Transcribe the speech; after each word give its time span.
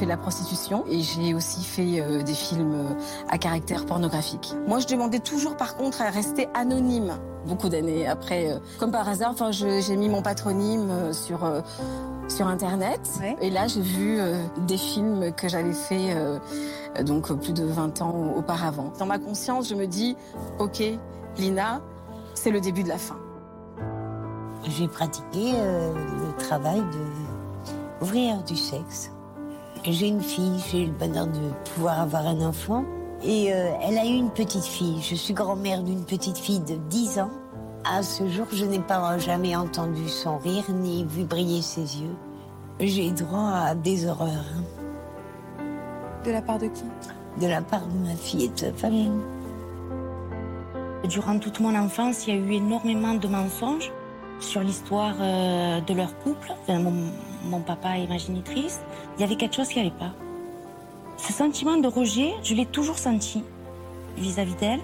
Fait 0.00 0.06
de 0.06 0.10
la 0.10 0.16
prostitution 0.16 0.84
et 0.88 1.02
j'ai 1.02 1.34
aussi 1.34 1.62
fait 1.62 2.00
euh, 2.00 2.22
des 2.22 2.32
films 2.32 2.72
euh, 2.72 2.94
à 3.28 3.36
caractère 3.36 3.84
pornographique. 3.84 4.54
Moi, 4.66 4.78
je 4.78 4.86
demandais 4.86 5.18
toujours, 5.18 5.58
par 5.58 5.76
contre, 5.76 6.00
à 6.00 6.08
rester 6.08 6.48
anonyme. 6.54 7.18
Beaucoup 7.46 7.68
d'années 7.68 8.06
après, 8.06 8.50
euh, 8.50 8.58
comme 8.78 8.92
par 8.92 9.06
hasard, 9.06 9.32
enfin, 9.32 9.50
j'ai 9.50 9.96
mis 9.96 10.08
mon 10.08 10.22
patronyme 10.22 10.90
euh, 10.90 11.12
sur 11.12 11.44
euh, 11.44 11.60
sur 12.28 12.46
internet. 12.46 13.00
Ouais. 13.20 13.36
Et 13.42 13.50
là, 13.50 13.66
j'ai 13.66 13.82
vu 13.82 14.18
euh, 14.18 14.42
des 14.66 14.78
films 14.78 15.32
que 15.32 15.48
j'avais 15.48 15.72
fait 15.72 16.14
euh, 16.14 16.38
donc 17.02 17.30
plus 17.32 17.52
de 17.52 17.64
20 17.64 18.00
ans 18.00 18.32
auparavant. 18.36 18.92
Dans 18.98 19.06
ma 19.06 19.18
conscience, 19.18 19.68
je 19.68 19.74
me 19.74 19.86
dis, 19.86 20.16
ok, 20.58 20.82
Lina, 21.36 21.82
c'est 22.34 22.50
le 22.50 22.60
début 22.60 22.84
de 22.84 22.88
la 22.88 22.98
fin. 22.98 23.18
J'ai 24.64 24.88
pratiqué 24.88 25.52
euh, 25.56 25.92
le 25.92 26.42
travail 26.42 26.80
de 26.80 28.04
ouvrière 28.04 28.42
du 28.44 28.56
sexe. 28.56 29.10
J'ai 29.84 30.08
une 30.08 30.20
fille, 30.20 30.60
j'ai 30.70 30.82
eu 30.82 30.86
le 30.86 30.92
bonheur 30.92 31.26
de 31.26 31.40
pouvoir 31.72 32.00
avoir 32.00 32.26
un 32.26 32.40
enfant. 32.42 32.84
Et 33.22 33.52
euh, 33.52 33.72
elle 33.82 33.96
a 33.96 34.04
eu 34.04 34.14
une 34.14 34.30
petite 34.30 34.64
fille. 34.64 35.00
Je 35.00 35.14
suis 35.14 35.32
grand-mère 35.32 35.82
d'une 35.82 36.04
petite 36.04 36.36
fille 36.36 36.60
de 36.60 36.76
10 36.90 37.18
ans. 37.20 37.30
À 37.84 38.02
ce 38.02 38.28
jour, 38.28 38.46
je 38.52 38.66
n'ai 38.66 38.78
pas 38.78 39.16
jamais 39.16 39.56
entendu 39.56 40.06
son 40.08 40.36
rire 40.36 40.64
ni 40.68 41.04
vu 41.04 41.24
briller 41.24 41.62
ses 41.62 42.02
yeux. 42.02 42.14
J'ai 42.78 43.10
droit 43.10 43.52
à 43.52 43.74
des 43.74 44.06
horreurs 44.06 44.44
De 46.24 46.30
la 46.30 46.42
part 46.42 46.58
de 46.58 46.66
qui? 46.66 46.84
De 47.40 47.46
la 47.46 47.62
part 47.62 47.86
de 47.86 48.06
ma 48.06 48.14
fille 48.16 48.44
et 48.44 48.48
de 48.48 48.58
sa 48.58 48.72
famille. 48.72 49.12
Durant 51.08 51.38
toute 51.38 51.60
mon 51.60 51.74
enfance, 51.74 52.26
il 52.26 52.34
y 52.34 52.36
a 52.36 52.40
eu 52.40 52.52
énormément 52.52 53.14
de 53.14 53.28
mensonges 53.28 53.90
sur 54.40 54.60
l'histoire 54.60 55.14
euh, 55.20 55.80
de 55.80 55.94
leur 55.94 56.18
couple. 56.18 56.52
Enfin, 56.62 56.80
mon, 56.80 57.10
mon 57.44 57.60
papa 57.60 57.98
est 57.98 58.06
ma 58.06 58.18
génitrice. 58.18 58.80
Il 59.16 59.20
y 59.20 59.24
avait 59.24 59.36
quelque 59.36 59.56
chose 59.56 59.68
qui 59.68 59.78
n'allait 59.78 59.90
pas. 59.90 60.12
Ce 61.16 61.32
sentiment 61.32 61.76
de 61.76 61.88
rejet, 61.88 62.32
je 62.42 62.54
l'ai 62.54 62.66
toujours 62.66 62.98
senti 62.98 63.42
vis-à-vis 64.16 64.54
d'elle. 64.54 64.80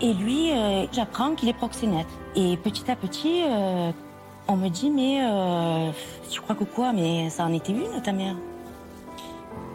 Et 0.00 0.12
lui, 0.12 0.52
euh, 0.52 0.86
j'apprends 0.92 1.34
qu'il 1.34 1.48
est 1.48 1.54
proxénète. 1.54 2.06
Et 2.36 2.56
petit 2.56 2.90
à 2.90 2.96
petit, 2.96 3.42
euh, 3.44 3.90
on 4.46 4.56
me 4.56 4.68
dit, 4.68 4.90
mais 4.90 5.20
euh, 5.22 5.90
tu 6.30 6.40
crois 6.40 6.54
que 6.54 6.64
quoi? 6.64 6.92
Mais 6.92 7.30
ça 7.30 7.44
en 7.44 7.52
était 7.52 7.72
une, 7.72 8.00
ta 8.02 8.12
mère. 8.12 8.36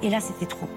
Et 0.02 0.10
là, 0.10 0.20
c'était 0.20 0.46
trop. 0.46 0.68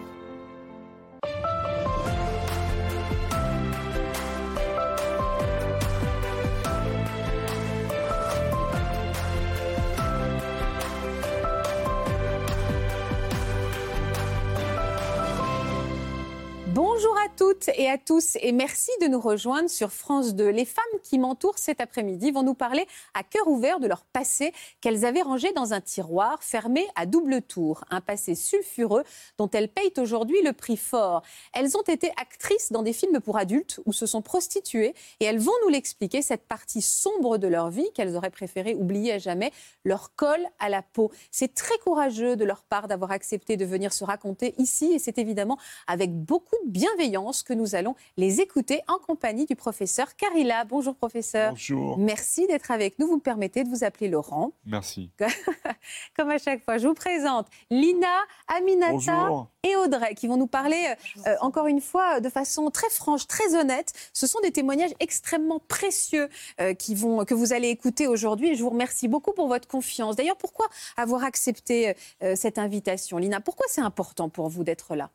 Toutes 17.66 17.78
et 17.78 17.88
à 17.88 17.98
tous 17.98 18.36
et 18.40 18.52
merci 18.52 18.90
de 19.00 19.06
nous 19.06 19.20
rejoindre 19.20 19.70
sur 19.70 19.90
France 19.90 20.34
2. 20.34 20.48
Les 20.48 20.64
femmes 20.64 20.84
qui 21.02 21.18
m'entourent 21.18 21.58
cet 21.58 21.80
après-midi 21.80 22.30
vont 22.30 22.42
nous 22.42 22.54
parler 22.54 22.86
à 23.14 23.22
cœur 23.22 23.48
ouvert 23.48 23.80
de 23.80 23.86
leur 23.86 24.04
passé 24.04 24.52
qu'elles 24.80 25.04
avaient 25.04 25.22
rangé 25.22 25.52
dans 25.52 25.72
un 25.72 25.80
tiroir 25.80 26.42
fermé 26.42 26.86
à 26.94 27.06
double 27.06 27.42
tour. 27.42 27.84
Un 27.90 28.00
passé 28.00 28.34
sulfureux 28.34 29.04
dont 29.38 29.48
elles 29.50 29.68
payent 29.68 29.92
aujourd'hui 29.98 30.40
le 30.42 30.52
prix 30.52 30.76
fort. 30.76 31.22
Elles 31.52 31.76
ont 31.76 31.82
été 31.82 32.10
actrices 32.20 32.72
dans 32.72 32.82
des 32.82 32.92
films 32.92 33.20
pour 33.20 33.36
adultes 33.36 33.80
ou 33.86 33.92
se 33.92 34.06
sont 34.06 34.22
prostituées 34.22 34.94
et 35.20 35.24
elles 35.24 35.38
vont 35.38 35.52
nous 35.62 35.68
l'expliquer, 35.68 36.22
cette 36.22 36.46
partie 36.46 36.82
sombre 36.82 37.38
de 37.38 37.48
leur 37.48 37.70
vie 37.70 37.90
qu'elles 37.94 38.16
auraient 38.16 38.30
préféré 38.30 38.74
oublier 38.74 39.12
à 39.12 39.18
jamais, 39.18 39.52
leur 39.84 40.14
colle 40.14 40.44
à 40.58 40.68
la 40.68 40.82
peau. 40.82 41.10
C'est 41.30 41.54
très 41.54 41.78
courageux 41.78 42.36
de 42.36 42.44
leur 42.44 42.62
part 42.62 42.88
d'avoir 42.88 43.12
accepté 43.12 43.56
de 43.56 43.64
venir 43.64 43.92
se 43.92 44.04
raconter 44.04 44.54
ici 44.58 44.92
et 44.92 44.98
c'est 44.98 45.18
évidemment 45.18 45.58
avec 45.86 46.12
beaucoup 46.12 46.56
de 46.64 46.70
bienveillance 46.70 47.42
que 47.42 47.55
nous 47.56 47.74
allons 47.74 47.94
les 48.16 48.40
écouter 48.40 48.80
en 48.88 48.98
compagnie 48.98 49.46
du 49.46 49.56
professeur 49.56 50.14
Carilla. 50.16 50.64
Bonjour 50.64 50.94
professeur. 50.94 51.50
Bonjour. 51.52 51.98
Merci 51.98 52.46
d'être 52.46 52.70
avec 52.70 52.98
nous. 52.98 53.06
Vous 53.08 53.16
me 53.16 53.20
permettez 53.20 53.64
de 53.64 53.68
vous 53.68 53.84
appeler 53.84 54.08
Laurent. 54.08 54.52
Merci. 54.64 55.10
Comme 56.16 56.30
à 56.30 56.38
chaque 56.38 56.64
fois, 56.64 56.78
je 56.78 56.86
vous 56.86 56.94
présente 56.94 57.48
Lina, 57.70 58.06
Aminata 58.48 58.92
Bonjour. 58.92 59.48
et 59.62 59.76
Audrey 59.76 60.14
qui 60.14 60.26
vont 60.26 60.36
nous 60.36 60.46
parler, 60.46 60.94
euh, 61.26 61.34
encore 61.40 61.66
une 61.66 61.80
fois, 61.80 62.20
de 62.20 62.28
façon 62.28 62.70
très 62.70 62.90
franche, 62.90 63.26
très 63.26 63.54
honnête. 63.54 63.92
Ce 64.12 64.26
sont 64.26 64.40
des 64.40 64.52
témoignages 64.52 64.92
extrêmement 65.00 65.60
précieux 65.68 66.28
euh, 66.60 66.74
qui 66.74 66.94
vont, 66.94 67.24
que 67.24 67.34
vous 67.34 67.52
allez 67.52 67.68
écouter 67.68 68.06
aujourd'hui. 68.06 68.54
Je 68.54 68.62
vous 68.62 68.70
remercie 68.70 69.08
beaucoup 69.08 69.32
pour 69.32 69.48
votre 69.48 69.68
confiance. 69.68 70.16
D'ailleurs, 70.16 70.36
pourquoi 70.36 70.66
avoir 70.96 71.24
accepté 71.24 71.94
euh, 72.22 72.36
cette 72.36 72.58
invitation, 72.58 73.18
Lina? 73.18 73.40
Pourquoi 73.40 73.66
c'est 73.68 73.80
important 73.80 74.28
pour 74.28 74.48
vous 74.48 74.64
d'être 74.64 74.94
là? 74.94 75.10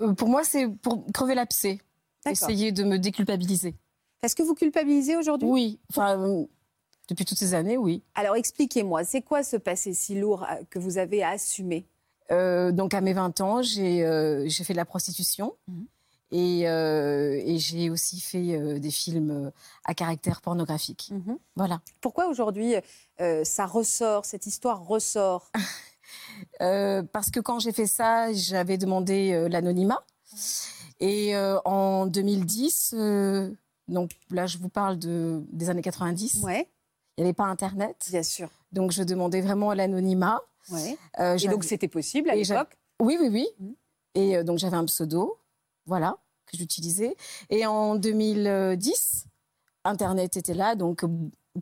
Euh, 0.00 0.12
pour 0.14 0.28
moi, 0.28 0.44
c'est 0.44 0.68
pour 0.68 1.04
crever 1.12 1.34
l'abcès, 1.34 1.78
essayer 2.26 2.72
de 2.72 2.84
me 2.84 2.98
déculpabiliser. 2.98 3.74
Est-ce 4.22 4.34
que 4.34 4.42
vous 4.42 4.54
culpabilisez 4.54 5.16
aujourd'hui? 5.16 5.48
Oui, 5.48 5.80
enfin, 5.90 6.18
euh, 6.18 6.44
depuis 7.08 7.24
toutes 7.24 7.38
ces 7.38 7.54
années, 7.54 7.76
oui. 7.76 8.02
Alors 8.14 8.36
expliquez-moi, 8.36 9.04
c'est 9.04 9.22
quoi 9.22 9.42
ce 9.42 9.56
passé 9.56 9.92
si 9.92 10.18
lourd 10.18 10.44
euh, 10.44 10.62
que 10.70 10.78
vous 10.78 10.98
avez 10.98 11.22
à 11.22 11.30
assumer 11.30 11.86
Euh, 12.30 12.72
donc, 12.72 12.94
à 12.94 13.02
mes 13.02 13.12
20 13.12 13.40
ans, 13.42 13.60
j'ai 13.62 14.00
fait 14.48 14.72
de 14.72 14.78
la 14.78 14.86
prostitution. 14.86 15.54
Mhm. 15.68 15.86
Et, 16.30 16.68
euh, 16.68 17.40
et 17.44 17.58
j'ai 17.58 17.90
aussi 17.90 18.18
fait 18.18 18.56
euh, 18.56 18.80
des 18.80 18.90
films 18.90 19.52
à 19.84 19.94
caractère 19.94 20.40
pornographique. 20.40 21.12
Voilà. 21.54 21.80
Pourquoi 22.00 22.26
aujourd'hui 22.28 22.74
euh, 23.20 23.44
ça 23.44 23.66
ressort, 23.66 24.24
cette 24.24 24.46
histoire 24.46 24.84
ressort? 24.84 25.52
Euh, 26.60 27.02
parce 27.02 27.30
que 27.30 27.40
quand 27.40 27.58
j'ai 27.58 27.72
fait 27.72 27.86
ça, 27.86 28.32
j'avais 28.32 28.78
demandé 28.78 29.32
euh, 29.32 29.48
l'anonymat. 29.48 30.04
Et 31.00 31.36
euh, 31.36 31.58
en 31.64 32.06
2010, 32.06 32.94
euh, 32.96 33.50
donc 33.88 34.12
là, 34.30 34.46
je 34.46 34.58
vous 34.58 34.68
parle 34.68 34.98
de, 34.98 35.42
des 35.52 35.70
années 35.70 35.82
90, 35.82 36.42
Ouais, 36.42 36.68
il 37.16 37.22
n'y 37.22 37.28
avait 37.28 37.34
pas 37.34 37.44
Internet. 37.44 38.06
bien 38.10 38.22
sûr. 38.22 38.48
Donc, 38.72 38.90
je 38.92 39.02
demandais 39.02 39.40
vraiment 39.40 39.72
l'anonymat. 39.74 40.42
Ouais. 40.70 40.96
Et 41.18 41.48
donc 41.48 41.62
c'était 41.62 41.88
possible 41.88 42.30
à 42.30 42.34
l'époque 42.34 42.78
Oui, 43.00 43.18
oui, 43.20 43.28
oui. 43.30 43.46
Mhm. 43.60 43.74
Et 44.14 44.44
donc 44.44 44.58
j'avais 44.58 44.76
un 44.78 44.86
pseudo, 44.86 45.36
voilà, 45.84 46.16
que 46.46 46.56
j'utilisais. 46.56 47.16
Et 47.50 47.66
en 47.66 47.96
2010, 47.96 49.26
Internet 49.84 50.38
était 50.38 50.54
là, 50.54 50.74
donc 50.74 51.04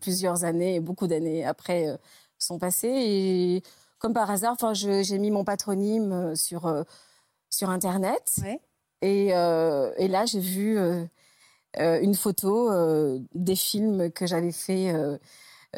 plusieurs 0.00 0.44
années, 0.44 0.78
beaucoup 0.78 1.09
d'années 1.09 1.44
après 1.44 1.98
sont 2.38 2.59
passées. 2.59 2.92
Et 2.94 3.62
comme 4.03 4.13
par 4.15 4.29
hasard, 4.31 4.53
enfin, 4.53 4.75
j'ai 4.75 5.19
mis 5.19 5.31
mon 5.31 5.45
patronyme 5.45 6.13
euh, 6.13 6.35
sur, 6.35 6.67
euh, 6.67 6.83
sur 7.51 7.71
Internet. 7.71 8.35
Ouais. 8.43 8.61
Et, 9.01 9.29
euh, 9.33 9.93
et 9.97 10.09
là, 10.09 10.27
j'ai 10.27 10.41
vu 10.41 10.77
une 11.79 12.15
photo 12.15 12.71
des 13.35 13.57
films 13.57 14.11
que 14.13 14.27
j'avais 14.27 14.53
fait 14.53 14.95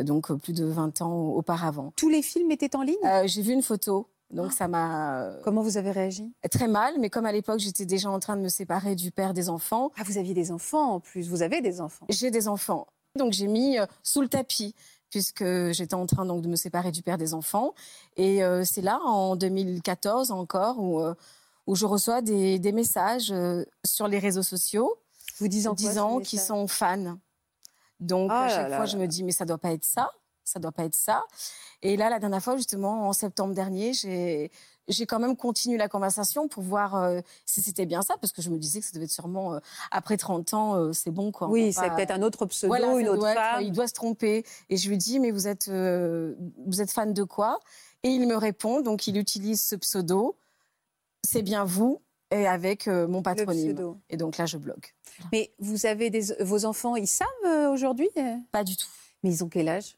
donc 0.00 0.30
plus 0.34 0.52
de 0.52 0.64
20 0.66 1.00
ans 1.00 1.28
auparavant. 1.28 1.92
Tous 1.96 2.10
les 2.10 2.20
films 2.20 2.50
étaient 2.50 2.76
en 2.76 2.82
ligne? 2.82 2.96
J'ai 3.24 3.40
vu 3.40 3.52
une 3.54 3.62
photo, 3.62 4.08
donc 4.30 4.52
ça 4.52 4.68
m'a 4.68 5.30
Comment 5.42 5.62
vous 5.62 5.78
avez 5.78 5.90
réagi? 5.90 6.34
très 6.50 6.68
mal, 6.68 6.94
mais 7.00 7.08
comme 7.08 7.24
à 7.24 7.32
l'époque 7.32 7.60
j'étais 7.60 7.86
déjà 7.86 8.10
en 8.10 8.18
train 8.20 8.36
de 8.36 8.42
me 8.42 8.48
séparer 8.48 8.94
du 8.94 9.10
père 9.10 9.32
des 9.32 9.48
enfants, 9.48 9.90
Ah, 9.96 10.02
vous 10.04 10.18
aviez 10.18 10.34
des 10.34 10.50
enfants 10.50 10.90
en 10.96 11.00
plus, 11.00 11.26
vous 11.30 11.40
avez 11.40 11.62
des 11.62 11.80
enfants. 11.80 12.04
j'ai 12.10 12.30
des 12.30 12.46
enfants. 12.46 12.86
Donc 13.16 13.32
j'ai 13.32 13.46
mis 13.46 13.78
sous 14.02 14.20
le 14.20 14.28
tapis 14.28 14.74
puisque 15.14 15.44
j'étais 15.70 15.94
en 15.94 16.06
train 16.06 16.26
donc 16.26 16.42
de 16.42 16.48
me 16.48 16.56
séparer 16.56 16.90
du 16.90 17.00
père 17.00 17.18
des 17.18 17.34
enfants. 17.34 17.72
Et 18.16 18.42
euh, 18.42 18.64
c'est 18.64 18.80
là, 18.80 18.98
en 19.04 19.36
2014 19.36 20.32
encore, 20.32 20.80
où, 20.80 21.00
euh, 21.00 21.14
où 21.68 21.76
je 21.76 21.86
reçois 21.86 22.20
des, 22.20 22.58
des 22.58 22.72
messages 22.72 23.30
euh, 23.30 23.64
sur 23.84 24.08
les 24.08 24.18
réseaux 24.18 24.42
sociaux 24.42 24.92
Vous 25.38 25.46
disant 25.46 25.74
disant 25.74 26.18
qu'ils 26.18 26.40
sont 26.40 26.66
fans. 26.66 27.16
Donc 28.00 28.28
Ah 28.32 28.46
à 28.46 28.48
chaque 28.48 28.70
là 28.70 28.76
fois, 28.76 28.86
là 28.86 28.90
je 28.90 28.96
me 28.96 29.06
dis, 29.06 29.22
mais 29.22 29.30
ça 29.30 29.44
doit 29.44 29.58
pas 29.58 29.70
être 29.70 29.84
ça, 29.84 30.10
ça 30.42 30.58
doit 30.58 30.72
pas 30.72 30.84
être 30.84 30.96
ça. 30.96 31.22
Et 31.80 31.96
là, 31.96 32.10
la 32.10 32.18
dernière 32.18 32.42
fois, 32.42 32.56
justement, 32.56 33.08
en 33.08 33.12
septembre 33.12 33.54
dernier, 33.54 33.92
j'ai 33.92 34.50
j'ai 34.88 35.06
quand 35.06 35.18
même 35.18 35.36
continué 35.36 35.78
la 35.78 35.88
conversation 35.88 36.46
pour 36.48 36.62
voir 36.62 36.94
euh, 36.96 37.20
si 37.46 37.62
c'était 37.62 37.86
bien 37.86 38.02
ça, 38.02 38.16
parce 38.20 38.32
que 38.32 38.42
je 38.42 38.50
me 38.50 38.58
disais 38.58 38.80
que 38.80 38.86
ça 38.86 38.92
devait 38.92 39.04
être 39.06 39.10
sûrement, 39.10 39.54
euh, 39.54 39.58
après 39.90 40.16
30 40.16 40.52
ans, 40.54 40.74
euh, 40.76 40.92
c'est 40.92 41.10
bon, 41.10 41.32
quoi. 41.32 41.48
Oui, 41.48 41.72
c'est 41.72 41.88
peut-être 41.90 42.10
un 42.10 42.22
autre 42.22 42.46
pseudo, 42.46 42.68
Voilà, 42.70 42.94
une 42.98 43.08
autre 43.08 43.26
être- 43.26 43.34
femme. 43.34 43.62
il 43.62 43.72
doit 43.72 43.88
se 43.88 43.94
tromper. 43.94 44.44
Et 44.68 44.76
je 44.76 44.88
lui 44.88 44.98
dis, 44.98 45.20
mais 45.20 45.30
vous 45.30 45.48
êtes, 45.48 45.68
vous 45.68 46.80
êtes 46.82 46.90
fan 46.90 47.12
de 47.14 47.22
quoi? 47.24 47.60
Et 48.02 48.08
il 48.10 48.26
me 48.28 48.36
répond, 48.36 48.80
donc 48.82 49.06
il 49.06 49.16
utilise 49.16 49.62
ce 49.62 49.76
pseudo, 49.76 50.36
c'est 51.26 51.42
bien 51.42 51.64
vous, 51.64 52.02
et 52.30 52.46
avec 52.46 52.86
mon 52.86 53.22
patronyme. 53.22 53.94
Et 54.10 54.16
donc 54.16 54.36
là, 54.36 54.44
je 54.46 54.58
bloque. 54.58 54.94
Mais 55.32 55.52
vous 55.60 55.86
avez 55.86 56.10
des... 56.10 56.34
vos 56.40 56.64
enfants, 56.66 56.96
ils 56.96 57.06
savent 57.06 57.70
aujourd'hui? 57.72 58.08
Pas 58.52 58.64
du 58.64 58.76
tout. 58.76 58.88
Mais 59.22 59.30
ils 59.30 59.42
ont 59.44 59.48
quel 59.48 59.68
âge? 59.68 59.96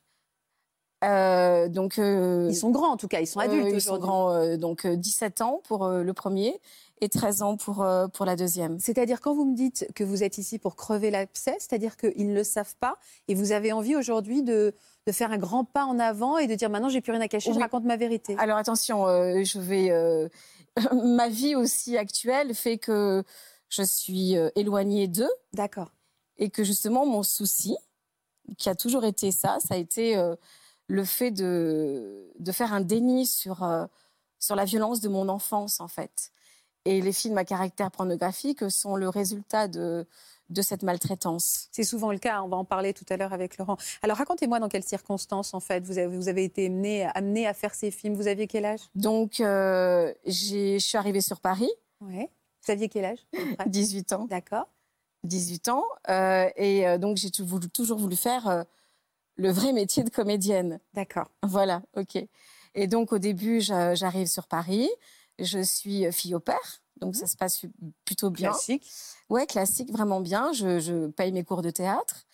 Euh, 1.06 1.68
donc, 1.68 1.98
euh, 1.98 2.48
Ils 2.50 2.56
sont 2.56 2.70
grands 2.70 2.92
en 2.92 2.96
tout 2.96 3.08
cas, 3.08 3.20
ils 3.20 3.26
sont 3.26 3.38
adultes 3.40 3.68
ils 3.72 3.80
sont 3.80 3.98
grands, 3.98 4.32
euh, 4.32 4.56
donc 4.56 4.84
euh, 4.84 4.96
17 4.96 5.40
ans 5.40 5.60
pour 5.64 5.86
le 5.88 6.12
premier 6.12 6.60
et 7.00 7.08
13 7.08 7.42
ans 7.42 7.56
pour, 7.56 7.82
euh, 7.82 8.08
pour 8.08 8.24
la 8.24 8.36
deuxième. 8.36 8.78
C'est-à-dire 8.80 9.20
quand 9.20 9.34
vous 9.34 9.44
me 9.44 9.54
dites 9.54 9.86
que 9.94 10.02
vous 10.02 10.22
êtes 10.24 10.38
ici 10.38 10.58
pour 10.58 10.74
crever 10.76 11.10
l'abcès, 11.10 11.54
c'est-à-dire 11.58 11.96
qu'ils 11.96 12.28
ne 12.28 12.34
le 12.34 12.42
savent 12.42 12.74
pas 12.80 12.96
et 13.28 13.34
vous 13.34 13.52
avez 13.52 13.70
envie 13.72 13.94
aujourd'hui 13.94 14.42
de, 14.42 14.74
de 15.06 15.12
faire 15.12 15.30
un 15.30 15.36
grand 15.38 15.64
pas 15.64 15.84
en 15.84 15.98
avant 15.98 16.38
et 16.38 16.46
de 16.46 16.54
dire 16.54 16.70
maintenant 16.70 16.88
j'ai 16.88 17.00
plus 17.02 17.12
rien 17.12 17.20
à 17.20 17.28
cacher, 17.28 17.50
je 17.50 17.56
Oui. 17.56 17.62
raconte 17.62 17.84
ma 17.84 17.96
vérité. 17.96 18.34
Alors 18.38 18.56
attention, 18.56 19.06
euh, 19.06 19.44
je 19.44 19.58
vais. 19.60 19.90
euh, 19.90 20.28
ma 20.92 21.28
vie 21.28 21.54
aussi 21.54 21.96
actuelle 21.96 22.54
fait 22.54 22.78
que 22.78 23.22
je 23.68 23.82
suis 23.82 24.34
éloignée 24.54 25.06
d'eux 25.08 25.30
D'accord. 25.52 25.90
et 26.38 26.50
que 26.50 26.64
justement 26.64 27.04
mon 27.06 27.22
souci, 27.22 27.76
qui 28.58 28.68
a 28.68 28.74
toujours 28.74 29.04
été 29.04 29.32
ça, 29.32 29.58
ça 29.60 29.74
a 29.74 29.76
été 29.76 30.16
le 30.88 31.04
fait 31.04 31.30
de, 31.30 32.30
de 32.38 32.52
faire 32.52 32.72
un 32.72 32.80
déni 32.80 33.26
sur, 33.26 33.62
euh, 33.62 33.86
sur 34.38 34.54
la 34.56 34.64
violence 34.64 35.00
de 35.00 35.08
mon 35.08 35.28
enfance 35.28 35.80
en 35.80 35.88
fait. 35.88 36.30
Et 36.84 37.00
les 37.00 37.12
films 37.12 37.36
à 37.38 37.44
caractère 37.44 37.90
pornographique 37.90 38.70
sont 38.70 38.94
le 38.94 39.08
résultat 39.08 39.66
de, 39.66 40.06
de 40.50 40.62
cette 40.62 40.84
maltraitance. 40.84 41.66
C'est 41.72 41.82
souvent 41.82 42.12
le 42.12 42.18
cas, 42.18 42.40
on 42.42 42.48
va 42.48 42.56
en 42.56 42.64
parler 42.64 42.94
tout 42.94 43.04
à 43.08 43.16
l'heure 43.16 43.32
avec 43.32 43.58
Laurent. 43.58 43.76
Alors 44.02 44.16
racontez-moi 44.18 44.60
dans 44.60 44.68
quelles 44.68 44.84
circonstances 44.84 45.52
en 45.54 45.58
fait 45.60 45.80
vous 45.84 45.98
avez, 45.98 46.06
vous 46.16 46.28
avez 46.28 46.44
été 46.44 46.66
amené, 46.66 47.04
amené 47.14 47.46
à 47.48 47.54
faire 47.54 47.74
ces 47.74 47.90
films. 47.90 48.14
Vous 48.14 48.28
aviez 48.28 48.46
quel 48.46 48.64
âge? 48.64 48.82
Donc 48.94 49.40
euh, 49.40 50.14
j'ai- 50.26 50.78
je 50.78 50.86
suis 50.86 50.96
arrivée 50.98 51.20
sur 51.20 51.40
Paris, 51.40 51.70
Ouais. 52.00 52.30
Vous 52.64 52.72
aviez 52.72 52.88
quel 52.88 53.04
âge 53.06 53.18
à 53.34 53.38
peu 53.40 53.54
près? 53.56 53.68
18 53.70 54.12
ans. 54.12 54.26
D'accord. 54.28 54.68
18 55.24 55.68
ans. 55.68 55.84
euh, 56.08 56.48
et 56.56 56.86
euh, 56.86 56.98
donc, 56.98 57.16
j'ai 57.16 57.30
toujours 57.30 57.98
voulu 57.98 58.14
faire 58.16 58.64
le 59.36 59.50
vrai 59.50 59.72
métier 59.72 60.02
de 60.04 60.10
comédienne. 60.10 60.80
D'accord. 60.94 61.28
Voilà, 61.42 61.82
ok. 61.96 62.18
Et 62.74 62.86
donc, 62.86 63.12
au 63.12 63.18
début, 63.18 63.60
j'a- 63.60 63.94
j'arrive 63.94 64.26
sur 64.26 64.46
Paris. 64.46 64.88
Je 65.38 65.60
suis 65.62 66.10
fille 66.12 66.34
au 66.34 66.40
père. 66.40 66.80
Donc, 67.00 67.14
ça 67.16 67.26
se 67.26 67.36
passe 67.36 67.62
plutôt 68.04 68.30
bien. 68.30 68.50
Classique. 68.50 68.90
Ouais, 69.28 69.46
classique, 69.46 69.90
vraiment 69.92 70.20
bien. 70.20 70.52
Je, 70.52 70.78
je 70.78 71.08
paye 71.08 71.32
mes 71.32 71.44
cours 71.44 71.62
de 71.62 71.70
théâtre. 71.70 72.26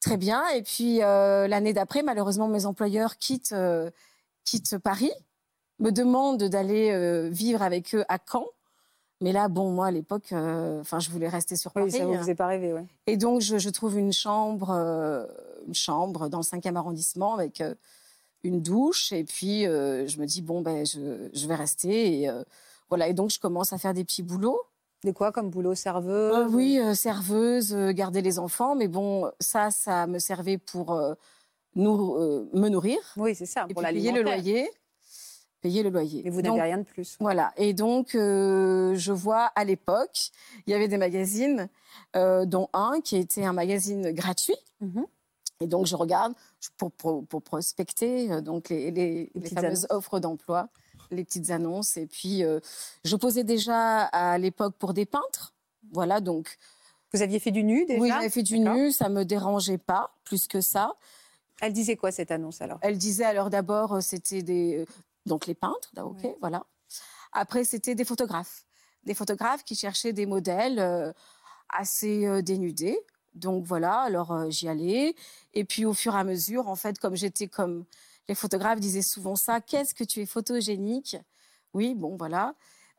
Très 0.00 0.18
bien. 0.18 0.46
Et 0.50 0.62
puis, 0.62 1.02
euh, 1.02 1.48
l'année 1.48 1.72
d'après, 1.72 2.02
malheureusement, 2.02 2.48
mes 2.48 2.66
employeurs 2.66 3.16
quittent, 3.16 3.52
euh, 3.52 3.90
quittent 4.44 4.76
Paris, 4.78 5.12
me 5.78 5.90
demandent 5.90 6.42
d'aller 6.44 6.90
euh, 6.92 7.28
vivre 7.30 7.62
avec 7.62 7.94
eux 7.94 8.04
à 8.08 8.18
Caen. 8.30 8.44
Mais 9.22 9.32
là, 9.32 9.48
bon, 9.48 9.70
moi, 9.70 9.86
à 9.86 9.90
l'époque, 9.90 10.32
euh, 10.32 10.80
enfin, 10.82 11.00
je 11.00 11.08
voulais 11.10 11.28
rester 11.28 11.56
sur 11.56 11.72
Paris. 11.72 11.86
Oui, 11.86 11.98
ça 11.98 12.04
vous 12.04 12.12
hein. 12.12 12.18
faisait 12.18 12.34
pas 12.34 12.48
rêver, 12.48 12.74
ouais. 12.74 12.84
Et 13.06 13.16
donc, 13.16 13.40
je, 13.40 13.56
je 13.56 13.70
trouve 13.70 13.96
une 13.98 14.12
chambre, 14.12 14.70
euh, 14.70 15.24
une 15.66 15.74
chambre 15.74 16.28
dans 16.28 16.38
le 16.38 16.44
5e 16.44 16.76
arrondissement 16.76 17.34
avec 17.34 17.60
euh, 17.60 17.74
une 18.44 18.60
douche. 18.62 19.12
Et 19.12 19.24
puis, 19.24 19.66
euh, 19.66 20.06
je 20.06 20.18
me 20.20 20.26
dis, 20.26 20.42
bon, 20.42 20.60
ben, 20.60 20.86
je, 20.86 21.28
je 21.32 21.46
vais 21.48 21.54
rester. 21.54 22.22
Et, 22.22 22.28
euh, 22.28 22.42
voilà. 22.88 23.08
Et 23.08 23.14
donc, 23.14 23.30
je 23.30 23.40
commence 23.40 23.72
à 23.72 23.78
faire 23.78 23.94
des 23.94 24.04
petits 24.04 24.22
boulots. 24.22 24.60
De 25.04 25.12
quoi 25.12 25.30
comme 25.30 25.50
boulot 25.50 25.74
serveur 25.74 26.34
Euh, 26.34 26.48
oui, 26.48 26.78
euh, 26.80 26.94
serveuse, 26.94 27.74
euh, 27.74 27.92
garder 27.92 28.22
les 28.22 28.38
enfants. 28.38 28.74
Mais 28.74 28.88
bon, 28.88 29.30
ça, 29.40 29.70
ça 29.70 30.06
me 30.06 30.18
servait 30.18 30.58
pour 30.58 30.98
nous, 31.74 32.16
me 32.54 32.68
nourrir. 32.68 32.98
Oui, 33.16 33.34
c'est 33.34 33.46
ça, 33.46 33.66
Et 33.68 33.74
pour 33.74 33.82
puis 33.82 33.92
payer 33.92 34.10
le 34.12 34.22
loyer. 34.22 34.68
Payer 35.60 35.82
le 35.82 35.90
loyer. 35.90 36.22
Mais 36.24 36.30
vous 36.30 36.42
n'avez 36.42 36.62
rien 36.62 36.78
de 36.78 36.84
plus. 36.84 37.16
voilà. 37.20 37.52
Et 37.56 37.72
donc, 37.72 38.10
je 38.12 39.12
vois 39.12 39.50
à 39.54 39.64
l'époque, 39.64 40.30
il 40.66 40.70
y 40.70 40.74
avait 40.74 40.88
des 40.88 40.96
magazines, 40.98 41.68
dont 42.14 42.68
un 42.72 43.00
qui 43.02 43.16
était 43.16 43.44
un 43.44 43.52
magazine 43.52 44.12
gratuit. 44.12 44.56
Mhm. 44.80 45.06
Et 45.60 45.66
donc, 45.66 45.86
je 45.86 45.96
regarde 45.96 46.34
pour, 46.76 46.92
pour, 46.92 47.26
pour 47.26 47.42
prospecter 47.42 48.30
euh, 48.30 48.40
donc 48.40 48.68
les, 48.68 48.90
les, 48.90 49.30
fameuses 49.48 49.64
annonces. 49.64 49.86
offres 49.90 50.20
d'emploi, 50.20 50.68
les 51.10 51.24
petites 51.24 51.50
annonces. 51.50 51.96
Et 51.96 52.06
puis, 52.06 52.44
euh, 52.44 52.60
je 53.04 53.16
posais 53.16 53.44
déjà 53.44 54.02
à 54.02 54.36
l'époque 54.38 54.74
pour 54.78 54.92
des 54.92 55.06
peintres. 55.06 55.54
Voilà, 55.92 56.20
donc, 56.20 56.58
Vous 57.12 57.22
aviez 57.22 57.38
fait 57.38 57.52
du 57.52 57.62
nu 57.62 57.86
déjà 57.86 58.00
oui, 58.00 58.08
j'avais 58.08 58.28
fait 58.30 58.42
du 58.42 58.58
nu, 58.58 58.92
ça 58.92 59.08
me 59.08 59.24
dérangeait 59.24 59.78
pas 59.78 60.10
plus 60.24 60.46
que 60.46 60.60
ça. 60.60 60.94
Elle 61.62 61.72
disait 61.72 61.96
quoi 61.96 62.12
cette 62.12 62.30
annonce 62.30 62.60
alors? 62.60 62.78
Elle 62.82 62.98
disait 62.98 63.24
alors 63.24 63.48
d'abord, 63.48 63.94
euh, 63.94 64.00
c'était 64.00 64.42
des. 64.42 64.84
Donc 65.24 65.46
les 65.46 65.54
peintres, 65.54 65.90
là, 65.94 66.04
ok, 66.04 66.22
Ouais. 66.22 66.36
voilà. 66.40 66.66
Après, 67.32 67.64
c'était 67.64 67.94
des 67.94 68.04
photographes. 68.04 68.66
Des 69.04 69.14
photographes 69.14 69.64
qui 69.64 69.74
cherchaient 69.74 70.12
des 70.12 70.26
modèles 70.26 71.14
assez 71.68 72.42
dénudés. 72.42 72.98
Donc 73.36 73.64
voilà, 73.64 74.00
alors 74.00 74.32
euh, 74.32 74.50
j'y 74.50 74.68
allais. 74.68 75.14
Et 75.54 75.64
puis 75.64 75.84
au 75.84 75.92
fur 75.94 76.14
et 76.16 76.18
à 76.18 76.24
mesure, 76.24 76.68
en 76.68 76.76
fait, 76.76 76.98
comme 76.98 77.14
j'étais 77.16 77.46
comme. 77.46 77.84
Les 78.28 78.34
photographes 78.34 78.80
disaient 78.80 79.02
souvent 79.02 79.36
ça 79.36 79.60
qu'est-ce 79.60 79.94
que 79.94 80.02
tu 80.02 80.20
es 80.20 80.26
photogénique? 80.26 81.16
Oui, 81.74 81.94
bon, 81.94 82.16
voilà. 82.16 82.54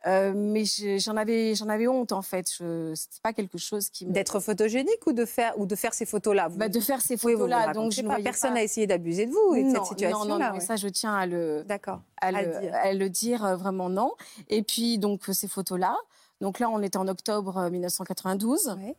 Euh, 0.06 0.32
mais 0.34 0.64
je- 0.64 1.00
j'en 1.00 1.18
avais, 1.18 1.54
j'en 1.56 1.68
avais 1.68 1.88
honte, 1.88 2.14
en 2.14 2.22
fait. 2.22 2.48
Ce 2.48 2.92
n'était 2.92 3.20
pas 3.24 3.34
quelque 3.34 3.58
chose 3.58 3.90
qui 3.90 4.06
me. 4.06 4.14
D'être 4.14 4.40
photogénique 4.40 5.06
ou 5.06 5.12
de 5.12 5.26
faire, 5.26 5.60
ou 5.60 5.66
de 5.66 5.76
faire 5.76 5.94
ces 5.94 6.06
photos-là? 6.06 6.48
Vous- 6.48 6.58
Bah, 6.58 6.70
de 6.70 6.80
faire 6.80 7.02
ces 7.02 7.18
photos-là. 7.18 7.74
donc 7.74 7.92
je 7.92 8.04
pas. 8.04 8.20
Personne 8.22 8.52
pas- 8.52 8.58
n'a 8.58 8.64
essayé 8.64 8.88
d'abuser 8.88 9.26
de 9.26 9.32
vous 9.32 9.56
et 9.56 9.64
de 9.64 9.68
non, 9.70 9.74
cette 9.74 9.86
situation-là. 9.86 10.34
non, 10.34 10.40
non, 10.40 10.46
non, 10.50 10.54
ouais. 10.54 10.60
ça 10.62 10.76
je 10.78 10.88
tiens 10.88 11.14
à 11.16 11.26
le, 11.26 11.64
D'accord. 11.66 12.00
à, 12.22 12.28
à 12.28 12.32
le, 12.44 12.60
dire. 12.62 12.74
à 12.76 12.94
le 12.94 13.10
dire 13.10 13.44
euh, 13.44 13.56
vraiment 13.58 13.90
non. 13.90 14.14
Et 14.50 14.62
puis 14.62 14.98
donc 14.98 15.24
ces 15.34 15.48
photos-là. 15.50 15.98
Donc 16.40 16.60
là 16.60 16.70
on 16.70 16.82
était 16.84 16.98
en 17.00 17.08
octobre 17.10 17.58
euh, 17.58 17.70
1992. 17.70 18.78
Ouais. 18.78 18.96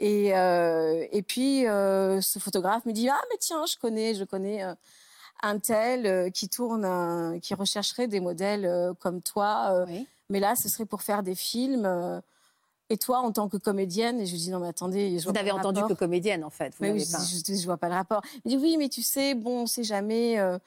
Et, 0.00 0.34
euh, 0.36 1.06
et 1.12 1.22
puis 1.22 1.66
euh, 1.66 2.20
ce 2.20 2.38
photographe 2.38 2.84
me 2.84 2.92
dit 2.92 3.08
ah 3.08 3.20
mais 3.30 3.36
tiens 3.38 3.64
je 3.66 3.76
connais 3.78 4.14
je 4.14 4.24
connais 4.24 4.64
euh, 4.64 4.74
un 5.42 5.58
tel 5.58 6.32
qui 6.32 6.48
tourne 6.48 6.84
un- 6.84 7.38
qui 7.38 7.54
rechercherait 7.54 8.08
des 8.08 8.20
modèles 8.20 8.68
comme 9.00 9.22
toi. 9.22 9.84
Oui. 9.86 10.06
mais 10.30 10.40
là 10.40 10.56
ce 10.56 10.68
serait 10.68 10.86
pour 10.86 11.02
faire 11.02 11.22
des 11.22 11.34
films. 11.36 11.86
et 12.90 12.98
toi 12.98 13.18
en 13.20 13.32
tant 13.32 13.48
que 13.48 13.56
comédienne 13.56 14.20
et 14.20 14.26
je 14.26 14.32
lui 14.32 14.38
dis 14.40 14.50
non 14.50 14.58
mais 14.60 14.68
attendez 14.68 15.18
je 15.18 15.24
Vous 15.26 15.32
n'avez 15.32 15.50
entendu 15.52 15.80
rapport. 15.80 15.96
que 15.96 15.98
comédienne 16.04 16.44
en 16.44 16.50
fait. 16.50 16.70
Vous 16.70 16.76
Mais 16.80 16.90
oui, 16.92 17.04
je, 17.04 17.12
pas- 17.12 17.22
je 17.24 17.40
dis, 17.42 17.58
je 17.60 17.64
vois 17.64 17.76
pas 17.78 17.88
le 17.88 17.94
rapport. 17.94 18.20
Il 18.44 18.50
dit 18.50 18.56
oui, 18.62 18.76
mais 18.76 18.88
tu 18.88 19.02
sais, 19.02 19.34
bon, 19.34 19.62
on 19.62 19.66
sait 19.66 19.84
jamais. 19.84 20.38
euh, 20.38 20.58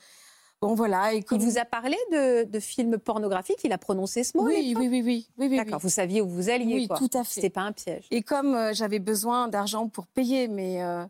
bon, 0.62 0.74
voilà. 0.76 1.14
Et 1.14 1.24
Il 1.32 1.40
vous 1.40 1.58
a 1.58 1.66
parlé 1.66 1.96
de, 2.12 2.44
de 2.46 2.60
films 2.60 2.98
pornographiques 2.98 3.60
Il 3.64 3.72
a 3.74 3.78
prononcé 3.78 4.24
ce 4.24 4.38
mot 4.38 4.46
oui, 4.46 4.74
oui, 4.78 4.88
oui, 4.88 5.02
oui, 5.04 5.28
oui, 5.38 5.48
oui, 5.50 5.58
D'accord. 5.58 5.76
oui. 5.76 5.80
Vous 5.84 5.90
saviez 5.90 6.22
où 6.22 6.28
vous 6.28 6.50
alliez 6.50 6.76
Oui, 6.76 6.88
quoi. 6.88 6.98
tout 6.98 7.10
à 7.14 7.24
C'était 7.24 7.42
fait. 7.48 7.50
pas 7.50 7.62
un 7.62 7.72
piège. 7.72 8.08
Et 8.12 8.22
comme 8.22 8.56
euh, 8.56 8.74
j'avais 8.74 9.00
besoin 9.00 9.48
d'argent 9.48 9.88
pour 9.90 10.08
payer 10.08 10.48
mes, 10.48 10.82
euh, 10.84 11.04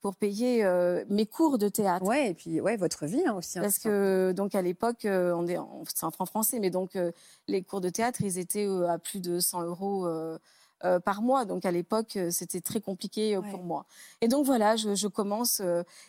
pour 0.00 0.14
payer 0.16 0.64
euh, 0.64 1.04
mes 1.08 1.26
cours 1.26 1.58
de 1.58 1.68
théâtre. 1.68 2.04
Ouais, 2.06 2.30
et 2.30 2.34
puis 2.34 2.60
ouais, 2.60 2.76
votre 2.76 3.06
vie 3.06 3.22
hein, 3.26 3.34
aussi. 3.34 3.58
hein, 3.58 3.62
Parce 3.62 3.78
que 3.78 4.32
donc 4.32 4.54
à 4.54 4.62
l'époque, 4.62 5.00
on 5.04 5.46
est 5.46 5.58
en, 5.58 5.82
c'est 5.92 6.04
en 6.04 6.10
franc 6.10 6.26
français, 6.26 6.58
mais 6.60 6.70
donc 6.70 6.96
les 7.48 7.62
cours 7.62 7.80
de 7.80 7.88
théâtre, 7.90 8.20
ils 8.22 8.38
étaient 8.38 8.68
à 8.88 8.98
plus 8.98 9.20
de 9.20 9.40
100 9.40 9.62
euros 9.64 10.06
euh, 10.84 11.00
par 11.00 11.22
mois. 11.22 11.44
Donc 11.44 11.64
à 11.64 11.72
l'époque, 11.72 12.16
euh, 12.16 12.30
c'était 12.30 12.60
très 12.60 12.80
compliqué 12.80 13.34
euh, 13.34 13.40
pour 13.42 13.64
moi. 13.64 13.84
Et 14.20 14.28
donc 14.28 14.46
voilà, 14.46 14.76
je, 14.76 14.94
je 14.94 15.08
commence 15.08 15.60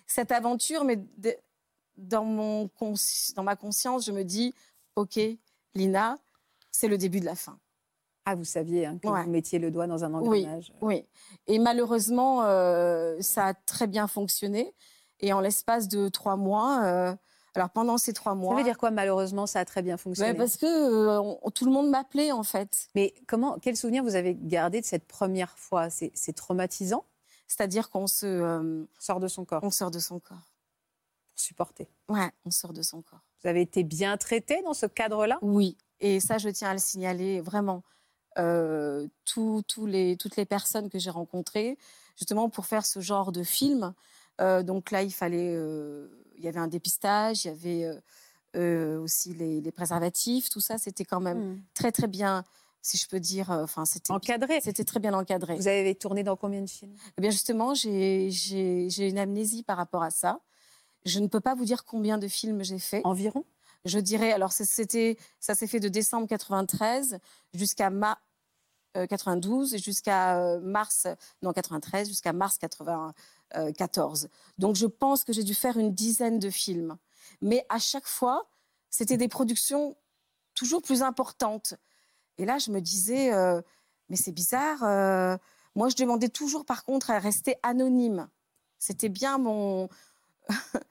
cette 0.06 0.32
aventure, 0.32 0.84
mais 0.84 0.98
de- 1.18 1.36
dans 2.00 2.24
mon 2.25 2.68
consci- 2.79 3.34
dans 3.36 3.44
ma 3.44 3.56
conscience, 3.56 4.06
je 4.06 4.12
me 4.12 4.24
dis, 4.24 4.53
ok, 4.96 5.20
Lina, 5.75 6.18
c'est 6.72 6.88
le 6.88 6.98
début 6.98 7.20
de 7.20 7.25
la 7.25 7.36
fin. 7.36 7.58
Ah, 8.25 8.36
vous 8.36 8.46
saviez 8.46 8.86
hein, 8.86 9.00
que 9.01 9.08
Ouais. 9.08 9.24
vous 9.24 9.29
mettiez 9.32 9.60
le 9.60 9.72
doigt 9.72 9.88
dans 9.88 10.03
un 10.03 10.13
Oui. 10.22 10.41
engrenage. 10.46 10.74
Oui. 10.82 11.06
Et 11.48 11.58
malheureusement, 11.60 12.44
euh, 12.44 13.18
ça 13.22 13.46
a 13.48 13.53
très 13.53 13.88
bien 13.88 14.08
fonctionné. 14.08 14.74
Et 15.20 15.34
en 15.34 15.39
l'espace 15.41 15.88
de 15.88 16.10
trois 16.10 16.36
mois, 16.36 16.84
euh, 16.86 17.15
alors 17.56 17.72
pendant 17.72 17.98
ces 17.98 18.13
trois 18.13 18.36
mois, 18.36 18.53
Ça 18.53 18.58
veut 18.60 18.63
dire 18.63 18.77
quoi 18.77 18.91
Malheureusement, 18.91 19.48
ça 19.48 19.60
a 19.60 19.65
très 19.65 19.82
bien 19.82 19.98
fonctionné? 19.98 20.32
Ouais, 20.32 20.38
parce 20.38 20.58
que 20.58 20.65
euh, 20.65 21.20
on- 21.41 21.50
tout 21.50 21.65
le 21.65 21.72
monde 21.72 21.89
m'appelait 21.89 22.32
en 22.32 22.44
fait. 22.44 22.89
Mais 22.96 23.13
comment, 23.27 23.58
quel 23.60 23.75
souvenir 23.75 24.03
vous 24.03 24.15
avez 24.15 24.36
gardé 24.36 24.79
de 24.82 24.86
cette 24.86 25.06
première 25.08 25.58
fois? 25.58 25.89
C'est 25.89 26.34
traumatisant? 26.34 27.03
C'est-à-dire 27.48 27.89
qu'on 27.89 28.06
se, 28.06 28.86
Sort 29.00 29.20
de 29.20 29.27
son 29.27 29.44
corps 29.44 29.63
on 29.63 29.72
sort 29.72 29.89
de 29.91 29.98
son 30.00 30.20
corps. 30.20 30.38
Supporter. 31.39 31.88
Ouais, 32.08 32.29
on 32.46 32.51
sort 32.51 32.74
de 32.74 32.81
son 32.81 33.01
corps. 33.01 33.22
Vous 33.41 33.50
avez 33.50 33.62
été 33.62 33.84
bien 33.84 34.17
traité 34.17 34.62
dans 34.63 34.74
ce 34.74 34.86
cadre-là? 34.86 35.38
Oui. 35.41 35.77
Et 36.00 36.19
ça, 36.19 36.38
je 36.38 36.50
tiens 36.50 36.69
à 36.69 36.74
le 36.74 36.79
signaler 36.79 37.41
vraiment. 37.41 37.84
Euh, 38.38 39.08
les, 39.86 40.15
toutes 40.17 40.36
les 40.38 40.46
personnes 40.46 40.89
que 40.89 41.00
j'ai 41.00 41.10
rencontrées, 41.10 41.77
justement 42.15 42.50
pour 42.50 42.65
faire 42.67 42.86
ce 42.86 43.00
genre 43.01 43.31
de 43.31 43.43
film. 43.43 43.93
Euh, 44.39 44.63
donc 44.63 44.91
là, 44.91 45.03
il 45.03 45.12
fallait, 45.12 45.53
euh, 45.55 46.08
il 46.38 46.43
y 46.43 46.48
avait 46.48 46.60
un 46.60 46.67
dépistage, 46.67 47.43
il 47.43 47.48
y 47.48 47.51
avait 47.51 48.00
aussi 48.98 49.34
les, 49.34 49.62
les 49.62 49.72
préservatifs, 49.72 50.50
tout 50.50 50.62
ça, 50.62 50.77
c'était 50.77 51.05
quand 51.05 51.19
même 51.19 51.39
Hmm. 51.39 51.62
très 51.74 51.91
très 51.91 52.08
bien, 52.08 52.43
si 52.81 52.98
je 52.98 53.08
peux 53.08 53.19
dire. 53.19 53.50
Enfin, 53.50 53.84
c'était 53.86 54.12
Encadré. 54.12 54.62
C'était 54.62 54.86
très 54.86 55.00
bien 55.00 55.13
encadré. 55.13 55.55
Vous 55.55 55.67
avez 55.67 55.96
tourné 55.96 56.24
dans 56.24 56.36
combien 56.38 56.62
de 56.62 56.69
films? 56.69 56.96
Eh 57.17 57.22
bien 57.22 57.31
justement, 57.31 57.74
j'ai 57.74 58.29
une 59.10 59.19
amnésie 59.19 59.63
par 59.63 59.77
rapport 59.77 60.03
à 60.03 60.12
ça. 60.12 60.39
Je 61.06 61.20
ne 61.20 61.27
peux 61.27 61.39
pas 61.39 61.56
vous 61.56 61.65
dire 61.65 61.86
combien 61.86 62.18
de 62.18 62.27
films 62.27 62.63
j'ai 62.63 62.79
fait. 62.79 63.01
Environ? 63.03 63.46
Je 63.86 64.00
dirais, 64.00 64.34
alors 64.34 64.51
c'était, 64.51 65.18
ça 65.39 65.56
s'est 65.56 65.68
fait 65.68 65.79
de 65.79 65.88
décembre 65.88 66.27
93 66.27 67.20
jusqu'à 67.53 67.89
mars 67.89 68.20
92 69.08 69.75
et 69.75 69.77
jusqu'à 69.77 70.39
euh, 70.39 70.60
mars, 70.60 71.08
non 71.41 71.53
93, 71.53 72.08
jusqu'à 72.08 72.34
mars 72.34 72.58
94. 72.58 74.29
Donc 74.58 74.75
je 74.75 74.86
pense 74.88 75.24
que 75.24 75.32
j'ai 75.32 75.44
dû 75.44 75.53
faire 75.53 75.77
une 75.77 75.94
dizaine 75.94 76.39
de 76.39 76.50
films. 76.50 76.98
Mais 77.41 77.65
à 77.70 77.79
chaque 77.79 78.08
fois, 78.08 78.50
c'était 78.89 79.18
des 79.18 79.27
productions 79.27 79.96
toujours 80.56 80.82
plus 80.82 81.03
importantes. 81.03 81.75
Et 82.38 82.46
là, 82.46 82.58
je 82.58 82.72
me 82.72 82.82
disais, 82.82 83.34
euh, 83.34 83.62
mais 84.10 84.15
c'est 84.15 84.32
bizarre. 84.32 84.84
euh, 84.84 85.38
moi, 85.75 85.89
je 85.89 85.96
demandais 85.96 86.29
toujours, 86.29 86.65
par 86.65 86.84
contre, 86.84 87.12
à 87.12 87.20
rester 87.20 87.56
anonyme. 87.63 88.27
C'était 88.79 89.10
bien 89.10 89.38
mon. 89.38 89.89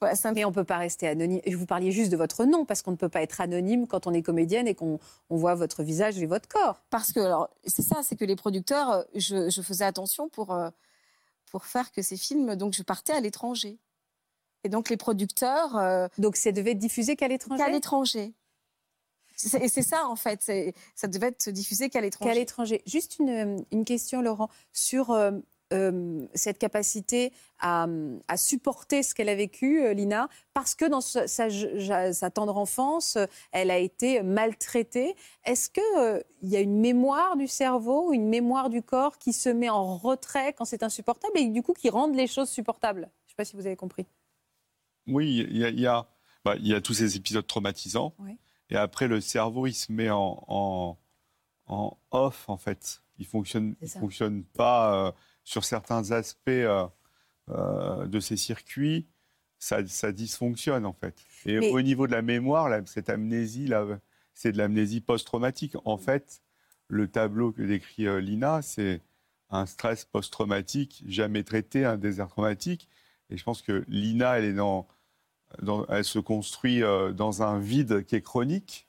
Voilà, 0.00 0.16
ça 0.16 0.30
me 0.30 0.34
Mais 0.34 0.44
on 0.44 0.50
ne 0.50 0.54
peut 0.54 0.64
pas 0.64 0.76
rester 0.76 1.06
anonyme. 1.06 1.40
Vous 1.56 1.64
parliez 1.66 1.90
juste 1.92 2.10
de 2.10 2.16
votre 2.16 2.44
nom, 2.44 2.66
parce 2.66 2.82
qu'on 2.82 2.90
ne 2.90 2.96
peut 2.96 3.08
pas 3.08 3.22
être 3.22 3.40
anonyme 3.40 3.86
quand 3.86 4.06
on 4.06 4.12
est 4.12 4.20
comédienne 4.22 4.66
et 4.68 4.74
qu'on 4.74 4.98
on 5.30 5.36
voit 5.36 5.54
votre 5.54 5.82
visage 5.82 6.18
et 6.18 6.26
votre 6.26 6.46
corps. 6.48 6.82
Parce 6.90 7.12
que, 7.12 7.20
alors, 7.20 7.48
c'est 7.64 7.82
ça, 7.82 8.02
c'est 8.02 8.16
que 8.16 8.24
les 8.26 8.36
producteurs, 8.36 8.90
euh, 8.90 9.02
je, 9.14 9.48
je 9.48 9.62
faisais 9.62 9.84
attention 9.84 10.28
pour, 10.28 10.52
euh, 10.52 10.68
pour 11.50 11.64
faire 11.64 11.90
que 11.92 12.02
ces 12.02 12.18
films, 12.18 12.54
donc 12.56 12.74
je 12.74 12.82
partais 12.82 13.12
à 13.14 13.20
l'étranger. 13.20 13.78
Et 14.64 14.68
donc 14.68 14.90
les 14.90 14.96
producteurs, 14.96 15.76
euh, 15.76 16.08
Donc 16.18 16.36
ça 16.36 16.50
devait 16.52 16.72
être 16.72 16.78
diffusé 16.78 17.16
qu'à 17.16 17.28
l'étranger? 17.28 17.62
Qu'à 17.62 17.70
l'étranger. 17.70 18.32
Et 19.60 19.68
c'est 19.68 19.82
ça, 19.82 20.06
en 20.06 20.16
fait, 20.16 20.42
ça 20.94 21.06
devait 21.08 21.28
être 21.28 21.48
diffusé 21.50 21.88
qu'à 21.88 21.98
Qu'à 21.98 22.04
l'étranger. 22.04 22.34
l'étranger. 22.34 22.82
Juste 22.86 23.18
une, 23.20 23.64
une 23.72 23.84
question, 23.84 24.22
Laurent, 24.22 24.48
sur 24.72 25.10
euh, 25.10 25.32
euh, 25.72 26.26
cette 26.34 26.58
capacité 26.58 27.32
à, 27.58 27.86
à 28.28 28.36
supporter 28.36 29.02
ce 29.02 29.14
qu'elle 29.14 29.28
a 29.28 29.34
vécu, 29.34 29.82
euh, 29.82 29.94
Lina, 29.94 30.28
parce 30.52 30.74
que 30.74 30.84
dans 30.84 31.00
sa, 31.00 31.26
sa- 31.26 31.48
ja- 31.48 32.12
sa 32.12 32.30
tendre 32.30 32.56
enfance, 32.58 33.16
euh, 33.16 33.26
elle 33.52 33.70
a 33.70 33.78
été 33.78 34.22
maltraitée. 34.22 35.14
Est-ce 35.44 35.70
qu'il 35.70 36.24
y 36.50 36.56
a 36.56 36.60
une 36.60 36.80
mémoire 36.80 37.36
du 37.36 37.46
cerveau, 37.48 38.12
une 38.12 38.28
mémoire 38.28 38.68
du 38.70 38.82
corps 38.82 39.18
qui 39.18 39.32
se 39.32 39.48
met 39.48 39.70
en 39.70 39.96
retrait 39.96 40.52
quand 40.52 40.64
c'est 40.64 40.82
insupportable 40.82 41.38
et 41.38 41.48
du 41.48 41.62
coup 41.62 41.72
qui 41.72 41.88
rendent 41.90 42.16
les 42.16 42.26
choses 42.26 42.50
supportables? 42.50 43.10
Je 43.26 43.26
ne 43.26 43.28
sais 43.30 43.36
pas 43.36 43.44
si 43.44 43.56
vous 43.56 43.66
avez 43.66 43.76
compris. 43.76 44.06
Oui, 45.06 45.46
il 45.50 45.56
y 45.56 45.64
a, 45.64 45.68
il 45.68 45.80
y, 45.80 45.86
a, 45.86 46.06
bah, 46.44 46.56
il 46.56 46.66
y 46.66 46.74
a 46.74 46.80
tous 46.80 46.94
ces 46.94 47.16
épisodes 47.16 47.46
traumatisants. 47.46 48.14
Oui. 48.18 48.38
Et 48.70 48.76
après, 48.76 49.08
le 49.08 49.20
cerveau, 49.20 49.66
il 49.66 49.74
se 49.74 49.92
met 49.92 50.10
en, 50.10 50.42
en, 50.48 50.96
en 51.66 51.96
off, 52.10 52.48
en 52.48 52.56
fait. 52.56 53.02
Il 53.18 53.26
fonctionne, 53.26 53.76
il 53.82 53.88
ça. 53.88 54.00
fonctionne 54.00 54.42
pas 54.44 55.06
euh, 55.08 55.12
sur 55.44 55.64
certains 55.64 56.10
aspects 56.10 56.48
euh, 56.48 56.86
euh, 57.50 58.06
de 58.06 58.20
ces 58.20 58.36
circuits. 58.36 59.06
Ça, 59.58 59.86
ça 59.86 60.12
dysfonctionne, 60.12 60.84
en 60.84 60.92
fait. 60.92 61.14
Et 61.46 61.60
Mais- 61.60 61.70
au 61.70 61.80
niveau 61.80 62.06
de 62.06 62.12
la 62.12 62.22
mémoire, 62.22 62.68
là, 62.68 62.80
cette 62.86 63.08
amnésie, 63.10 63.66
là, 63.66 63.86
c'est 64.34 64.52
de 64.52 64.58
l'amnésie 64.58 65.00
post-traumatique. 65.00 65.76
En 65.84 65.96
fait, 65.96 66.42
le 66.88 67.08
tableau 67.08 67.52
que 67.52 67.62
décrit 67.62 68.06
euh, 68.06 68.20
Lina, 68.20 68.60
c'est 68.62 69.00
un 69.50 69.66
stress 69.66 70.04
post-traumatique 70.04 71.04
jamais 71.06 71.44
traité, 71.44 71.84
un 71.84 71.96
désert 71.96 72.28
traumatique. 72.28 72.88
Et 73.30 73.36
je 73.36 73.44
pense 73.44 73.62
que 73.62 73.84
Lina, 73.88 74.38
elle 74.38 74.44
est 74.46 74.52
dans, 74.54 74.86
dans- 75.62 75.86
elle 75.86 76.04
se 76.04 76.18
construit 76.18 76.80
dans 77.14 77.42
un 77.42 77.58
vide 77.58 78.04
qui 78.04 78.16
est 78.16 78.22
chronique, 78.22 78.88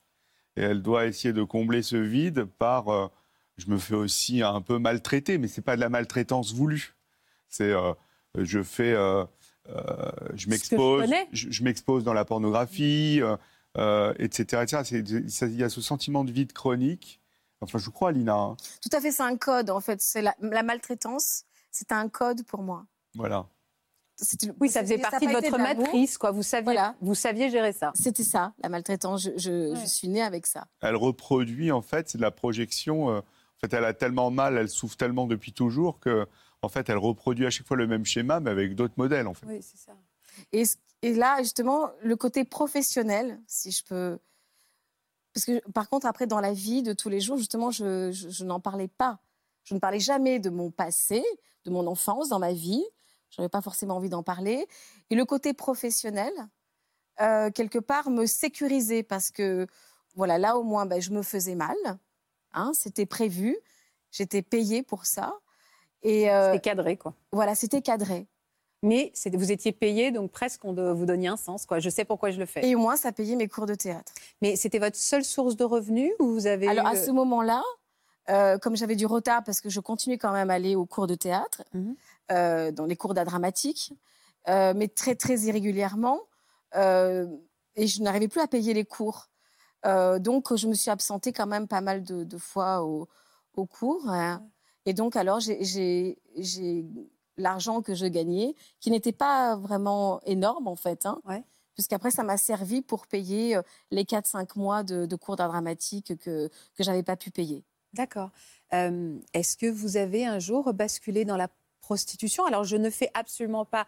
et 0.58 0.62
elle 0.62 0.82
doit 0.82 1.06
essayer 1.06 1.34
de 1.34 1.44
combler 1.44 1.84
ce 1.84 1.98
vide 1.98 2.46
par. 2.46 3.12
Je 3.58 3.68
me 3.70 3.78
fais 3.78 3.96
aussi 3.96 4.42
un 4.42 4.62
peu 4.62 4.78
maltraiter, 4.80 5.38
mais 5.38 5.48
c'est 5.48 5.62
pas 5.62 5.76
de 5.76 5.82
la 5.82 5.90
maltraitance 5.90 6.54
voulue. 6.54 6.96
C'est 7.50 7.72
euh, 7.72 7.94
je 8.38 8.62
fais, 8.64 8.92
euh, 8.94 9.24
euh, 9.70 10.12
je 10.34 10.50
m'expose, 10.50 11.10
je, 11.32 11.50
je 11.52 11.64
m'expose 11.64 12.04
dans 12.04 12.14
la 12.14 12.26
pornographie, 12.26 13.20
euh, 13.22 13.38
euh, 13.78 14.14
etc., 14.20 14.64
etc. 14.64 15.04
Il 15.44 15.56
y 15.56 15.64
a 15.64 15.70
ce 15.70 15.82
sentiment 15.82 16.24
de 16.24 16.32
vide 16.32 16.54
chronique. 16.54 17.20
Enfin, 17.62 17.78
je 17.80 17.90
crois, 17.90 18.12
Lina. 18.12 18.34
hein. 18.36 18.58
Tout 18.82 18.90
à 18.96 19.00
fait, 19.00 19.12
c'est 19.12 19.24
un 19.24 19.38
code, 19.38 19.70
en 19.70 19.80
fait. 19.80 20.02
C'est 20.02 20.22
la, 20.22 20.36
la 20.42 20.62
maltraitance, 20.64 21.46
c'est 21.72 21.92
un 21.94 22.10
code 22.10 22.44
pour 22.46 22.62
moi. 22.62 22.86
Voilà. 23.16 23.48
Oui, 24.60 24.70
ça 24.70 24.82
faisait 24.82 24.98
partie 24.98 25.28
de 25.28 25.32
votre 25.34 25.58
matrice, 25.58 26.18
quoi. 26.18 26.32
Vous 26.32 26.44
saviez, 26.44 26.64
Voilà. 26.64 26.96
vous 27.02 27.16
saviez 27.16 27.50
gérer 27.50 27.74
ça. 27.74 27.92
C'était 27.96 28.24
ça, 28.24 28.54
la 28.64 28.70
maltraitance. 28.70 29.24
Je, 29.24 29.30
je- 29.38 29.72
Ouais. 29.74 29.80
je 29.82 29.86
suis 29.86 30.08
née 30.08 30.22
avec 30.22 30.46
ça. 30.48 30.68
elle 30.82 30.96
reproduit 30.96 31.72
en 31.72 31.82
fait, 31.82 32.10
c'est 32.10 32.18
de 32.18 32.22
la 32.24 32.32
projection. 32.32 33.22
Elle 33.74 33.86
a 33.86 33.94
tellement 33.94 34.32
mal, 34.32 34.58
elle 34.58 34.70
souffre 34.70 34.98
tellement 34.98 35.28
depuis 35.28 35.54
toujours 35.54 36.00
que, 36.00 36.28
en 36.62 36.70
fait, 36.70 36.90
elle 36.90 36.98
reproduit 36.98 37.46
à 37.46 37.50
chaque 37.50 37.68
fois 37.68 37.78
le 37.78 37.88
même 37.88 38.06
schéma, 38.06 38.40
mais 38.40 38.52
avec 38.52 38.76
d'autres 38.76 38.96
modèles, 38.98 39.28
en 39.28 39.34
fait. 39.34 39.46
Oui, 39.46 39.62
c'est 39.62 39.78
ça. 39.78 39.94
Et, 40.52 41.14
là, 41.14 41.38
justement, 41.40 41.90
le 42.02 42.16
côté 42.16 42.44
professionnel, 42.44 43.40
si 43.48 43.72
je 43.72 43.84
peux. 43.84 44.18
Parce 45.34 45.46
que, 45.46 45.60
par 45.72 45.90
contre, 45.90 46.08
après, 46.08 46.28
dans 46.28 46.40
la 46.40 46.54
vie 46.54 46.82
de 46.82 46.94
tous 46.94 47.10
les 47.10 47.20
jours, 47.20 47.38
justement, 47.38 47.72
je 47.72 48.44
n'en 48.44 48.60
parlais 48.60 48.88
pas. 48.88 49.20
Je 49.64 49.74
ne 49.74 49.80
parlais 49.80 50.00
jamais 50.00 50.40
de 50.40 50.50
mon 50.50 50.72
passé, 50.72 51.24
de 51.66 51.72
mon 51.72 51.86
enfance 51.88 52.30
dans 52.30 52.40
ma 52.40 52.54
vie. 52.54 52.84
Je 53.32 53.42
n'avais 53.42 53.50
pas 53.50 53.62
forcément 53.62 53.98
envie 53.98 54.10
d'en 54.10 54.24
parler. 54.24 54.68
Et 55.10 55.16
le 55.16 55.26
côté 55.26 55.54
professionnel, 55.54 56.32
euh, 57.20 57.52
quelque 57.52 57.80
part, 57.80 58.10
me 58.10 58.26
sécurisait 58.26 59.04
parce 59.04 59.32
que, 59.32 59.68
voilà, 60.16 60.38
là, 60.38 60.58
au 60.58 60.64
moins, 60.64 60.86
ben, 60.86 61.02
je 61.02 61.12
me 61.12 61.22
faisais 61.22 61.56
mal. 61.56 61.76
Hein, 62.56 62.72
C'était 62.74 63.06
prévu. 63.06 63.58
J'étais 64.12 64.42
payée 64.42 64.82
pour 64.82 65.06
ça. 65.06 65.36
Et 66.04 66.30
euh, 66.32 66.54
C'était 66.54 66.70
cadré, 66.70 66.98
quoi. 66.98 67.14
voilà, 67.32 67.54
c'était 67.56 67.82
cadré. 67.82 68.28
Mais 68.84 69.12
vous 69.34 69.52
étiez 69.52 69.72
payé, 69.72 70.12
donc 70.12 70.32
presque 70.32 70.64
on 70.64 70.74
de- 70.74 70.92
vous 70.92 71.06
donniez 71.08 71.28
un 71.30 71.38
sens. 71.38 71.66
Quoi. 71.66 71.80
Je 71.80 71.90
sais 71.90 72.06
pourquoi 72.06 72.30
je 72.30 72.38
le 72.40 72.46
fais. 72.46 72.64
Et 72.68 72.76
au 72.76 72.80
moins, 72.80 72.96
ça 72.98 73.12
payait 73.12 73.36
mes 73.36 73.48
cours 73.48 73.66
de 73.66 73.74
théâtre. 73.74 74.12
Mais 74.44 74.56
c'était 74.56 74.78
votre 74.78 74.98
seule 74.98 75.24
source 75.26 75.56
de 75.56 75.64
revenus 75.64 76.12
ou 76.20 76.28
vous 76.34 76.46
avez 76.46 76.68
Alors, 76.68 76.86
eu, 76.86 76.90
à 76.90 77.00
euh, 77.00 77.06
ce 77.06 77.10
moment-là, 77.12 77.64
euh, 78.30 78.60
comme 78.60 78.76
j'avais 78.76 78.96
du 78.96 79.08
retard 79.08 79.44
parce 79.44 79.60
que 79.62 79.70
je 79.70 79.80
continuais 79.80 80.20
quand 80.20 80.32
même 80.34 80.52
à 80.52 80.54
aller 80.56 80.76
aux 80.76 80.86
cours 80.86 81.08
de 81.08 81.16
théâtre, 81.16 81.64
Mhm. 81.74 81.96
euh, 82.32 82.72
dans 82.72 82.86
les 82.86 82.96
cours 82.96 83.16
d'art 83.16 83.26
dramatique, 83.26 83.94
mais 84.48 84.88
très, 84.88 85.16
très 85.16 85.40
irrégulièrement, 85.40 86.22
et 86.76 87.88
je 87.88 88.02
n'arrivais 88.04 88.28
plus 88.28 88.42
à 88.42 88.48
payer 88.48 88.74
les 88.76 88.86
cours. 88.86 89.30
Euh, 89.86 90.20
donc, 90.20 90.56
je 90.56 90.68
me 90.68 90.74
suis 90.74 90.90
absentée 90.92 91.32
quand 91.32 91.48
même 91.48 91.68
pas 91.68 91.82
mal 91.82 92.04
de, 92.04 92.24
de 92.24 92.38
fois 92.38 92.84
au- 92.84 93.08
cours. 93.68 94.10
hein. 94.10 94.44
Et 94.86 94.94
donc, 94.94 95.16
alors, 95.16 95.40
j'ai- 95.40 96.18
l'argent 97.38 97.82
que 97.82 97.94
je 97.96 98.06
gagnais, 98.06 98.56
qui 98.80 98.92
n'était 98.92 99.12
pas 99.12 99.56
vraiment 99.56 100.22
énorme, 100.26 100.68
en 100.68 100.76
fait. 100.76 101.06
Hein, 101.06 101.20
Ouais. 101.26 101.44
Puisqu'après, 101.74 102.10
ça 102.12 102.24
m'a 102.24 102.38
servi 102.38 102.82
pour 102.82 103.06
payer 103.06 103.58
euh, 103.58 103.62
les 103.92 104.06
4-5 104.06 104.56
mois 104.56 104.84
de, 104.84 105.06
de 105.06 105.16
cours 105.18 105.36
d'art 105.36 105.50
dramatique 105.50 106.18
que, 106.18 106.50
je 106.80 106.84
n'avais 106.86 107.04
pas 107.04 107.18
pu 107.18 107.32
payer. 107.32 107.66
D'accord. 107.94 108.30
Euh, 108.74 109.18
Est-ce 109.34 109.58
que 109.58 109.70
vous 109.70 109.98
avez 109.98 110.26
un 110.26 110.40
jour 110.40 110.74
basculé 110.74 111.26
dans 111.26 111.36
la 111.38 111.50
prostitution? 111.82 112.46
Alors, 112.46 112.64
je 112.64 112.78
ne 112.78 112.90
fais 112.90 113.10
absolument 113.14 113.66
pas 113.66 113.88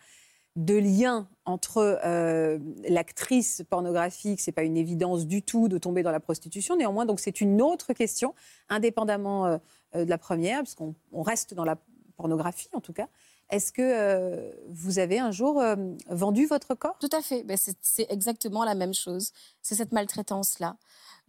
de 0.58 0.74
lien 0.74 1.30
entre 1.46 2.02
euh, 2.04 2.58
l'actrice 2.90 3.62
pornographique, 3.70 4.42
c'est 4.42 4.52
pas 4.52 4.64
une 4.64 4.76
évidence 4.76 5.28
du 5.28 5.44
tout 5.44 5.68
de 5.68 5.78
tomber 5.78 6.02
dans 6.02 6.12
la 6.12 6.20
prostitution. 6.20 6.76
Néanmoins, 6.76 7.06
donc 7.06 7.20
c'est 7.20 7.40
une 7.42 7.62
autre 7.62 7.94
question, 7.94 8.34
indépendamment 8.68 9.46
euh, 9.46 9.58
euh, 9.96 10.04
de 10.04 10.10
la 10.10 10.18
première, 10.18 10.58
parce 10.60 10.74
qu'on 10.74 10.96
on 11.12 11.22
reste 11.22 11.54
dans 11.54 11.64
la 11.64 11.78
pornographie 12.18 12.70
en 12.74 12.82
tout 12.82 12.92
cas. 12.92 13.08
Est-ce 13.50 13.72
que 13.72 14.52
vous 14.68 15.00
avez 15.00 15.20
un 15.20 15.32
jour 15.32 15.64
vendu 16.10 16.48
votre 16.48 16.76
corps? 16.76 16.98
Tout 17.00 17.08
à 17.14 17.22
fait. 17.22 17.44
Ben, 17.44 17.56
c'est- 17.56 18.12
exactement 18.12 18.66
la 18.66 18.76
même 18.76 18.94
chose. 18.94 19.32
C'est 19.62 19.76
cette 19.76 19.94
maltraitance-là. 19.94 20.76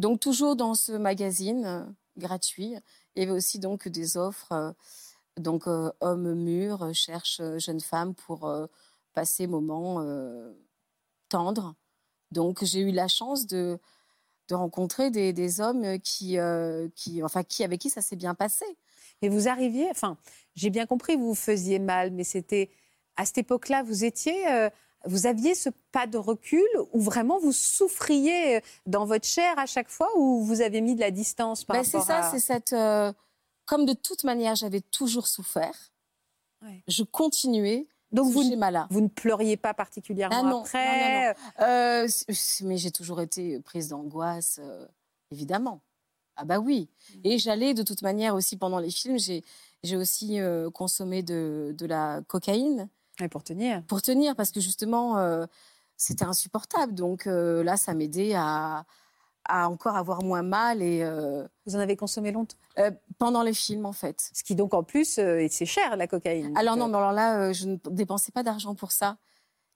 Donc, 0.00 0.18
toujours 0.18 0.56
dans 0.56 0.74
ce 0.74 0.90
magazine 0.90 1.86
gratuit, 2.16 2.74
il 3.14 3.22
y 3.22 3.22
avait 3.22 3.36
aussi 3.36 3.60
donc 3.60 3.86
des 3.86 4.16
offres. 4.16 4.74
donc, 5.36 5.68
euh, 5.68 5.92
cherchent 6.92 7.38
euh, 7.40 7.60
jeunes 7.60 7.80
femmes 7.80 8.14
pour 8.14 8.50
passer 9.14 9.46
moments 9.46 10.00
euh, 10.00 10.52
tendres. 11.28 11.74
Donc, 12.30 12.64
j'ai 12.64 12.80
eu 12.80 12.92
la 12.92 13.08
chance 13.08 13.46
de, 13.46 13.78
de 14.48 14.54
rencontrer 14.54 15.10
des, 15.10 15.32
des 15.32 15.60
hommes 15.60 15.98
qui, 16.00 16.38
euh, 16.38 16.88
qui, 16.94 17.22
enfin, 17.22 17.42
qui, 17.42 17.64
avec 17.64 17.80
qui 17.80 17.90
ça 17.90 18.02
s'est 18.02 18.16
bien 18.16 18.34
passé. 18.34 18.64
Et 19.22 19.28
vous 19.28 19.48
arriviez, 19.48 19.90
enfin, 19.90 20.16
j'ai 20.54 20.70
bien 20.70 20.86
compris, 20.86 21.16
vous 21.16 21.28
vous 21.28 21.34
faisiez 21.34 21.78
mal, 21.78 22.12
mais 22.12 22.24
c'était 22.24 22.70
à 23.16 23.24
cette 23.26 23.38
époque-là, 23.38 23.82
vous 23.82 24.04
étiez, 24.04 24.48
euh, 24.48 24.70
vous 25.04 25.26
aviez 25.26 25.54
ce 25.54 25.70
pas 25.90 26.06
de 26.06 26.18
recul 26.18 26.68
où 26.92 27.00
vraiment 27.00 27.38
vous 27.40 27.52
souffriez 27.52 28.62
dans 28.86 29.06
votre 29.06 29.26
chair 29.26 29.58
à 29.58 29.66
chaque 29.66 29.88
fois 29.88 30.08
ou 30.16 30.44
vous 30.44 30.60
avez 30.60 30.80
mis 30.80 30.94
de 30.94 31.00
la 31.00 31.10
distance 31.10 31.64
par 31.64 31.76
Ben, 31.76 31.84
c'est 31.84 31.98
rapport 31.98 32.06
ça, 32.06 32.28
à... 32.28 32.30
c'est 32.30 32.40
cette. 32.40 32.72
euh, 32.72 33.12
comme 33.64 33.86
de 33.86 33.92
toute 33.92 34.24
manière, 34.24 34.54
j'avais 34.54 34.80
toujours 34.80 35.26
souffert. 35.26 35.92
Ouais. 36.62 36.82
Je 36.88 37.02
continuais 37.02 37.86
Donc 38.12 38.32
vous, 38.32 38.42
ne- 38.42 38.50
schéma-là. 38.50 38.86
vous 38.90 39.00
ne 39.00 39.08
pleuriez 39.08 39.56
pas 39.56 39.74
particulièrement 39.74 40.36
Ah 40.38 40.42
non, 40.42 40.60
après 40.62 41.34
Euh, 41.60 42.08
c- 42.08 42.24
c- 42.32 42.64
mais 42.64 42.76
j'ai 42.76 42.90
toujours 42.90 43.20
été 43.20 43.60
prise 43.60 43.88
d'angoisse, 43.88 44.60
euh, 44.62 44.86
évidemment. 45.30 45.82
Ah 46.36 46.44
bah 46.44 46.58
oui. 46.58 46.88
Mmh. 47.14 47.18
Et 47.24 47.38
j'allais 47.38 47.74
de 47.74 47.82
toute 47.82 48.02
manière 48.02 48.34
aussi 48.34 48.56
pendant 48.56 48.78
les 48.78 48.90
films, 48.90 49.18
j'ai 49.18 49.44
j'ai 49.82 49.96
aussi 49.96 50.40
euh, 50.40 50.70
consommé 50.70 51.22
de, 51.22 51.74
de 51.76 51.86
la 51.86 52.20
cocaïne 52.26 52.88
Et 53.20 53.28
pour 53.28 53.42
tenir. 53.44 53.82
pour 53.86 54.02
tenir 54.02 54.34
parce 54.36 54.50
que 54.52 54.60
justement 54.60 55.18
euh, 55.18 55.46
c'était 55.96 56.24
insupportable. 56.24 56.94
Donc 56.94 57.26
euh, 57.26 57.62
là, 57.64 57.76
ça 57.76 57.92
m'aidait 57.94 58.34
à, 58.34 58.84
à 59.48 59.68
encore 59.68 59.96
avoir 59.96 60.22
moins 60.22 60.42
mal 60.42 60.82
et 60.82 61.02
euh, 61.02 61.46
Vous 61.66 61.74
en 61.76 61.78
avez 61.78 61.96
consommé 61.96 62.30
longtemps? 62.32 62.56
euh, 62.78 62.90
pendant 63.18 63.42
les 63.42 63.54
films 63.54 63.86
en 63.86 63.92
fait. 63.92 64.30
Ce 64.34 64.42
qui 64.44 64.54
donc 64.54 64.74
en 64.74 64.82
plus, 64.84 65.18
euh, 65.18 65.46
c'est 65.50 65.66
cher 65.66 65.96
la 65.96 66.06
cocaïne. 66.06 66.56
Alors 66.56 66.76
non, 66.76 66.88
mais 66.88 66.96
alors 66.98 67.12
là, 67.12 67.40
euh, 67.40 67.52
je 67.52 67.66
ne 67.66 67.76
dépensais 67.90 68.30
pas 68.32 68.42
d'argent 68.42 68.74
pour 68.74 68.92
ça. 68.92 69.16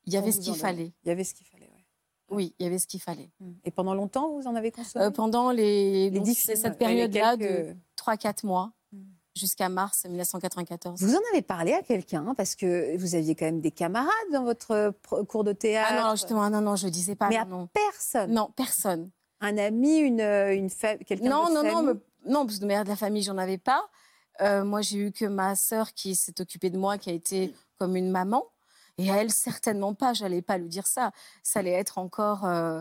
Il 0.07 0.13
y 0.13 0.17
avait 0.17 0.33
ce 0.33 0.41
qu'il 0.41 0.55
fallait. 0.57 0.93
Il 1.05 1.09
y 1.09 1.11
avait 1.11 1.25
ce 1.25 1.35
qu'il 1.35 1.47
fallait, 1.47 1.67
ouais. 1.71 1.85
Oui, 2.31 2.55
il 2.59 2.65
y 2.65 2.67
avait 2.67 2.79
ce 2.79 2.87
qu'il 2.87 3.01
fallait. 3.01 3.31
Et 3.65 3.71
pendant 3.71 3.95
longtemps, 3.95 4.31
vous 4.33 4.47
en 4.47 4.55
avez 4.55 4.71
consommé? 4.73 5.05
Euh, 5.05 5.11
pendant 5.11 5.51
les, 5.51 6.11
Les 6.11 6.19
donc, 6.19 6.25
dix 6.25 6.35
c'est 6.35 6.53
films, 6.53 6.63
cette 6.65 6.79
période-là 6.79 7.37
quelques- 7.37 7.69
de 7.69 7.77
3-4 7.97 8.45
mois 8.45 8.73
Mm. 8.93 8.99
jusqu'à 9.35 9.69
mars 9.69 10.05
1994. 10.07 11.01
Vous 11.03 11.15
en 11.15 11.21
avez 11.33 11.41
parlé 11.43 11.73
à 11.73 11.83
quelqu'un 11.83 12.27
hein, 12.27 12.35
parce 12.35 12.55
que 12.55 12.97
vous 12.99 13.15
aviez 13.15 13.35
quand 13.35 13.47
même 13.47 13.61
des 13.61 13.71
camarades 13.71 14.11
dans 14.33 14.45
votre 14.45 14.71
euh, 14.73 15.25
cours 15.25 15.45
de 15.45 15.53
théâtre? 15.53 15.91
Ah 15.93 16.03
non, 16.03 16.09
non, 16.09 16.15
justement, 16.17 16.51
non, 16.51 16.61
non, 16.61 16.77
je 16.77 16.89
disais 16.89 17.15
pas. 17.15 17.29
Mais 17.29 17.37
non, 17.37 17.43
à 17.43 17.45
non. 17.47 17.69
personne? 17.73 18.33
non, 18.33 18.51
personne. 18.57 19.11
Un 19.43 19.59
ami, 19.59 19.99
une, 19.99 20.21
euh, 20.21 20.55
une 20.55 20.71
fa- 20.71 20.97
quelqu'un 20.97 21.29
Non, 21.29 21.49
de 21.49 21.55
non, 21.55 21.63
votre 21.63 21.65
non, 21.65 21.73
famille? 21.75 21.95
me- 22.27 22.31
non, 22.33 22.47
parce 22.47 22.57
que 22.57 22.63
de 22.63 22.67
mère 22.67 22.85
de 22.85 22.89
la 22.89 22.97
famille, 22.97 23.23
j'en 23.23 23.37
avais 23.39 23.59
pas. 23.59 23.85
Euh, 24.41 24.65
moi, 24.65 24.81
j'ai 24.81 24.99
eu 24.99 25.13
que 25.13 25.25
ma 25.27 25.55
sœur 25.57 25.93
qui 25.95 26.15
s'est 26.15 26.41
occupée 26.41 26.71
de 26.71 26.79
moi, 26.79 26.97
qui 26.97 27.11
a 27.11 27.13
été 27.13 27.53
comme 27.79 27.97
une 27.97 28.11
maman. 28.11 28.47
Et 28.99 29.11
à 29.11 29.17
elle, 29.17 29.31
certainement 29.31 29.95
pas. 29.95 30.13
J'allais 30.13 30.43
pas 30.43 30.59
lui 30.59 30.69
dire 30.69 30.87
ça. 30.87 31.13
Ça 31.43 31.59
allait 31.61 31.73
être 31.73 31.99
encore. 31.99 32.45
euh, 32.47 32.81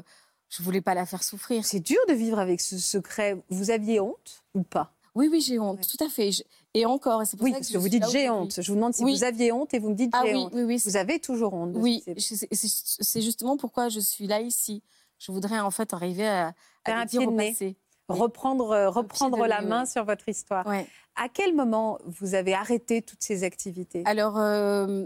je 0.49 0.61
voulais 0.63 0.81
pas 0.81 0.93
la 0.93 1.05
faire 1.05 1.23
souffrir. 1.23 1.65
C'est 1.65 1.79
dur 1.79 1.99
de 2.09 2.13
vivre 2.13 2.37
avec 2.37 2.59
ce 2.61 2.77
secret. 2.77 3.41
Vous 3.49 3.71
aviez 3.71 3.99
honte 4.01 4.43
ou 4.53 4.63
pas? 4.63 4.93
Oui, 5.15 5.29
oui, 5.31 5.41
j'ai 5.41 5.57
honte, 5.59 5.79
Ouais. 5.79 5.85
tout 5.97 6.03
à 6.03 6.09
fait. 6.09 6.31
Je- 6.31 6.43
Et 6.73 6.85
encore, 6.85 7.21
c'est 7.25 7.35
pour 7.37 7.45
Oui, 7.45 7.51
ça 7.51 7.57
que 7.57 7.61
parce 7.63 7.71
que 7.73 7.77
vous 7.77 7.89
dites 7.89 8.05
j'ai 8.11 8.29
honte. 8.29 8.61
Je 8.61 8.69
vous 8.71 8.75
demande 8.77 8.93
si 8.93 9.03
Oui. 9.03 9.15
vous 9.17 9.23
aviez 9.25 9.51
honte 9.51 9.73
et 9.73 9.79
vous 9.79 9.89
me 9.89 9.95
dites 9.95 10.11
Ah 10.13 10.23
j'ai 10.25 10.33
oui, 10.33 10.39
honte. 10.39 10.51
oui. 10.53 10.77
Vous 10.85 10.95
avez 10.97 11.19
toujours 11.19 11.53
honte. 11.53 11.71
Oui, 11.75 12.03
c'est 12.17 13.21
justement 13.21 13.57
pourquoi 13.57 13.89
je 13.89 13.99
suis 13.99 14.27
là 14.27 14.39
ici. 14.41 14.83
Je 15.21 15.31
voudrais 15.31 15.59
en 15.59 15.69
fait 15.69 15.93
arriver 15.93 16.27
à, 16.27 16.53
à 16.85 16.91
un 16.93 17.05
dire 17.05 17.21
au 17.27 17.31
passé. 17.31 17.77
reprendre, 18.09 18.71
euh, 18.71 18.89
reprendre 18.89 19.45
la 19.45 19.61
main 19.61 19.85
sur 19.85 20.03
votre 20.03 20.27
histoire. 20.27 20.65
Ouais. 20.65 20.87
À 21.15 21.29
quel 21.29 21.53
moment 21.55 21.99
vous 22.05 22.33
avez 22.33 22.55
arrêté 22.55 23.03
toutes 23.03 23.21
ces 23.21 23.43
activités? 23.43 24.01
Alors, 24.05 24.39
euh, 24.39 25.05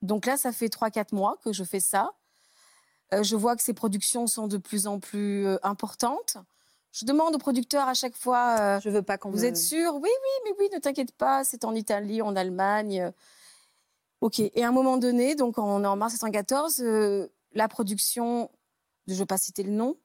donc 0.00 0.24
là, 0.24 0.38
ça 0.38 0.50
fait 0.50 0.68
3-4 0.68 1.12
mois 1.14 1.36
que 1.44 1.52
je 1.52 1.62
fais 1.62 1.80
ça. 1.80 2.12
Euh, 3.12 3.22
je 3.22 3.36
vois 3.36 3.54
que 3.54 3.62
ces 3.62 3.74
productions 3.74 4.26
sont 4.26 4.46
de 4.48 4.56
plus 4.56 4.86
en 4.86 4.98
plus 4.98 5.46
importantes. 5.62 6.38
Je 6.92 7.04
demande 7.04 7.34
aux 7.34 7.38
producteurs 7.38 7.86
à 7.86 7.92
chaque 7.94 8.16
fois, 8.16 8.80
Je 8.80 8.88
veux 8.88 9.02
pas 9.02 9.18
qu'on 9.18 9.30
vous 9.30 9.40
me- 9.40 9.44
êtes 9.44 9.58
sûr? 9.58 9.94
Oui, 9.96 10.00
oui, 10.08 10.40
mais 10.46 10.52
oui, 10.58 10.70
ne 10.72 10.78
t'inquiète 10.78 11.12
pas, 11.12 11.44
c'est 11.44 11.64
en 11.66 11.74
Italie, 11.74 12.22
en 12.22 12.34
Allemagne. 12.34 13.12
Ok, 14.22 14.38
et 14.40 14.64
à 14.64 14.68
un 14.68 14.72
moment 14.72 14.96
donné, 14.96 15.34
donc 15.34 15.58
on 15.58 15.84
est 15.84 15.86
en 15.86 15.96
mars 15.96 16.14
1914, 16.14 16.80
euh, 16.80 17.28
la 17.52 17.68
production, 17.68 18.50
je 19.06 19.12
ne 19.12 19.18
vais 19.18 19.26
pas 19.26 19.38
citer 19.38 19.62
le 19.62 19.72
nom, 19.72 19.96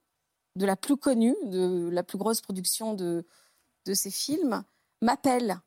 de 0.55 0.65
la 0.65 0.75
plus 0.75 0.97
connue, 0.97 1.35
de 1.45 1.89
la 1.91 2.03
plus 2.03 2.17
grosse 2.17 2.41
production 2.41 2.93
de, 2.93 3.25
de 3.85 3.93
ces 3.93 4.11
films, 4.11 4.63
m'appelle 5.01 5.59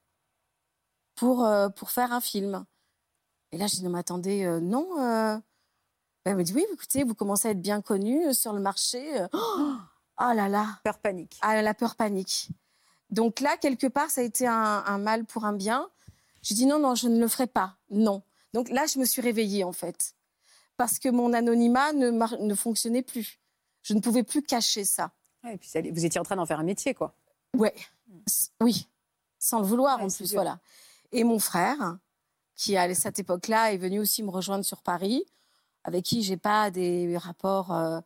pour, 1.14 1.44
euh, 1.44 1.68
pour 1.68 1.90
faire 1.90 2.12
un 2.12 2.20
film. 2.20 2.64
Et 3.52 3.58
là, 3.58 3.66
je 3.66 3.76
dis, 3.76 3.84
non, 3.84 3.90
mais 3.90 3.98
attendez, 4.00 4.44
euh, 4.44 4.60
non. 4.60 5.00
euh. 5.00 5.38
Elle 6.24 6.36
me 6.36 6.42
dit, 6.44 6.52
oui, 6.54 6.64
écoutez, 6.72 7.04
vous 7.04 7.14
commencez 7.14 7.48
à 7.48 7.50
être 7.50 7.60
bien 7.60 7.80
connu 7.82 8.32
sur 8.32 8.52
le 8.52 8.60
marché. 8.60 9.26
Oh, 9.32 9.72
ah 10.16 10.34
là 10.34 10.48
là, 10.48 10.78
peur 10.84 10.98
panique. 11.00 11.36
ah, 11.42 11.60
la 11.60 11.74
peur 11.74 11.96
panique. 11.96 12.50
Donc 13.10 13.40
là, 13.40 13.56
quelque 13.56 13.88
part, 13.88 14.10
ça 14.10 14.20
a 14.20 14.24
été 14.24 14.46
un, 14.46 14.84
un 14.86 14.98
mal 14.98 15.24
pour 15.24 15.44
un 15.44 15.52
bien. 15.52 15.90
J'ai 16.42 16.54
dit 16.54 16.66
non, 16.66 16.78
non, 16.78 16.94
je 16.94 17.08
ne 17.08 17.18
le 17.18 17.28
ferai 17.28 17.46
pas. 17.46 17.76
Non. 17.90 18.22
Donc 18.52 18.68
là, 18.68 18.86
je 18.86 18.98
me 18.98 19.04
suis 19.04 19.20
réveillée, 19.20 19.64
en 19.64 19.72
fait. 19.72 20.14
Parce 20.76 20.98
que 20.98 21.08
mon 21.08 21.32
anonymat 21.32 21.92
ne, 21.92 22.54
fonctionnait 22.54 23.02
plus. 23.02 23.38
Je 23.82 23.94
ne 23.94 24.00
pouvais 24.00 24.22
plus 24.22 24.42
cacher 24.42 24.84
ça. 24.84 25.12
Ouais, 25.44 25.54
et 25.54 25.58
puis 25.58 25.90
vous 25.90 26.04
étiez 26.04 26.20
en 26.20 26.24
train 26.24 26.36
d'en 26.36 26.46
faire 26.46 26.60
un 26.60 26.64
métier, 26.64 26.94
quoi. 26.94 27.14
Ouais. 27.56 27.74
S- 28.26 28.52
Oui. 28.60 28.88
Sans 29.38 29.58
le 29.60 29.66
vouloir, 29.66 29.98
Ouais, 29.98 30.04
en 30.04 30.08
plus, 30.08 30.32
voilà. 30.34 30.60
Et 31.10 31.24
mon 31.24 31.38
frère, 31.38 31.98
qui 32.54 32.76
à 32.76 32.92
cette 32.94 33.18
époque-là 33.18 33.72
est 33.72 33.76
venu 33.78 33.98
aussi 33.98 34.22
me 34.22 34.30
rejoindre 34.30 34.64
sur 34.64 34.82
Paris, 34.82 35.24
avec 35.84 36.04
qui 36.04 36.22
j'ai 36.22 36.36
pas 36.36 36.70
des 36.70 37.16
rapports, 37.18 37.72
euh, 37.72 38.00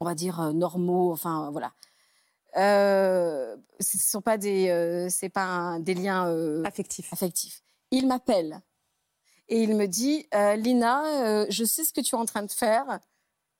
on 0.00 0.04
va 0.04 0.14
dire, 0.14 0.40
euh, 0.40 0.52
normaux, 0.52 1.12
enfin, 1.12 1.50
voilà. 1.52 1.72
Euh, 2.56 3.56
ce 3.80 3.96
ne 3.96 4.02
sont 4.02 4.20
pas 4.22 4.38
des, 4.38 4.68
euh, 4.70 5.08
c'est 5.08 5.28
pas 5.28 5.44
un- 5.44 5.80
des 5.80 5.94
liens 5.94 6.26
euh, 6.28 6.64
Affectif. 6.64 7.12
affectif. 7.12 7.62
Il 7.90 8.06
m'appelle 8.08 8.60
et 9.48 9.62
il 9.62 9.76
me 9.76 9.86
dit 9.86 10.26
euh, 10.34 10.56
Lina, 10.56 11.04
euh, 11.24 11.46
je 11.50 11.64
sais 11.64 11.84
ce 11.84 11.92
que 11.92 12.00
tu 12.00 12.14
es 12.14 12.18
en 12.18 12.24
train 12.26 12.42
de 12.42 12.50
faire. 12.52 12.98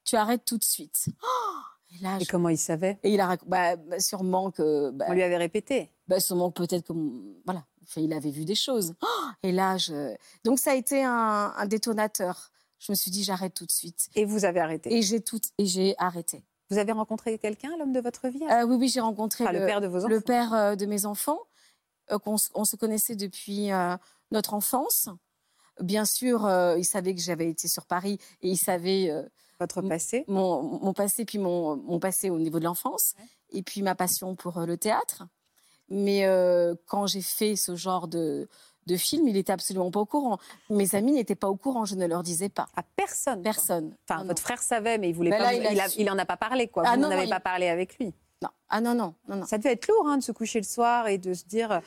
Tu 0.04 0.16
arrêtes 0.16 0.44
tout 0.44 0.58
de 0.58 0.64
suite. 0.64 1.06
Oh 1.22 1.26
et 1.94 1.98
là, 2.02 2.18
Et 2.20 2.24
je- 2.24 2.30
comment 2.30 2.48
il 2.48 2.58
savait? 2.58 2.98
Et 3.02 3.14
il 3.14 3.20
a 3.20 3.36
bah, 3.46 3.76
bah, 3.76 3.98
sûrement 4.00 4.50
que 4.50 4.90
bah, 4.90 5.06
On 5.08 5.12
lui 5.14 5.22
avait 5.22 5.36
répété. 5.36 5.90
bah, 6.06 6.20
sûrement 6.20 6.50
que 6.50 6.62
peut-être 6.62 6.86
que 6.86 6.92
voilà, 7.44 7.64
enfin, 7.82 8.00
il 8.00 8.12
avait 8.12 8.30
vu 8.30 8.44
des 8.44 8.54
choses. 8.54 8.94
Oh 9.02 9.06
et 9.42 9.52
là, 9.52 9.76
je... 9.78 10.14
donc 10.44 10.58
ça 10.58 10.72
a 10.72 10.74
été 10.74 11.02
un, 11.02 11.54
un 11.56 11.66
détonateur. 11.66 12.50
Je 12.78 12.92
me 12.92 12.94
suis 12.96 13.10
dit 13.10 13.24
j'arrête 13.24 13.54
tout 13.54 13.64
de 13.66 13.72
suite 13.72 14.08
Et 14.14 14.24
vous 14.24 14.44
avez 14.44 14.60
arrêté? 14.60 14.94
et 14.94 15.02
j'ai 15.02 15.20
tout 15.20 15.40
et 15.58 15.66
j'ai 15.66 15.94
arrêté. 15.98 16.44
Vous 16.70 16.78
avez 16.78 16.92
rencontré 16.92 17.38
quelqu'un, 17.38 17.76
l'homme 17.78 17.92
de 17.92 18.00
votre 18.00 18.28
vie? 18.28 18.42
Euh, 18.50 18.64
oui, 18.66 18.76
oui, 18.76 18.88
j'ai 18.88 19.00
rencontré 19.00 19.44
Enfin, 19.44 19.52
le, 19.52 19.64
père 19.66 19.80
de 19.80 19.86
vos 19.86 19.98
enfants 19.98 20.08
le 20.08 20.20
père 20.20 20.52
euh, 20.52 20.74
de 20.76 20.84
mes 20.86 21.06
enfants, 21.06 21.38
qu'on 22.22 22.34
s- 22.36 22.50
on 22.54 22.64
se 22.64 22.76
connaissait 22.76 23.16
depuis 23.16 23.68
notre 24.30 24.52
enfance. 24.54 25.08
Bien 25.80 26.04
sûr, 26.04 26.46
euh, 26.46 26.78
il 26.78 26.84
savait 26.84 27.14
que 27.14 27.20
j'avais 27.20 27.48
été 27.50 27.68
sur 27.68 27.84
Paris 27.86 28.18
et 28.42 28.48
il 28.48 28.56
savait 28.56 29.10
euh, 29.10 29.22
Votre 29.60 29.82
passé 29.82 30.24
mon, 30.28 30.62
mon 30.62 30.92
passé, 30.92 31.24
puis 31.24 31.38
mon, 31.38 31.76
mon 31.76 31.98
passé 31.98 32.30
au 32.30 32.38
niveau 32.38 32.58
de 32.58 32.64
l'enfance, 32.64 33.14
et 33.50 33.62
puis 33.62 33.82
ma 33.82 33.94
passion 33.94 34.34
pour 34.34 34.58
euh, 34.58 34.66
le 34.66 34.76
théâtre. 34.76 35.24
Mais 35.88 36.26
quand 36.86 37.06
j'ai 37.06 37.22
fait 37.22 37.54
ce 37.54 37.76
genre 37.76 38.08
de, 38.08 38.48
de 38.88 38.96
film, 38.96 39.28
il 39.28 39.34
n'était 39.34 39.52
absolument 39.52 39.90
pas 39.92 40.00
au 40.00 40.04
courant. 40.06 40.38
Mes 40.68 40.96
amis 40.96 41.12
n'étaient 41.12 41.36
pas 41.36 41.48
au 41.48 41.54
courant, 41.56 41.84
je 41.84 41.94
ne 41.94 42.06
leur 42.06 42.24
disais 42.24 42.48
pas. 42.48 42.66
À 42.74 42.82
personne. 42.82 43.34
quoi. 43.36 43.42
Personne. 43.44 43.94
Enfin, 44.08 44.24
votre 44.24 44.42
frère 44.42 44.60
savait, 44.60 44.98
mais 44.98 45.10
il 45.10 45.14
voulait 45.14 45.30
Ben 45.30 45.38
pas. 45.38 45.44
là, 45.44 45.54
il 45.54 45.64
a 45.66 45.72
il, 45.72 45.80
a- 45.80 45.88
su. 45.88 46.00
il 46.00 46.10
en 46.10 46.18
a 46.18 46.24
pas 46.24 46.36
parlé, 46.36 46.66
quoi. 46.66 46.82
Ah 46.86 46.96
vous 46.96 47.02
non, 47.02 47.08
n'avez 47.10 47.24
non, 47.26 47.30
pas 47.30 47.38
parlé 47.40 47.68
avec 47.68 47.96
lui. 48.00 48.12
Non. 48.42 48.50
Ah 48.68 48.80
non, 48.80 48.94
non, 48.94 49.14
non, 49.28 49.36
non. 49.36 49.46
Ça 49.46 49.56
devait 49.58 49.72
être 49.72 49.88
lourd 49.88 50.06
hein, 50.08 50.18
de 50.18 50.22
se 50.22 50.32
coucher 50.32 50.60
le 50.60 50.66
soir 50.66 51.08
et 51.08 51.16
de 51.18 51.32
se 51.32 51.44
dire 51.44 51.72
euh, 51.72 51.80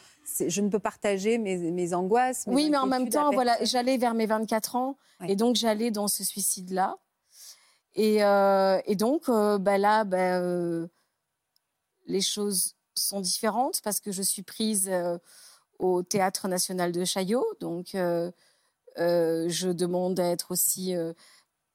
je 0.47 0.61
ne 0.61 0.69
peux 0.69 0.79
partager 0.79 1.37
mes, 1.37 1.57
mes 1.57 1.93
angoisses. 1.93 2.47
mes 2.47 2.53
Oui, 2.55 2.69
mais 2.69 2.77
en 2.77 2.87
même 2.87 3.09
temps, 3.09 3.29
voilà, 3.31 3.57
j'allais 3.63 3.97
vers 3.97 4.13
mes 4.15 4.25
24 4.25 4.75
ans, 4.75 4.97
Ouais. 5.21 5.31
et 5.31 5.35
donc 5.35 5.55
j'allais 5.57 5.91
dans 5.91 6.07
ce 6.07 6.23
suicide-là. 6.23 6.97
Et, 7.95 8.23
euh, 8.23 8.79
et 8.85 8.95
donc, 8.95 9.27
euh, 9.27 9.57
bah 9.57 9.77
là, 9.77 10.05
bah, 10.05 10.39
euh, 10.39 10.87
les 12.07 12.21
choses 12.21 12.75
sont 12.95 13.19
différentes 13.19 13.81
parce 13.83 13.99
que 13.99 14.11
je 14.11 14.21
suis 14.21 14.43
prise 14.43 14.89
au 15.77 16.03
Théâtre 16.03 16.47
national 16.47 16.91
de 16.91 17.03
Chaillot. 17.05 17.45
Donc, 17.59 17.89
je 17.93 19.71
demande 19.71 20.19
à 20.19 20.29
être 20.31 20.51
aussi. 20.51 20.93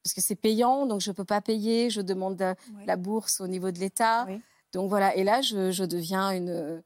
parce 0.02 0.14
que 0.14 0.20
c'est 0.20 0.34
payant, 0.36 0.86
donc 0.86 1.00
je 1.00 1.10
ne 1.10 1.14
peux 1.14 1.24
pas 1.24 1.40
payer. 1.40 1.90
Je 1.90 2.00
demande 2.00 2.42
la 2.86 2.96
bourse 2.96 3.40
au 3.40 3.46
niveau 3.46 3.70
de 3.70 3.78
l'État. 3.78 4.24
Oui. 4.28 4.40
Donc 4.74 4.88
voilà, 4.90 5.14
et 5.16 5.24
là, 5.24 5.40
je, 5.40 5.70
je 5.70 5.84
deviens 5.84 6.30
une. 6.32 6.50
euh, 6.50 6.80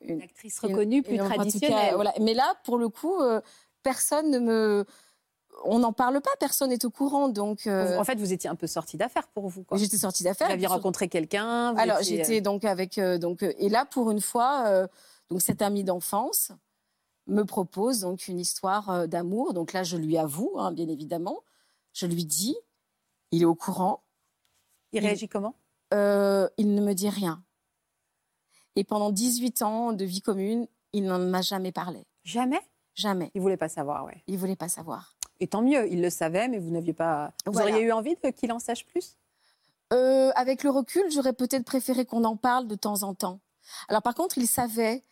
une 0.00 0.16
Une 0.16 0.22
actrice 0.22 0.58
reconnue, 0.60 1.02
plus 1.02 1.18
tout 1.18 1.24
cas, 1.28 1.34
traditionnelle. 1.34 1.94
voilà. 1.94 2.14
Mais 2.20 2.34
là, 2.34 2.54
pour 2.64 2.78
le 2.78 2.88
coup, 2.88 3.20
euh, 3.20 3.40
personne 3.82 4.30
ne 4.30 4.38
me. 4.38 4.84
On 5.64 5.80
n'en 5.80 5.92
parle 5.92 6.20
pas, 6.20 6.30
personne 6.40 6.70
n'est 6.70 6.84
au 6.84 6.90
courant. 6.90 7.28
Donc, 7.28 7.66
euh, 7.66 7.98
En 7.98 8.04
fait, 8.04 8.16
vous 8.16 8.32
étiez 8.32 8.48
un 8.48 8.54
peu 8.54 8.66
sortie 8.66 8.96
d'affaires 8.96 9.28
pour 9.28 9.48
vous. 9.48 9.64
J'étais 9.74 9.98
sortie 9.98 10.22
Vous 10.22 10.28
d'affaires. 10.30 10.50
aviez 10.50 10.66
Sur- 10.66 10.74
rencontré 10.76 11.08
quelqu'un. 11.08 11.72
vous 11.74 11.80
Alors, 11.80 12.00
étiez, 12.00 12.16
j'étais 12.18 12.40
donc 12.40 12.64
avec. 12.64 12.96
euh, 12.98 13.18
donc, 13.18 13.42
et 13.42 13.68
là, 13.68 13.84
pour 13.84 14.10
une 14.10 14.20
fois, 14.20 14.88
donc 15.30 15.42
cet 15.42 15.62
ami 15.62 15.84
d'enfance 15.84 16.52
me 17.28 17.42
propose 17.44 18.00
donc 18.00 18.26
une 18.28 18.40
histoire 18.40 19.06
d'amour. 19.06 19.52
Donc 19.52 19.72
là, 19.72 19.82
je 19.84 19.96
lui 19.96 20.16
avoue, 20.18 20.52
hein, 20.58 20.72
bien 20.72 20.88
évidemment. 20.88 21.40
Je 21.92 22.06
lui 22.06 22.24
dis, 22.24 22.56
il 23.30 23.42
est 23.42 23.46
au 23.46 23.54
courant. 23.54 24.02
Il 24.92 25.00
réagit 25.00 25.28
comment? 25.28 25.54
Euh, 25.92 26.48
il 26.56 26.74
ne 26.74 26.80
me 26.82 26.94
dit 26.94 27.08
rien. 27.08 27.42
Et 28.76 28.84
pendant 28.84 29.10
18 29.10 29.62
ans 29.62 29.92
de 29.92 30.04
vie 30.04 30.22
commune, 30.22 30.66
il 30.92 31.04
n'en 31.04 31.18
m'a 31.18 31.42
jamais 31.42 31.72
parlé. 31.72 32.06
Jamais? 32.24 32.60
Jamais. 32.94 33.30
Il 33.34 33.40
voulait 33.40 33.56
pas 33.56 33.68
savoir, 33.68 34.04
ouais. 34.04 34.22
Il 34.26 34.38
voulait 34.38 34.56
pas 34.56 34.68
savoir. 34.68 35.16
Et 35.40 35.48
tant 35.48 35.62
mieux, 35.62 35.90
il 35.90 36.00
le 36.00 36.10
savait, 36.10 36.48
mais 36.48 36.58
vous 36.58 36.70
n'aviez 36.70 36.92
pas. 36.92 37.32
Vous 37.46 37.52
Voilà. 37.52 37.70
auriez 37.72 37.84
eu 37.86 37.92
envie 37.92 38.16
qu'il 38.36 38.52
en 38.52 38.58
sache 38.58 38.86
plus? 38.86 39.16
Euh, 39.92 40.30
avec 40.34 40.62
le 40.62 40.70
recul, 40.70 41.02
j'aurais 41.10 41.32
peut-être 41.32 41.64
préféré 41.64 42.06
qu'on 42.06 42.24
en 42.24 42.36
parle 42.36 42.66
de 42.68 42.74
temps 42.74 43.02
en 43.02 43.14
temps. 43.14 43.40
Alors 43.88 44.02
par 44.02 44.14
contre, 44.14 44.38
il 44.38 44.46
savait 44.46 45.04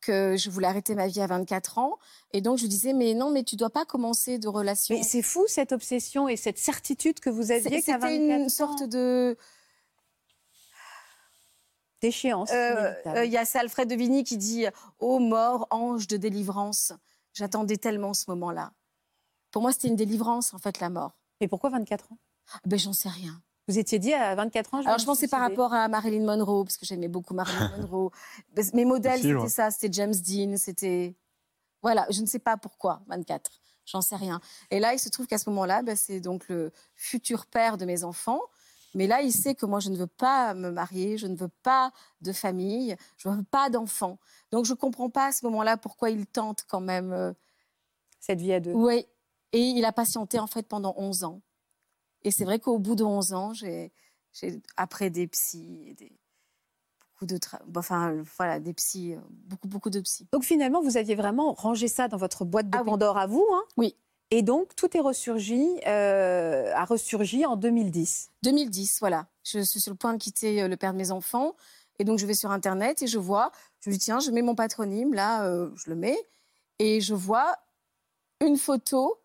que 0.00 0.36
je 0.36 0.48
voulais 0.50 0.68
arrêter 0.68 0.94
ma 0.94 1.08
vie 1.08 1.20
à 1.20 1.26
24 1.26 1.78
ans. 1.78 1.98
Et 2.32 2.40
donc 2.40 2.58
je 2.58 2.62
lui 2.62 2.68
disais, 2.68 2.92
mais 2.92 3.14
non, 3.14 3.32
mais 3.32 3.42
tu 3.42 3.56
dois 3.56 3.70
pas 3.70 3.84
commencer 3.84 4.38
de 4.38 4.46
relation. 4.46 4.94
Mais 4.96 5.02
c'est 5.02 5.22
fou 5.22 5.44
cette 5.48 5.72
obsession 5.72 6.28
et 6.28 6.36
cette 6.36 6.58
certitude 6.58 7.18
que 7.18 7.30
vous 7.30 7.50
aviez 7.50 7.82
qu'à 7.82 7.98
24 7.98 8.10
C'était 8.10 8.16
une 8.36 8.42
ans. 8.44 8.48
sorte 8.48 8.82
de... 8.84 9.36
d'échéance. 12.00 12.50
Euh, 12.52 12.92
euh, 13.06 13.24
Il 13.24 13.32
y 13.32 13.36
a 13.36 13.44
ça 13.44 13.60
Alfred 13.60 13.88
de 13.88 13.94
Vigny 13.94 14.24
qui 14.24 14.36
dit 14.36 14.66
«Ô 14.98 15.18
mort, 15.18 15.66
ange 15.70 16.06
de 16.06 16.16
délivrance». 16.16 16.92
J'attendais 17.34 17.76
tellement 17.76 18.14
ce 18.14 18.24
moment-là. 18.28 18.72
Pour 19.50 19.62
moi, 19.62 19.72
c'était 19.72 19.88
une 19.88 19.96
délivrance, 19.96 20.54
en 20.54 20.58
fait, 20.58 20.80
la 20.80 20.90
mort. 20.90 21.18
Mais 21.40 21.48
pourquoi 21.48 21.70
24 21.70 22.12
ans? 22.12 22.18
Ben, 22.64 22.78
j'en 22.78 22.92
sais 22.92 23.08
rien. 23.08 23.40
Vous 23.68 23.78
étiez 23.78 23.98
dit 23.98 24.14
à 24.14 24.34
24 24.34 24.74
ans. 24.74 24.80
vais 24.80 24.86
Alors, 24.86 24.98
je 24.98 25.04
pensais 25.04 25.28
par 25.28 25.40
rapport 25.40 25.74
à 25.74 25.88
Marilyn 25.88 26.24
Monroe, 26.24 26.64
parce 26.64 26.76
que 26.76 26.86
j'aimais 26.86 27.08
beaucoup 27.08 27.34
Marilyn 27.34 27.68
Monroe. 27.78 28.10
Ben, 28.54 28.64
Mes 28.74 28.84
modèles, 28.84 29.20
c'était 29.20 29.48
ça, 29.48 29.70
c'était 29.70 29.92
James 29.92 30.14
Dean, 30.14 30.56
c'était... 30.56 31.14
Voilà, 31.82 32.06
je 32.10 32.20
ne 32.22 32.26
sais 32.26 32.38
pas 32.38 32.56
pourquoi, 32.56 33.02
24. 33.06 33.50
J'en 33.84 34.00
sais 34.00 34.16
rien. 34.16 34.40
Et 34.70 34.80
là, 34.80 34.94
il 34.94 34.98
se 34.98 35.08
trouve 35.08 35.26
qu'à 35.26 35.38
ce 35.38 35.48
moment-là, 35.50 35.82
bah, 35.82 35.96
c'est 35.96 36.20
donc 36.20 36.48
le 36.48 36.72
futur 36.94 37.46
père 37.46 37.78
de 37.78 37.84
mes 37.84 38.04
enfants. 38.04 38.40
Mais 38.94 39.06
là, 39.06 39.20
il 39.22 39.32
sait 39.32 39.54
que 39.54 39.66
moi, 39.66 39.80
je 39.80 39.90
ne 39.90 39.96
veux 39.96 40.06
pas 40.06 40.54
me 40.54 40.70
marier, 40.70 41.18
je 41.18 41.26
ne 41.26 41.36
veux 41.36 41.50
pas 41.62 41.92
de 42.22 42.32
famille, 42.32 42.96
je 43.16 43.28
ne 43.28 43.34
veux 43.36 43.42
pas 43.44 43.68
d'enfants. 43.70 44.18
Donc, 44.50 44.64
je 44.64 44.72
ne 44.72 44.76
comprends 44.78 45.10
pas 45.10 45.26
à 45.26 45.32
ce 45.32 45.44
moment-là 45.46 45.76
pourquoi 45.76 46.10
il 46.10 46.26
tente 46.26 46.64
quand 46.68 46.80
même. 46.80 47.12
euh, 47.12 47.32
Cette 48.20 48.40
vie 48.40 48.52
à 48.52 48.60
deux. 48.60 48.72
Oui. 48.72 49.06
Et 49.52 49.60
il 49.60 49.84
a 49.84 49.92
patienté 49.92 50.38
en 50.38 50.46
fait 50.46 50.66
pendant 50.66 50.94
11 50.96 51.24
ans. 51.24 51.40
Et 52.22 52.30
c'est 52.30 52.44
vrai 52.44 52.58
qu'au 52.58 52.78
bout 52.78 52.94
de 52.96 53.04
11 53.04 53.32
ans, 53.32 53.52
j'ai, 53.52 53.92
après 54.76 55.10
des 55.10 55.26
psys, 55.28 55.84
et 55.88 55.94
des, 55.94 56.12
beaucoup 57.12 57.26
de, 57.26 57.36
tra- 57.38 57.60
enfin 57.76 58.22
voilà, 58.36 58.58
des 58.58 58.72
psys, 58.74 59.14
euh, 59.14 59.20
beaucoup 59.30 59.68
beaucoup 59.68 59.90
de 59.90 60.00
psys. 60.00 60.26
Donc 60.32 60.44
finalement, 60.44 60.80
vous 60.82 60.96
aviez 60.96 61.14
vraiment 61.14 61.52
rangé 61.52 61.88
ça 61.88 62.08
dans 62.08 62.16
votre 62.16 62.44
boîte 62.44 62.68
de 62.70 62.76
Ah 62.76 62.82
oui. 62.82 62.90
Pandore 62.90 63.16
à 63.18 63.26
vous. 63.26 63.46
Hein? 63.54 63.62
Oui. 63.76 63.96
Et 64.30 64.42
donc, 64.42 64.74
tout 64.76 64.94
est 64.96 65.00
ressurgi, 65.00 65.66
euh, 65.86 66.70
a 66.74 66.84
ressurgi 66.84 67.46
en 67.46 67.56
2010. 67.56 68.30
2010, 68.42 68.98
voilà. 69.00 69.26
Je 69.44 69.60
suis 69.60 69.80
sur 69.80 69.92
le 69.92 69.96
point 69.96 70.12
de 70.12 70.18
quitter 70.18 70.62
euh, 70.62 70.68
le 70.68 70.76
père 70.76 70.92
de 70.92 70.98
mes 70.98 71.10
enfants. 71.10 71.54
Et 71.98 72.04
donc, 72.04 72.18
je 72.18 72.26
vais 72.26 72.34
sur 72.34 72.50
Internet 72.50 73.02
et 73.02 73.06
je 73.06 73.18
vois, 73.18 73.50
je 73.80 73.88
me 73.90 73.94
dis, 73.94 73.98
tiens, 74.00 74.20
je 74.20 74.30
mets 74.30 74.42
mon 74.42 74.54
patronyme, 74.54 75.14
là, 75.14 75.44
euh, 75.44 75.70
je 75.76 75.90
le 75.90 75.96
mets. 75.96 76.18
Et 76.78 77.00
je 77.00 77.14
vois 77.14 77.56
une 78.44 78.56
photo 78.58 79.18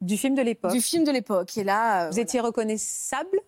Du 0.00 0.16
film 0.16 0.34
de 0.34 0.42
l'époque. 0.42 0.72
du 0.72 0.80
film 0.80 1.04
de 1.04 1.12
l'époque. 1.12 1.56
Et 1.58 1.62
là, 1.64 2.06
euh, 2.06 2.10
Vous 2.10 2.18
étiez 2.18 2.40
reconnaissable? 2.40 3.38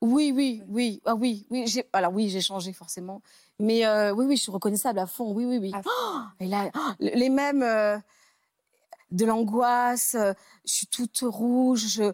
Oui, 0.00 0.32
oui, 0.34 0.62
oui. 0.68 1.00
Ah 1.04 1.14
oui, 1.14 1.46
oui. 1.50 1.64
J'ai... 1.66 1.84
Alors 1.92 2.12
oui, 2.12 2.28
j'ai 2.28 2.40
changé 2.40 2.72
forcément. 2.72 3.22
Mais 3.60 3.86
euh, 3.86 4.12
oui, 4.12 4.24
oui, 4.26 4.36
je 4.36 4.42
suis 4.42 4.52
reconnaissable 4.52 4.98
à 4.98 5.06
fond. 5.06 5.32
Oui, 5.32 5.44
oui, 5.44 5.58
oui. 5.58 5.72
Oh, 5.86 6.18
et 6.40 6.46
là, 6.46 6.70
oh, 6.74 6.92
les 6.98 7.28
mêmes 7.30 7.62
de 9.10 9.24
l'angoisse. 9.24 10.14
euh, 10.18 10.32
je 10.66 10.72
suis 10.72 10.86
toute 10.86 11.18
rouge. 11.22 11.86
Je... 11.88 12.12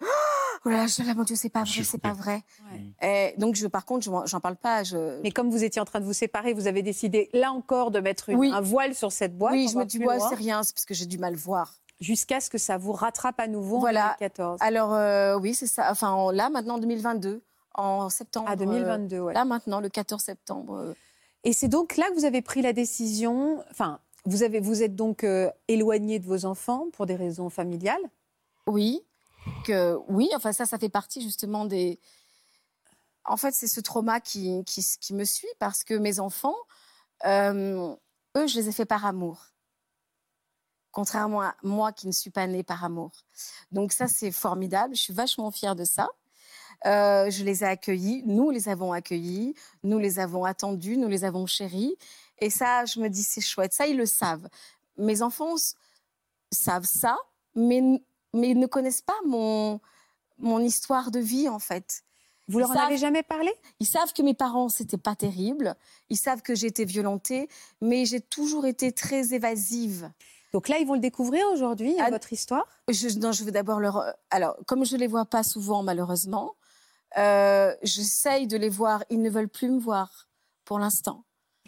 Oh 0.65 0.69
là 0.69 0.77
là, 0.79 0.87
je... 0.87 1.03
là, 1.03 1.15
mon 1.15 1.25
Dieu, 1.25 1.35
c'est 1.37 1.49
pas 1.49 1.65
vrai, 1.65 1.83
c'est 1.85 1.99
pas 1.99 2.13
vrai. 2.13 2.43
Ouais. 2.71 3.33
Et 3.35 3.39
donc, 3.41 3.57
je, 3.57 3.67
par 3.67 3.85
contre, 3.85 4.09
j'en 4.27 4.41
parle 4.41 4.57
pas. 4.57 4.85
Je... 4.85 5.21
Mais 5.23 5.31
comme 5.33 5.51
vous 5.51 5.65
étiez 5.65 5.81
en 5.83 5.85
train 5.85 6.01
de 6.01 6.05
vous 6.05 6.13
séparer, 6.13 6.53
vous 6.53 6.67
avez 6.69 6.83
décidé, 6.83 7.31
là 7.33 7.53
encore, 7.53 7.91
de 7.91 7.99
mettre 8.01 8.29
une- 8.29 8.39
Oui. 8.39 8.51
un 8.55 8.61
voile 8.61 8.95
sur 8.95 9.11
cette 9.13 9.37
boîte. 9.37 9.55
oui, 9.55 9.65
on 9.69 9.73
je 9.73 9.79
me 9.79 9.85
dis, 9.85 9.99
ouais, 10.05 10.19
c'est 10.21 10.35
rien, 10.37 10.63
c'est 10.63 10.75
parce 10.75 10.85
que 10.85 10.95
j'ai 10.95 11.07
du 11.07 11.19
mal 11.19 11.35
voir. 11.35 11.75
Jusqu'à 12.01 12.41
ce 12.41 12.51
que 12.51 12.59
ça 12.59 12.79
vous 12.79 12.93
rattrape 12.93 13.39
à 13.41 13.47
nouveau 13.49 13.79
Voilà. 13.81 14.07
en 14.07 14.09
2014. 14.21 14.59
Alors, 14.61 14.95
euh, 14.95 15.39
oui, 15.39 15.55
c'est 15.55 15.67
ça. 15.69 15.89
Enfin, 15.91 16.11
en- 16.11 16.31
là, 16.31 16.49
maintenant, 16.51 16.75
en 16.75 16.79
2022, 16.79 17.43
en 17.75 18.09
septembre. 18.11 18.49
À 18.49 18.53
euh, 18.53 18.57
2022, 18.57 19.19
ouais. 19.21 19.35
Là, 19.35 19.45
maintenant, 19.45 19.81
le 19.81 19.89
14 19.89 20.23
septembre. 20.23 20.75
euh, 20.77 20.95
Et 21.45 21.53
c'est 21.53 21.69
donc 21.69 21.97
là 21.97 22.09
que 22.11 22.15
vous 22.15 22.25
avez 22.25 22.43
pris 22.43 22.61
la 22.63 22.73
décision, 22.73 23.65
enfin, 23.71 23.99
vous, 24.25 24.43
êtes 24.83 24.95
donc 24.95 25.25
euh, 25.25 25.51
éloigné 25.69 26.19
de 26.19 26.27
vos 26.27 26.45
enfants 26.45 26.87
pour 26.93 27.07
des 27.07 27.17
raisons 27.17 27.51
familiales? 27.51 28.03
Oui, 28.67 29.03
oui, 30.09 30.31
enfin 30.37 30.53
ça, 30.53 30.67
ça 30.67 30.79
fait 30.79 30.89
partie 30.89 31.23
justement 31.23 31.65
des. 31.65 31.99
En 33.25 33.37
fait, 33.37 33.53
c'est 33.53 33.69
ce 33.69 33.81
trauma 33.81 34.21
qui 34.21 34.65
me 35.11 35.25
suit 35.25 35.49
parce 35.59 35.85
que 35.85 35.95
mes 35.95 36.21
enfants, 36.21 36.57
euh, 37.25 37.95
eux, 38.37 38.47
je 38.47 38.59
les 38.59 38.69
ai 38.69 38.73
faits 38.73 38.89
par 38.89 39.05
amour. 39.07 39.47
Contrairement 40.91 41.41
à 41.41 41.55
moi 41.63 41.93
qui 41.93 42.07
ne 42.07 42.13
suis 42.13 42.31
pas 42.31 42.47
née 42.47 42.63
par 42.63 42.85
amour. 42.85 43.13
Donc 43.71 43.93
ça, 43.93 44.09
c'est 44.09 44.31
formidable. 44.31 44.95
Je 44.95 45.03
suis 45.03 45.15
vachement 45.15 45.51
fière 45.51 45.75
de 45.75 45.85
ça. 45.85 46.11
Euh, 46.85 47.31
je 47.31 47.45
les 47.45 47.63
ai 47.63 47.67
accueillis, 47.67 48.25
nous 48.27 48.51
les 48.51 48.69
avons 48.69 48.93
accueillis, 48.93 49.55
nous 49.85 49.99
les 49.99 50.19
avons 50.19 50.45
attendus, 50.45 50.97
nous 50.97 51.09
les 51.09 51.25
avons 51.25 51.47
chéris. 51.47 51.97
Et 52.43 52.51
ça, 52.51 52.85
je 52.85 52.99
me 53.01 53.09
dis, 53.09 53.23
c'est 53.23 53.41
chouette. 53.41 53.73
Ça, 53.73 53.87
ils 53.87 53.97
le 53.97 54.07
savent. 54.07 54.49
Mes 54.99 55.23
enfants 55.23 55.55
savent 56.51 56.85
ça, 56.85 57.17
mais, 57.55 57.81
mais 58.35 58.51
ils 58.51 58.59
ne 58.59 58.67
connaissent 58.67 59.01
pas 59.01 59.19
mon, 59.27 59.81
mon 60.39 60.59
histoire 60.61 61.11
de 61.11 61.21
vie, 61.21 61.49
en 61.49 61.59
fait. 61.59 62.03
Vous 62.49 62.59
leur 62.59 62.71
en 62.71 62.75
savent- 62.75 62.87
avez 62.87 62.99
jamais 62.99 63.23
parlé? 63.23 63.53
Ils 63.79 63.87
savent 63.87 64.13
que 64.13 64.23
mes 64.23 64.35
parents, 64.35 64.69
c'était 64.69 64.99
pas 64.99 65.15
terrible. 65.15 65.77
Ils 66.11 66.17
savent 66.17 66.43
que 66.43 66.55
j'ai 66.57 66.67
été 66.67 66.85
violentée, 66.85 67.49
mais 67.81 68.05
j'ai 68.07 68.21
toujours 68.21 68.67
été 68.67 68.91
très 68.93 69.33
évasive. 69.35 70.11
Donc 70.53 70.69
là, 70.69 70.79
ils 70.79 70.87
vont 70.87 70.95
le 70.95 71.01
découvrir 71.01 71.47
aujourd'hui, 71.53 71.95
Ah, 72.01 72.11
votre 72.11 72.33
histoire? 72.33 72.67
Je, 72.89 73.17
non, 73.21 73.31
je 73.33 73.45
veux 73.45 73.53
d'abord 73.53 73.79
leur. 73.79 74.05
Alors, 74.31 74.57
comme 74.67 74.85
je 74.85 74.97
les 74.97 75.07
vois 75.07 75.25
pas 75.25 75.45
souvent, 75.45 75.83
malheureusement, 75.85 76.57
euh, 77.17 77.75
j'essaye 77.83 78.47
de 78.49 78.57
les 78.57 78.69
voir. 78.69 79.05
Ils 79.09 79.23
ne 79.23 79.31
veulent 79.31 79.49
plus 79.49 79.71
me 79.71 79.79
voir 79.79 80.27
pour 80.65 80.79
l'instant. 80.81 81.25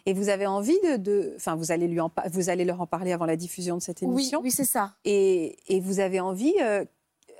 Et 0.07 0.13
vous 0.13 0.29
avez 0.29 0.47
envie 0.47 0.79
de, 0.99 1.33
enfin, 1.37 1.55
vous 1.57 1.73
allez 1.73 1.89
lui 1.89 1.99
en, 2.01 2.11
pa- 2.11 2.29
vous 2.29 2.51
allez 2.51 2.65
leur 2.65 2.81
en 2.81 2.87
parler 2.87 3.13
avant 3.13 3.25
la 3.25 3.37
diffusion 3.37 3.77
de 3.77 3.83
cette 3.83 4.03
Oui, 4.03 4.09
émission. 4.09 4.41
oui, 4.43 4.51
c'est 4.51 4.65
ça. 4.65 4.95
Et, 5.05 5.57
et 5.75 5.81
vous 5.81 5.99
avez 6.01 6.21
envie, 6.21 6.55
euh, 6.61 6.85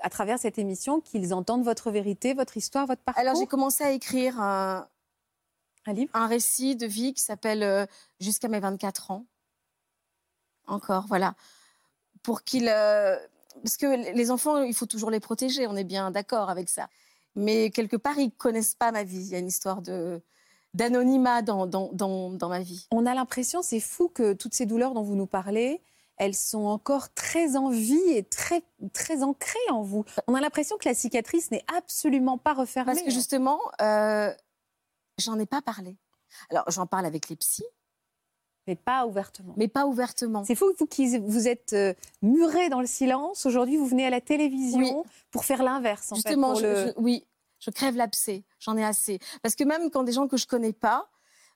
à 0.01 0.09
travers 0.11 0.39
cette 0.39 0.59
émission, 0.59 1.01
qu'ils 1.01 1.35
entendent 1.35 1.65
votre 1.65 1.91
vérité, 1.91 2.33
votre 2.33 2.57
histoire, 2.57 2.87
votre 2.87 3.03
parcours? 3.03 3.21
Alors, 3.21 3.37
j'ai 3.37 3.47
commencé 3.47 3.85
à 3.85 3.91
écrire 3.93 4.41
un, 4.41 4.89
un 5.87 5.93
livre? 5.93 6.11
un 6.15 6.27
récit 6.27 6.75
de 6.75 6.87
vie 6.87 7.13
qui 7.13 7.23
s'appelle 7.23 7.63
euh, 7.63 7.85
Jusqu'à 8.21 8.49
mes 8.49 8.61
24 8.61 9.11
ans. 9.11 9.27
Encore, 10.67 11.05
voilà. 11.07 11.35
Pour 12.23 12.43
qu'ils. 12.43 12.69
euh, 12.69 13.17
parce 13.63 13.77
que 13.77 14.15
les 14.15 14.31
enfants, 14.31 14.63
il 14.63 14.75
faut 14.75 14.87
toujours 14.87 15.11
les 15.11 15.21
protéger, 15.21 15.67
on 15.67 15.77
est 15.77 15.85
bien 15.85 16.11
d'accord 16.11 16.49
avec 16.51 16.69
ça. 16.69 16.89
Mais 17.37 17.71
quelque 17.71 17.97
part, 17.97 18.19
ils 18.19 18.31
connaissent 18.33 18.75
pas 18.75 18.91
ma 18.93 19.05
vie. 19.05 19.21
Il 19.21 19.29
y 19.29 19.35
a 19.35 19.39
une 19.39 19.49
histoire 19.49 19.83
de 19.83 20.21
d'anonymat 20.75 21.43
dans, 21.43 21.67
dans, 21.67 21.91
dans, 21.93 22.31
dans 22.31 22.49
ma 22.49 22.61
vie. 22.61 22.87
On 22.91 23.07
a 23.07 23.15
l'impression, 23.15 23.63
c'est 23.63 23.81
fou 23.81 24.09
que 24.09 24.33
toutes 24.33 24.55
ces 24.55 24.67
douleurs 24.67 24.93
dont 24.95 25.03
vous 25.03 25.15
nous 25.17 25.27
parlez, 25.27 25.81
elles 26.17 26.35
sont 26.35 26.65
encore 26.67 27.13
très 27.15 27.57
en 27.57 27.71
vie 27.71 28.11
et 28.11 28.23
très, 28.25 28.63
très 28.93 29.23
ancrées 29.23 29.59
en 29.71 29.83
vous. 29.83 30.05
On 30.29 30.35
a 30.35 30.41
l'impression 30.41 30.77
que 30.77 30.89
la 30.89 30.95
cicatrice 30.95 31.51
n'est 31.51 31.65
absolument 31.77 32.39
pas 32.39 32.55
refermée. 32.55 32.93
Parce 32.93 33.05
que 33.05 33.11
justement, 33.11 33.59
euh, 33.81 34.33
j'en 35.19 35.39
ai 35.39 35.47
pas 35.47 35.63
parlé. 35.63 35.97
Alors, 36.51 36.65
j'en 36.71 36.87
parle 36.87 37.07
avec 37.07 37.29
les 37.29 37.37
psys, 37.37 37.65
Mais 38.67 38.75
pas 38.77 39.07
ouvertement. 39.07 39.55
mais 39.57 39.69
pas 39.69 39.87
ouvertement. 39.87 40.45
C'est 40.45 40.55
fou, 40.55 40.73
vous 40.79 40.87
qui 40.87 41.19
vous 41.19 41.47
êtes 41.49 41.73
euh, 41.73 41.95
muré 42.23 42.69
dans 42.69 42.81
le 42.81 42.87
silence, 42.87 43.45
aujourd'hui 43.47 43.77
vous 43.77 43.87
venez 43.87 44.07
à 44.07 44.11
la 44.11 44.21
télévision 44.21 45.01
Oui. 45.03 45.09
pour 45.31 45.45
faire 45.45 45.63
l'inverse. 45.63 46.09
fait, 46.09 46.15
Justement, 46.17 46.53
pour 46.53 46.61
je- 46.61 46.67
le- 46.67 46.87
je- 46.89 46.93
oui, 46.97 47.25
je 47.65 47.71
crève 47.71 47.97
l'abcès. 47.97 48.45
J'en 48.61 48.77
ai 48.77 48.85
assez. 48.85 49.19
Parce 49.43 49.55
que 49.55 49.65
même 49.65 49.91
quand 49.91 50.03
des 50.05 50.13
gens 50.13 50.29
que 50.29 50.37
je 50.37 50.47
connais 50.47 50.73
pas, 50.73 51.09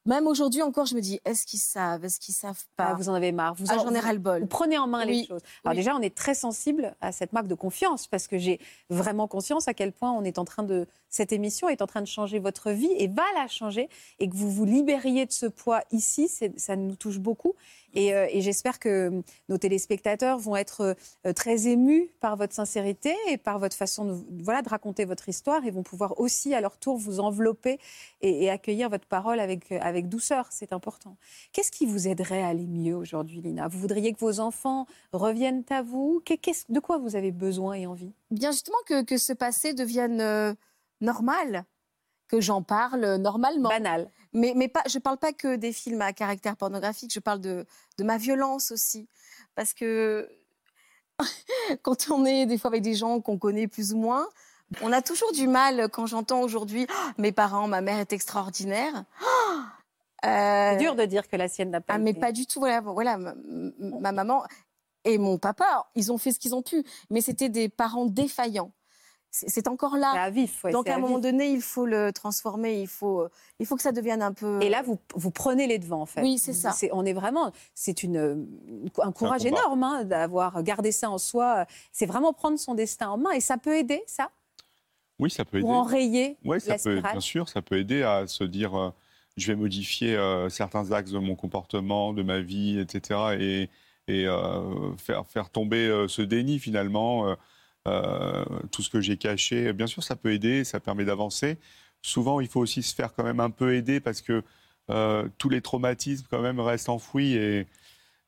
même 0.07 0.27
aujourd'hui 0.27 0.63
encore, 0.63 0.87
je 0.87 0.95
me 0.95 1.01
dis, 1.03 1.21
est-ce 1.27 1.45
qu'ils 1.45 1.59
savent, 1.59 2.03
est-ce 2.05 2.19
qu'ils 2.19 2.35
savent 2.35 2.63
Ah, 2.79 2.87
pas? 2.91 2.95
vous 2.95 3.11
en 3.11 3.15
avez 3.15 3.31
marre. 3.33 3.53
Vous, 3.55 3.67
Ah, 3.69 3.77
en- 3.79 3.95
ai 3.95 3.99
vous- 3.99 4.07
ras-le-bol. 4.07 4.41
Vous 4.43 4.47
prenez 4.47 4.79
en 4.79 4.87
main 4.87 5.05
les 5.05 5.27
choses. 5.27 5.43
Alors 5.65 5.73
Oui. 5.73 5.77
déjà, 5.77 5.95
on 5.95 6.01
est 6.01 6.15
très 6.15 6.35
sensible 6.35 6.97
à 7.03 7.13
cette 7.13 7.35
marque 7.35 7.49
de 7.49 7.55
confiance 7.55 8.07
parce 8.07 8.27
que 8.27 8.39
j'ai 8.39 8.59
vraiment 8.89 9.29
conscience 9.29 9.69
à 9.69 9.75
quel 9.75 9.93
point 9.93 10.13
on 10.13 10.25
est 10.25 10.39
en 10.39 10.47
train 10.47 10.63
de 10.63 10.87
cette 11.11 11.33
émission 11.33 11.69
est 11.69 11.83
en 11.83 11.87
train 11.87 12.01
de 12.01 12.07
changer 12.07 12.39
votre 12.39 12.71
vie 12.71 12.91
et 12.97 13.09
va 13.09 13.25
la 13.35 13.49
changer 13.49 13.89
et 14.19 14.29
que 14.31 14.35
vous 14.37 14.51
vous 14.51 14.65
libériez 14.65 15.27
de 15.27 15.33
ce 15.33 15.47
poids 15.47 15.83
ici, 15.91 16.29
ça 16.57 16.77
nous 16.77 16.97
touche 16.97 17.19
beaucoup. 17.19 17.55
Et, 17.95 18.15
euh, 18.15 18.27
et 18.31 18.41
j'espère 18.41 18.79
que 18.79 19.23
nos 19.49 19.59
téléspectateurs 19.59 20.39
vont 20.39 20.57
être 20.57 20.97
euh, 21.27 21.33
très 21.33 21.69
émus 21.69 22.11
par 22.21 22.37
votre 22.37 22.55
sincérité 22.55 23.15
et 23.29 23.39
par 23.39 23.59
votre 23.59 23.77
façon 23.77 24.05
de, 24.05 24.43
voilà, 24.43 24.63
de 24.63 24.69
raconter 24.69 25.05
votre 25.05 25.29
histoire 25.29 25.65
et 25.65 25.71
vont 25.71 25.83
pouvoir 25.83 26.19
aussi 26.21 26.55
à 26.55 26.61
leur 26.61 26.79
tour 26.79 26.97
vous 26.97 27.21
envelopper 27.21 27.79
et, 28.21 28.51
accueillir 28.51 28.89
votre 28.89 29.07
parole 29.07 29.41
avec, 29.41 29.73
avec 29.73 30.09
douceur. 30.09 30.49
C'est 30.51 30.73
important. 30.73 31.17
Qu'est-ce 31.53 31.71
qui 31.71 31.87
vous 31.87 32.09
aiderait 32.09 32.43
à 32.43 32.49
aller 32.49 32.67
mieux 32.67 32.97
aujourd'hui, 32.97 33.41
Lina? 33.41 33.69
Vous 33.69 33.79
voudriez 33.79 34.13
que 34.13 34.19
vos 34.19 34.41
enfants 34.41 34.87
reviennent 35.13 35.65
à 35.71 35.83
vous? 35.83 36.23
De 36.69 36.81
quoi 36.81 36.99
vous 36.99 37.17
avez 37.17 37.33
besoin 37.33 37.75
et 37.75 37.87
envie? 37.87 38.13
Bien 38.31 38.53
justement 38.53 38.79
que, 38.87 39.03
que 39.03 39.17
ce 39.17 39.33
passé 39.33 39.75
devienne 39.75 40.21
euh, 40.21 40.55
normal, 41.01 41.65
que 42.29 42.41
j'en 42.41 42.63
parle 42.63 43.05
euh, 43.05 43.19
normalement. 43.19 43.69
Banal. 43.71 44.11
Mais, 44.33 44.53
mais 44.55 44.69
pas, 44.69 44.83
je 44.87 44.99
ne 44.99 45.03
parle 45.03 45.17
pas 45.19 45.33
que 45.33 45.57
des 45.57 45.73
films 45.73 46.03
à 46.03 46.13
caractère 46.13 46.57
pornographique, 46.57 47.13
je 47.13 47.21
parle 47.21 47.41
de, 47.41 47.67
de 47.97 48.05
ma 48.05 48.19
violence 48.19 48.71
aussi. 48.71 49.09
Parce 49.55 49.73
que 49.73 50.29
quand 51.83 52.11
on 52.11 52.25
est 52.27 52.47
des 52.47 52.59
fois 52.59 52.69
avec 52.69 52.83
des 52.83 52.95
gens 52.95 53.21
qu'on 53.21 53.39
connaît 53.39 53.67
plus 53.69 53.93
ou 53.93 53.99
moins, 53.99 54.29
on 54.83 54.93
a 54.93 55.01
toujours 55.03 55.33
du 55.33 55.49
mal 55.49 55.89
quand 55.91 56.07
j'entends 56.07 56.43
aujourd'hui 56.43 56.87
Ah, 56.91 57.13
mes 57.19 57.33
parents, 57.33 57.67
ma 57.69 57.81
mère 57.81 57.99
est 57.99 58.13
extraordinaire. 58.13 59.05
Ah, 59.21 59.73
C'est 60.23 60.29
Euh, 60.75 60.79
dur 60.79 60.95
de 60.97 61.05
dire 61.05 61.29
que 61.29 61.37
la 61.37 61.49
sienne 61.49 61.71
n'a 61.71 61.81
pas 61.81 61.95
ah, 61.95 61.99
mais 61.99 62.11
été. 62.11 62.21
pas 62.21 62.33
du 62.33 62.45
tout. 62.47 62.59
Voilà, 62.61 62.81
voilà 62.81 63.17
ma, 63.17 63.31
m- 63.31 63.73
ma 64.01 64.13
maman 64.13 64.45
et 65.05 65.17
mon 65.17 65.39
papa, 65.39 65.89
ils 65.95 66.13
ont 66.13 66.19
fait 66.19 66.33
ce 66.33 66.39
qu'ils 66.41 66.55
ont 66.55 66.63
pu, 66.63 66.85
mais 67.09 67.21
c'était 67.21 67.49
des 67.49 67.69
parents 67.69 68.05
défaillants. 68.05 68.73
C'est 69.31 69.69
encore 69.69 69.97
là. 69.97 70.11
à 70.13 70.31
vif. 70.31 70.65
ouais, 70.65 70.73
Donc 70.73 70.89
à 70.89 70.95
un 70.95 70.97
à 70.97 70.99
moment 70.99 71.17
vif. 71.17 71.23
donné, 71.25 71.51
il 71.51 71.61
faut 71.61 71.85
le 71.85 72.13
transformer, 72.13 72.81
il 72.81 72.87
faut, 72.89 73.21
euh, 73.21 73.31
il 73.61 73.67
faut 73.67 73.77
que 73.77 73.83
ça 73.83 73.93
devienne 73.93 74.23
un 74.23 74.33
peu. 74.33 74.59
Et 74.63 74.71
là, 74.71 74.83
vous, 74.83 74.99
vous 75.15 75.31
prenez 75.31 75.67
les 75.67 75.79
devants, 75.79 76.01
en 76.01 76.07
fait. 76.07 76.23
Oui, 76.23 76.39
c'est 76.39 76.55
ça. 76.55 76.73
on 76.93 77.05
est 77.05 77.13
vraiment, 77.13 77.53
c'est 77.75 78.03
une, 78.03 78.47
une- 78.67 78.91
un 79.03 79.13
courage 79.13 79.45
énorme 79.45 79.83
hein, 79.85 80.05
d'avoir 80.05 80.63
gardé 80.63 80.93
ça 80.93 81.11
en 81.11 81.19
soi. 81.19 81.67
C'est 81.93 82.07
vraiment 82.07 82.33
prendre 82.33 82.59
son 82.59 82.75
destin 82.75 83.11
en 83.11 83.19
main, 83.19 83.33
et 83.33 83.41
ça 83.41 83.59
peut 83.59 83.77
aider, 83.77 84.03
ça, 84.07 84.31
Oui, 85.19 85.31
ça 85.31 85.45
peut 85.45 85.59
aider. 85.59 85.67
pour 85.67 85.73
enrayer 85.77 86.37
Oui, 86.45 86.59
ça 86.61 86.69
la 86.71 86.75
peut, 86.75 86.97
spirale. 86.97 87.13
bien 87.13 87.21
sûr, 87.21 87.49
ça 87.51 87.61
peut 87.61 87.77
aider 87.79 88.03
à 88.03 88.27
se 88.27 88.45
dire 88.45 88.75
euh, 88.79 88.91
je 89.37 89.47
vais 89.53 89.57
modifier 89.57 90.17
euh, 90.17 90.49
certains 90.49 90.91
axes 90.93 91.11
de 91.11 91.19
mon 91.19 91.37
comportement, 91.37 92.13
de 92.15 92.23
ma 92.23 92.41
vie, 92.41 92.79
etc. 92.81 93.21
Et, 93.39 93.71
et 94.09 94.27
euh, 94.27 94.97
faire, 94.97 95.27
faire 95.27 95.51
tomber 95.51 95.87
euh, 95.87 96.09
ce 96.09 96.23
déni 96.23 96.59
finalement, 96.59 97.37
euh, 97.87 98.45
tout 98.71 98.83
ce 98.83 98.91
que 98.91 99.01
j'ai 99.01 99.17
caché. 99.17 99.73
Bien 99.73 99.87
sûr, 99.87 100.03
ça 100.03 100.17
peut 100.17 100.33
aider, 100.33 100.65
ça 100.65 100.81
permet 100.81 101.05
d'avancer. 101.05 101.59
Souvent, 102.03 102.41
il 102.41 102.49
faut 102.49 102.61
aussi 102.61 102.83
se 102.83 102.95
faire 102.95 103.15
quand 103.15 103.25
même 103.25 103.41
un 103.41 103.51
peu 103.51 103.75
aider 103.75 104.01
parce 104.01 104.21
que 104.21 104.43
tous 105.37 105.51
les 105.51 105.61
traumatismes 105.61 106.27
quand 106.31 106.41
même 106.41 106.61
restent 106.61 106.89
enfouis 106.89 107.35
et, 107.35 107.67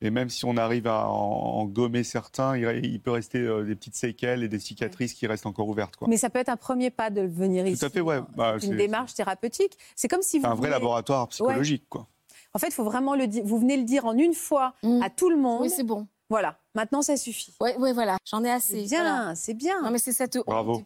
et 0.03 0.11
même 0.11 0.29
si 0.29 0.45
on 0.45 0.59
arrive 0.59 0.87
à 0.89 1.09
en, 1.09 1.65
gommer 1.65 2.05
certains, 2.05 2.55
il, 2.59 3.01
peut 3.01 3.13
rester 3.13 3.39
des 3.65 3.75
petites 3.75 3.97
séquelles 3.97 4.43
et 4.43 4.49
des 4.49 4.59
cicatrices 4.59 5.15
qui 5.15 5.27
restent 5.27 5.47
encore 5.47 5.69
ouvertes. 5.69 5.97
Quoi. 5.97 6.07
Mais 6.07 6.19
ça 6.19 6.29
peut 6.29 6.39
être 6.39 6.51
un 6.51 6.59
premier 6.59 6.91
pas 6.91 7.09
de 7.09 7.23
venir 7.23 7.67
ici. 7.67 7.81
Tout 7.81 7.87
à 7.87 7.89
fait, 7.89 8.03
ouais. 8.03 8.21
Bah, 8.37 8.57
une 8.63 8.77
démarche 8.77 9.15
thérapeutique. 9.15 9.79
C'est 9.97 10.09
comme 10.09 10.21
si 10.21 10.39
vous. 10.39 10.47
Un 10.47 10.55
vrai 10.55 10.69
laboratoire 10.69 11.29
psychologique, 11.29 11.85
quoi. 11.89 12.07
En 12.55 12.59
fait, 12.59 12.69
il 12.69 12.73
faut 12.73 12.85
vraiment 12.85 13.15
le 13.15 13.27
dire. 13.27 13.45
Vous 13.45 13.59
venez 13.59 13.77
le 13.77 13.85
dire 13.85 14.07
en 14.07 14.17
une 14.17 14.35
fois 14.35 14.75
mm. 14.83 15.03
à 15.03 15.11
tout 15.11 15.31
le 15.31 15.37
monde. 15.37 15.63
Oui, 15.63 15.71
c'est 15.71 15.85
bon. 15.85 16.07
Voilà. 16.31 16.57
Maintenant, 16.75 17.03
ça 17.03 17.17
suffit. 17.17 17.53
Oui, 17.61 17.71
ouais, 17.79 17.93
voilà. 17.93 18.17
J'en 18.25 18.45
ai 18.45 18.51
assez. 18.51 18.87
C'est 18.87 18.97
bien, 18.97 19.35
c'est 19.35 19.55
bien. 19.55 19.83
Non, 19.83 19.91
mais 19.91 19.99
c'est 19.99 20.13
cette 20.13 20.39
Bravo. 20.39 20.85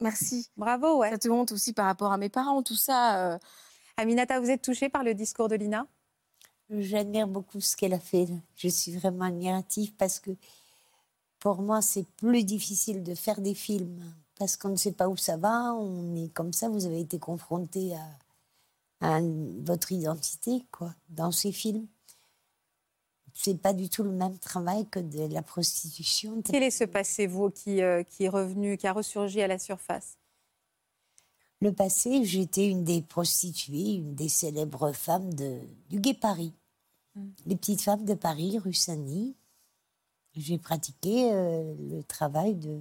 Merci. 0.00 0.50
Bravo, 0.56 0.98
ouais. 0.98 1.10
Cette 1.10 1.26
honte 1.26 1.52
aussi 1.52 1.72
par 1.72 1.86
rapport 1.86 2.12
à 2.12 2.18
mes 2.18 2.28
parents, 2.28 2.62
tout 2.62 2.74
ça. 2.74 3.34
Euh. 3.34 3.38
Aminata, 3.96 4.40
vous 4.40 4.50
êtes 4.50 4.62
touchée 4.62 4.88
par 4.88 5.04
le 5.04 5.14
discours 5.14 5.48
de 5.48 5.54
Lina? 5.54 5.86
J'admire 6.68 7.28
beaucoup 7.28 7.60
ce 7.60 7.76
qu'elle 7.76 7.94
a 7.94 8.00
fait. 8.00 8.26
Je 8.56 8.68
suis 8.68 8.96
vraiment 8.96 9.26
admirative 9.26 9.94
parce 9.94 10.18
que 10.18 10.32
pour 11.38 11.62
moi, 11.62 11.80
c'est 11.80 12.06
plus 12.16 12.42
difficile 12.42 13.04
de 13.04 13.14
faire 13.14 13.40
des 13.40 13.54
films 13.54 14.02
parce 14.36 14.56
qu'on 14.56 14.70
ne 14.70 14.76
sait 14.76 14.92
pas 14.92 15.08
où 15.08 15.16
ça 15.16 15.36
va. 15.36 15.72
On 15.74 16.16
est 16.16 16.32
comme 16.32 16.52
ça. 16.52 16.68
Vous 16.68 16.86
avez 16.86 17.00
été 17.00 17.20
confronté 17.20 17.94
à 19.00 19.20
votre 19.20 19.92
identité 19.92 20.64
quoi, 20.72 20.92
dans 21.10 21.30
ces 21.30 21.52
films. 21.52 21.86
C'est 23.34 23.60
pas 23.60 23.72
du 23.72 23.88
tout 23.88 24.04
le 24.04 24.12
même 24.12 24.38
travail 24.38 24.86
que 24.88 25.00
de 25.00 25.32
la 25.32 25.42
prostitution. 25.42 26.40
Quel 26.42 26.62
est 26.62 26.70
ce 26.70 26.84
passé, 26.84 27.26
vous, 27.26 27.50
qui, 27.50 27.82
euh, 27.82 28.04
qui 28.04 28.24
est 28.24 28.28
revenu, 28.28 28.76
qui 28.76 28.86
a 28.86 28.92
ressurgi 28.92 29.42
à 29.42 29.48
la 29.48 29.58
surface? 29.58 30.18
Le 31.60 31.72
passé, 31.72 32.24
j'étais 32.24 32.68
une 32.68 32.84
des 32.84 33.02
prostituées, 33.02 33.94
une 33.94 34.14
des 34.14 34.28
célèbres 34.28 34.92
femmes 34.92 35.34
de, 35.34 35.60
du 35.88 35.98
Gay 35.98 36.14
Paris. 36.14 36.52
Hmm. 37.16 37.30
Les 37.46 37.56
petites 37.56 37.82
femmes 37.82 38.04
de 38.04 38.14
Paris, 38.14 38.58
rue 38.58 38.72
Saint-Denis. 38.72 39.36
J'ai 40.36 40.58
pratiqué 40.58 41.32
euh, 41.32 41.74
le 41.78 42.02
travail 42.02 42.54
de 42.54 42.80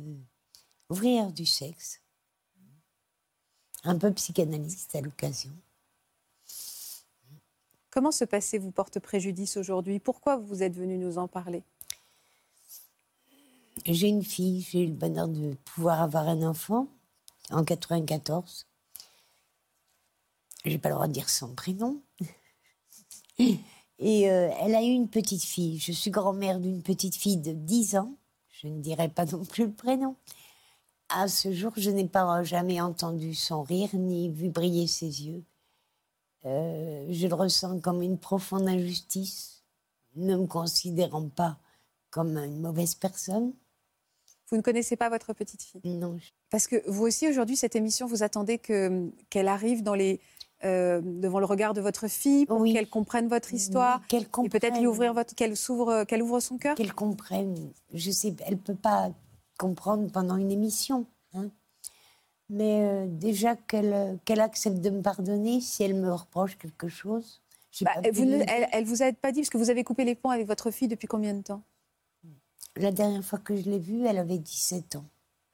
ouvrir 0.89 1.31
du 1.31 1.45
sexe. 1.45 2.01
Un 3.83 3.97
peu 3.97 4.13
psychanalyste 4.13 4.95
à 4.95 5.01
l'occasion. 5.01 5.51
Comment 7.93 8.11
ce 8.11 8.25
passé 8.25 8.57
vous 8.57 8.71
porte 8.71 8.97
préjudice 8.97 9.55
aujourd'hui? 9.55 9.99
Pourquoi 9.99 10.37
vous 10.37 10.63
êtes 10.63 10.75
venu 10.75 10.97
nous 10.97 11.19
en 11.19 11.27
parler? 11.27 11.61
J'ai 13.85 14.07
une 14.07 14.23
fille, 14.23 14.61
j'ai 14.67 14.81
eu 14.81 14.87
le 14.87 14.93
bonheur 14.93 15.27
de 15.27 15.53
pouvoir 15.63 16.01
avoir 16.01 16.27
un 16.27 16.41
enfant 16.41 16.87
en 17.51 17.63
94. 17.63 18.65
J'ai 20.65 20.79
pas 20.79 20.89
le 20.89 20.95
droit 20.95 21.07
de 21.07 21.13
dire 21.13 21.29
son 21.29 21.53
prénom. 21.53 22.01
Et 23.37 24.31
euh, 24.31 24.49
elle 24.59 24.73
a 24.73 24.81
eu 24.81 24.89
une 24.89 25.07
petite 25.07 25.43
fille. 25.43 25.77
Je 25.77 25.91
suis 25.91 26.09
grand-mère 26.09 26.59
d'une 26.59 26.81
petite 26.81 27.15
fille 27.15 27.37
de 27.37 27.51
10 27.51 27.97
ans. 27.97 28.15
Je 28.49 28.69
ne 28.69 28.81
dirai 28.81 29.07
pas 29.07 29.25
non 29.25 29.45
plus 29.45 29.65
le 29.65 29.71
prénom. 29.71 30.15
À 31.09 31.27
ce 31.27 31.53
jour, 31.53 31.73
je 31.77 31.91
n'ai 31.91 32.07
pas 32.07 32.43
jamais 32.43 32.81
entendu 32.81 33.35
son 33.35 33.61
rire 33.61 33.89
ni 33.93 34.31
vu 34.31 34.49
briller 34.49 34.87
ses 34.87 35.27
yeux. 35.27 35.43
Euh, 36.45 37.05
je 37.09 37.27
le 37.27 37.35
ressens 37.35 37.79
comme 37.79 38.01
une 38.01 38.17
profonde 38.17 38.67
injustice, 38.67 39.63
ne 40.15 40.35
me 40.35 40.45
considérant 40.45 41.29
pas 41.29 41.57
comme 42.09 42.37
une 42.37 42.59
mauvaise 42.59 42.95
personne. 42.95 43.53
Vous 44.49 44.57
ne 44.57 44.61
connaissez 44.61 44.95
pas 44.95 45.09
votre 45.09 45.33
petite 45.33 45.63
fille? 45.63 45.81
Non. 45.85 46.17
Parce 46.49 46.67
que 46.67 46.87
vous 46.87 47.03
aussi, 47.03 47.27
aujourd'hui, 47.27 47.55
cette 47.55 47.75
émission, 47.75 48.05
vous 48.05 48.23
attendez 48.23 48.59
qu'elle 48.59 49.47
arrive 49.47 49.81
dans 49.81 49.95
les, 49.95 50.19
euh, 50.63 51.01
devant 51.03 51.39
le 51.39 51.45
regard 51.45 51.73
de 51.73 51.81
votre 51.81 52.07
fille 52.07 52.45
pour 52.45 52.63
qu'elle 52.63 52.89
comprenne 52.89 53.27
votre 53.27 53.53
histoire 53.53 54.05
qu'elle 54.07 54.27
et 54.43 54.49
peut-être 54.49 54.79
lui 54.79 54.87
ouvrir 54.87 55.13
votre 55.13 55.33
qu'elle 55.35 55.57
s'ouvre 55.57 56.03
qu'elle 56.03 56.21
ouvre 56.21 56.39
son 56.39 56.57
cœur? 56.57 56.75
Qu'elle 56.75 56.93
comprenne. 56.93 57.71
Je 57.93 58.11
sais 58.11 58.35
elle 58.45 58.57
peut 58.57 58.75
pas 58.75 59.11
comprendre 59.57 60.11
pendant 60.11 60.37
une 60.37 60.51
émission 60.51 61.05
mais 62.53 62.83
euh, 62.83 63.07
déjà 63.07 63.55
qu'elle 63.55 64.19
qu'elle 64.25 64.39
accepte 64.39 64.79
de 64.79 64.91
me 64.91 65.01
pardonner 65.01 65.59
si 65.59 65.83
elle 65.83 65.95
me 65.95 66.13
reproche 66.13 66.57
quelque 66.57 66.87
chose. 66.87 67.41
Bah, 67.81 67.91
vous 68.13 68.21
elle, 68.23 68.67
elle 68.71 68.85
vous 68.85 69.01
a 69.01 69.11
pas 69.11 69.31
dit, 69.31 69.41
parce 69.41 69.49
que 69.49 69.57
vous 69.57 69.71
avez 69.71 69.83
coupé 69.83 70.05
les 70.05 70.13
ponts 70.13 70.29
avec 70.29 70.45
votre 70.45 70.69
fille 70.69 70.87
depuis 70.87 71.07
combien 71.07 71.33
de 71.33 71.41
temps? 71.41 71.63
La 72.75 72.91
dernière 72.91 73.23
fois 73.23 73.39
que 73.39 73.55
je 73.55 73.63
l'ai 73.63 73.79
vue, 73.79 74.05
elle 74.05 74.19
avait 74.19 74.37
17 74.37 74.97
ans. 74.97 75.05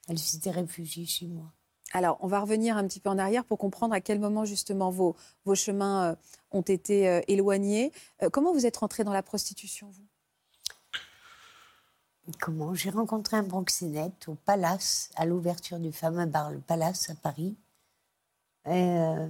Elle 0.10 0.20
s'était 0.20 0.52
réfugiée 0.52 1.06
chez 1.06 1.28
moi. 1.28 1.46
Alors, 1.94 2.18
on 2.22 2.28
va 2.28 2.42
revenir 2.42 2.76
un 2.76 2.86
petit 2.86 3.00
peu 3.00 3.10
en 3.10 3.18
arrière 3.18 3.46
pour 3.46 3.58
comprendre 3.58 3.94
à 3.94 4.02
quel 4.02 4.20
moment 4.20 4.44
justement 4.44 4.92
vos, 4.92 5.16
vos 5.46 5.56
chemins 5.56 6.12
euh, 6.12 6.16
ont 6.52 6.62
été 6.62 7.08
euh, 7.08 7.22
éloignés. 7.28 7.94
comment 8.34 8.52
vous 8.52 8.66
êtes 8.66 8.78
rentrée 8.78 9.06
dans 9.06 9.14
la 9.14 9.24
prostitution, 9.24 9.90
vous? 9.90 10.09
Comment 12.40 12.74
J'ai 12.74 12.90
rencontré 12.90 13.38
un 13.38 13.44
proxénète 13.44 14.28
au 14.28 14.36
Palace, 14.36 15.10
à 15.16 15.26
l'ouverture 15.26 15.80
du 15.80 15.92
fameux 15.92 16.26
bar 16.26 16.52
Le 16.52 16.60
Palace 16.60 17.10
à 17.10 17.16
Paris. 17.16 17.56
Euh, 18.68 19.28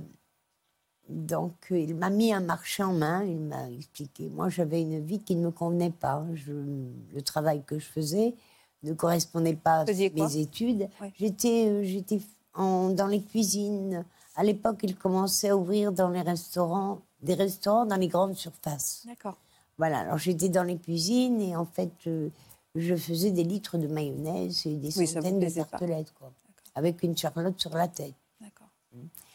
donc, 1.08 1.54
il 1.72 1.96
m'a 1.96 2.10
mis 2.10 2.34
un 2.34 2.40
marché 2.40 2.84
en 2.84 2.94
main, 2.94 3.24
il 3.24 3.40
m'a 3.40 3.70
expliqué. 3.70 4.30
Moi, 4.30 4.50
j'avais 4.50 4.82
une 4.82 5.04
vie 5.04 5.20
qui 5.20 5.36
ne 5.36 5.46
me 5.46 5.52
convenait 5.52 5.92
pas. 5.92 6.26
le 6.48 7.22
travail 7.22 7.64
que 7.66 7.80
je 7.80 7.86
faisais 7.86 8.36
ne 8.84 8.94
correspondait 8.94 9.56
pas 9.56 9.82
à 9.82 9.86
mes 9.86 10.38
études. 10.38 10.90
J'étais, 11.18 11.68
euh, 11.68 11.84
j'étais 11.84 12.20
dans 12.56 13.08
les 13.10 13.22
cuisines. 13.22 14.06
À 14.36 14.44
l'époque, 14.44 14.80
il 14.84 14.96
commençait 14.96 15.50
à 15.50 15.58
ouvrir 15.58 15.92
dans 15.92 16.10
les 16.10 16.22
restaurants, 16.22 17.02
des 17.22 17.34
restaurants 17.34 17.86
dans 17.86 17.98
les 17.98 18.08
grandes 18.08 18.36
surfaces. 18.36 19.04
D'accord. 19.06 19.38
Voilà, 19.78 20.00
alors 20.00 20.18
j'étais 20.18 20.50
dans 20.50 20.64
les 20.64 20.78
cuisines 20.78 21.40
et 21.42 21.56
en 21.56 21.66
fait, 21.66 21.92
euh, 22.08 22.30
je 22.76 22.96
faisais 22.96 23.32
des 23.32 23.44
litres 23.44 23.78
de 23.78 23.88
mayonnaise 23.88 24.66
et 24.66 24.76
des 24.76 24.92
centaines 24.92 25.40
de 25.40 25.50
tartelettes, 25.50 26.14
quoi, 26.14 26.32
avec 26.76 27.04
une 27.04 27.18
charlotte 27.18 27.60
sur 27.60 27.76
la 27.76 27.88
tête. 27.88 28.14
D'accord. 28.40 28.70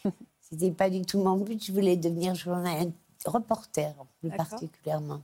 C'était 0.41 0.71
pas 0.71 0.89
du 0.89 1.01
tout 1.01 1.21
mon 1.21 1.37
but. 1.37 1.63
Je 1.63 1.71
voulais 1.71 1.97
devenir 1.97 2.35
journaliste, 2.35 2.93
reporter 3.25 3.93
plus 4.19 4.29
particulièrement. 4.29 5.21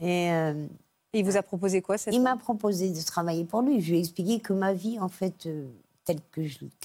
Et, 0.00 0.30
euh, 0.32 0.66
il 1.14 1.24
vous 1.24 1.36
a 1.36 1.42
proposé 1.42 1.82
quoi 1.82 1.98
cette 1.98 2.14
Il 2.14 2.22
m'a 2.22 2.36
proposé 2.36 2.90
de 2.90 3.00
travailler 3.02 3.44
pour 3.44 3.62
lui. 3.62 3.80
Je 3.80 3.90
lui 3.90 3.96
ai 3.98 4.00
expliqué 4.00 4.40
que 4.40 4.52
ma 4.52 4.72
vie, 4.72 4.98
en 4.98 5.08
fait, 5.08 5.46
euh, 5.46 5.68
telle 6.04 6.20
que 6.30 6.40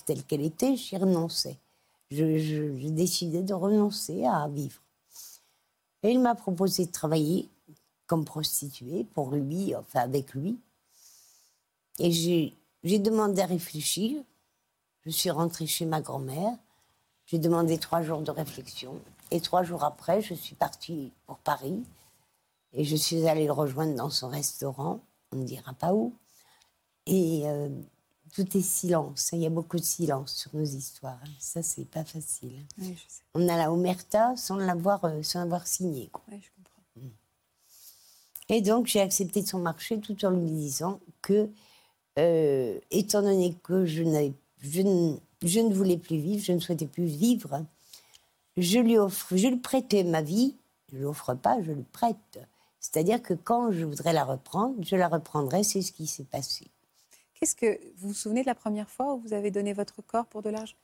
telle 0.06 0.24
qu'elle 0.24 0.42
était, 0.42 0.76
j'y 0.76 0.98
renonçais. 0.98 1.58
Je, 2.12 2.38
je, 2.38 2.88
décidais 2.90 3.42
de 3.42 3.54
renoncer 3.54 4.26
à 4.26 4.48
vivre. 4.48 4.82
Et 6.04 6.12
il 6.12 6.20
m'a 6.20 6.36
proposé 6.36 6.86
de 6.86 6.92
travailler 6.92 7.50
comme 8.08 8.26
prostituée 8.26 9.06
pour 9.14 9.32
lui, 9.32 9.76
enfin 9.76 10.00
avec 10.00 10.34
lui. 10.34 10.58
Et 12.00 12.12
j'ai 12.12 13.00
demandé 13.00 13.42
à 13.42 13.46
réfléchir. 13.46 14.22
Je 15.06 15.12
suis 15.12 15.30
rentrée 15.30 15.68
chez 15.68 15.86
ma 15.86 16.02
grand-mère. 16.02 16.58
J'ai 17.26 17.40
demandé 17.40 17.78
trois 17.78 18.02
jours 18.02 18.22
de 18.22 18.32
réflexion. 18.32 19.00
Et 19.32 19.42
trois 19.42 19.64
jours 19.64 19.84
après, 19.84 20.22
je 20.22 20.34
suis 20.34 20.56
partie 20.56 21.12
pour 21.26 21.38
Paris. 21.38 21.84
Et 22.74 22.84
je 22.84 22.96
suis 22.96 23.28
allée 23.28 23.46
le 23.46 23.52
rejoindre 23.52 23.96
dans 23.96 24.10
son 24.10 24.30
restaurant. 24.30 25.02
On 25.32 25.38
ne 25.38 25.44
dira 25.44 25.74
pas 25.74 25.94
où. 25.94 26.14
Et 27.06 27.44
euh, 27.46 27.70
tout 28.34 28.58
est 28.58 28.62
silence. 28.62 29.30
Il 29.34 29.40
y 29.40 29.46
a 29.46 29.50
beaucoup 29.50 29.78
de 29.78 29.84
silence 29.84 30.34
sur 30.34 30.56
nos 30.56 30.66
histoires. 30.66 31.20
Ça, 31.40 31.64
c'est 31.64 31.86
pas 31.86 32.04
facile. 32.04 32.66
On 33.34 33.48
a 33.48 33.58
la 33.58 33.72
omerta 33.72 34.36
sans 34.36 34.58
l'avoir, 34.58 35.04
euh, 35.06 35.24
sans 35.24 35.42
avoir 35.42 35.68
signé. 35.68 36.10
Quoi. 36.12 36.24
Et 38.50 38.62
donc, 38.62 38.88
j'ai 38.88 39.02
accepté 39.02 39.46
son 39.46 39.60
marché 39.60 40.00
tout 40.00 40.24
en 40.26 40.30
lui 40.32 40.50
disant 40.50 41.00
que, 41.22 41.50
euh, 42.18 42.80
étant 42.92 43.22
donné 43.22 43.56
que 43.64 43.86
je, 43.86 44.04
je, 44.60 44.82
ne, 44.82 45.18
je 45.44 45.60
ne 45.60 45.74
voulais 45.74 45.98
plus 45.98 46.18
vivre, 46.18 46.44
je 46.44 46.54
ne 46.54 46.60
souhaitais 46.60 46.88
plus 46.88 47.06
vivre, 47.06 47.66
je 48.56 48.80
lui 48.80 48.98
offre, 48.98 49.36
je 49.36 49.48
lui 49.48 49.58
prêtais 49.58 50.04
ma 50.04 50.22
vie, 50.22 50.56
je 50.92 50.98
ne 50.98 51.04
l'offre 51.04 51.34
pas, 51.34 51.62
je 51.62 51.72
le 51.72 51.84
prête. 51.92 52.40
C'est-à-dire 52.80 53.22
que 53.22 53.34
quand 53.34 53.72
je 53.72 53.86
voudrais 53.86 54.14
la 54.14 54.24
reprendre, 54.24 54.76
je 54.82 54.96
la 54.96 55.10
reprendrai, 55.10 55.64
c'est 55.64 55.82
ce 55.82 55.92
qui 55.92 56.08
s'est 56.08 56.24
passé. 56.24 56.68
Qu'est-ce 57.34 57.56
que 57.56 57.80
vous 57.98 58.10
vous 58.10 58.14
souvenez 58.14 58.42
de 58.42 58.48
la 58.48 58.56
première 58.56 58.90
fois 58.90 59.14
où 59.14 59.20
vous 59.20 59.34
avez 59.34 59.52
donné 59.52 59.74
votre 59.74 60.02
corps 60.02 60.26
pour 60.26 60.42
de 60.42 60.50
l'argent? 60.50 60.76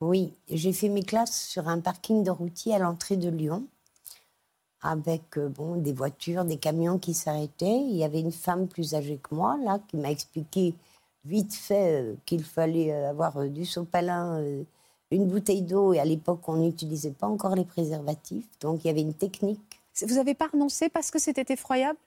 Oui, 0.00 0.32
j'ai 0.48 0.72
fait 0.72 0.88
mes 0.88 1.04
classes 1.04 1.46
sur 1.46 1.68
un 1.68 1.78
parking 1.78 2.24
de 2.24 2.30
routier 2.30 2.74
à 2.74 2.78
l'entrée 2.78 3.16
de 3.16 3.28
Lyon 3.28 3.66
avec 4.82 5.38
euh, 5.38 5.48
bon, 5.48 5.76
des 5.76 5.92
voitures, 5.92 6.44
des 6.44 6.56
camions 6.56 6.98
qui 6.98 7.14
s'arrêtaient. 7.14 7.80
Il 7.80 7.96
y 7.96 8.04
avait 8.04 8.20
une 8.20 8.32
femme 8.32 8.66
plus 8.66 8.94
âgée 8.94 9.18
que 9.22 9.34
moi, 9.34 9.56
là, 9.64 9.80
qui 9.88 9.96
m'a 9.96 10.10
expliqué 10.10 10.74
vite 11.24 11.54
fait 11.54 12.02
euh, 12.02 12.14
qu'il 12.26 12.42
fallait 12.42 12.92
euh, 12.92 13.10
avoir 13.10 13.44
du 13.48 13.64
sopalin, 13.64 14.42
une 15.10 15.26
bouteille 15.28 15.62
d'eau. 15.62 15.92
Et 15.92 16.00
à 16.00 16.04
l'époque, 16.04 16.48
on 16.48 16.56
n'utilisait 16.56 17.12
pas 17.12 17.28
encore 17.28 17.54
les 17.54 17.64
préservatifs. 17.64 18.48
Donc, 18.60 18.84
il 18.84 18.88
y 18.88 18.90
avait 18.90 19.02
une 19.02 19.14
technique. 19.14 19.60
Vous 20.00 20.16
n'avez 20.16 20.34
pas 20.34 20.48
renoncé 20.48 20.88
parce 20.88 21.10
que 21.10 21.18
c'était 21.18 21.52
effroyable? 21.52 21.98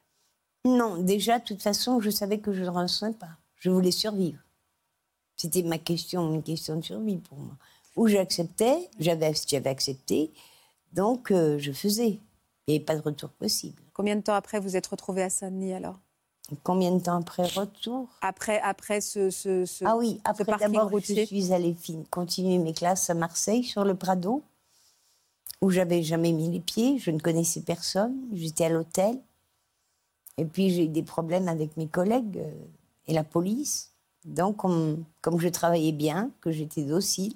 Non, 0.65 0.97
déjà, 0.97 1.39
de 1.39 1.43
toute 1.43 1.61
façon, 1.61 2.01
je 2.01 2.09
savais 2.09 2.39
que 2.39 2.51
je 2.51 2.63
ne 2.63 2.69
rentrerais 2.69 3.13
pas. 3.13 3.38
Je 3.57 3.69
voulais 3.69 3.91
survivre. 3.91 4.39
C'était 5.38 5.61
ma 5.61 5.77
question, 5.77 6.33
une 6.33 6.43
question 6.43 6.77
de 6.77 6.81
survie 6.81 7.17
pour 7.17 7.38
moi. 7.38 7.55
Ou 7.95 8.07
j'acceptais, 8.07 8.89
j'avais, 8.99 9.33
j'avais 9.47 9.69
accepté, 9.69 10.31
donc 10.93 11.31
euh, 11.31 11.57
je 11.59 11.71
faisais. 11.71 12.19
Il 12.67 12.71
n'y 12.71 12.78
avait 12.78 12.86
pas 12.86 12.95
de 12.95 13.01
retour 13.01 13.30
possible. 13.30 13.80
Combien 13.93 14.15
de 14.15 14.21
temps 14.21 14.34
après 14.34 14.60
vous 14.60 14.75
êtes 14.75 14.88
retrouvé 14.88 15.21
à 15.21 15.30
Saint-Denis 15.30 15.73
alors? 15.73 15.99
Combien 16.63 16.91
de 16.91 16.99
temps 16.99 17.15
après 17.17 17.45
retour? 17.45 18.10
Après, 18.21 18.60
après 18.62 19.01
ce, 19.01 19.30
ce, 19.30 19.65
ce- 19.65 19.86
Ah 19.86 19.95
oui, 19.97 20.19
après 20.23 20.45
d'abord, 20.73 20.89
je 20.99 21.25
suis 21.25 21.54
allée 21.54 21.75
continuer 22.10 22.58
mes 22.58 22.73
classes 22.73 23.10
à 23.10 23.13
Marseille, 23.13 23.63
sur 23.63 23.84
le 23.84 23.93
Prado, 23.95 24.41
où 25.62 25.69
j'avais 25.69 26.01
jamais 26.01 26.32
mis 26.32 26.49
les 26.51 26.60
pieds, 26.60 26.97
je 26.97 27.12
ne 27.12 27.19
connaissais 27.19 27.62
personne, 27.62 28.15
j'étais 28.34 28.65
à 28.65 28.69
l'hôtel. 28.69 29.19
Et 30.38 30.45
puis 30.45 30.69
j'ai 30.71 30.86
eu 30.86 30.89
des 30.89 31.04
problèmes 31.04 31.47
avec 31.47 31.78
mes 31.78 31.88
collègues 31.88 32.39
euh, 32.39 32.51
et 33.08 33.13
la 33.13 33.23
police. 33.23 33.91
Donc, 34.23 34.65
on- 34.65 35.04
comme 35.21 35.39
je 35.39 35.49
travaillais 35.49 35.91
bien, 35.91 36.32
que 36.41 36.51
j'étais 36.51 36.84
docile, 36.84 37.36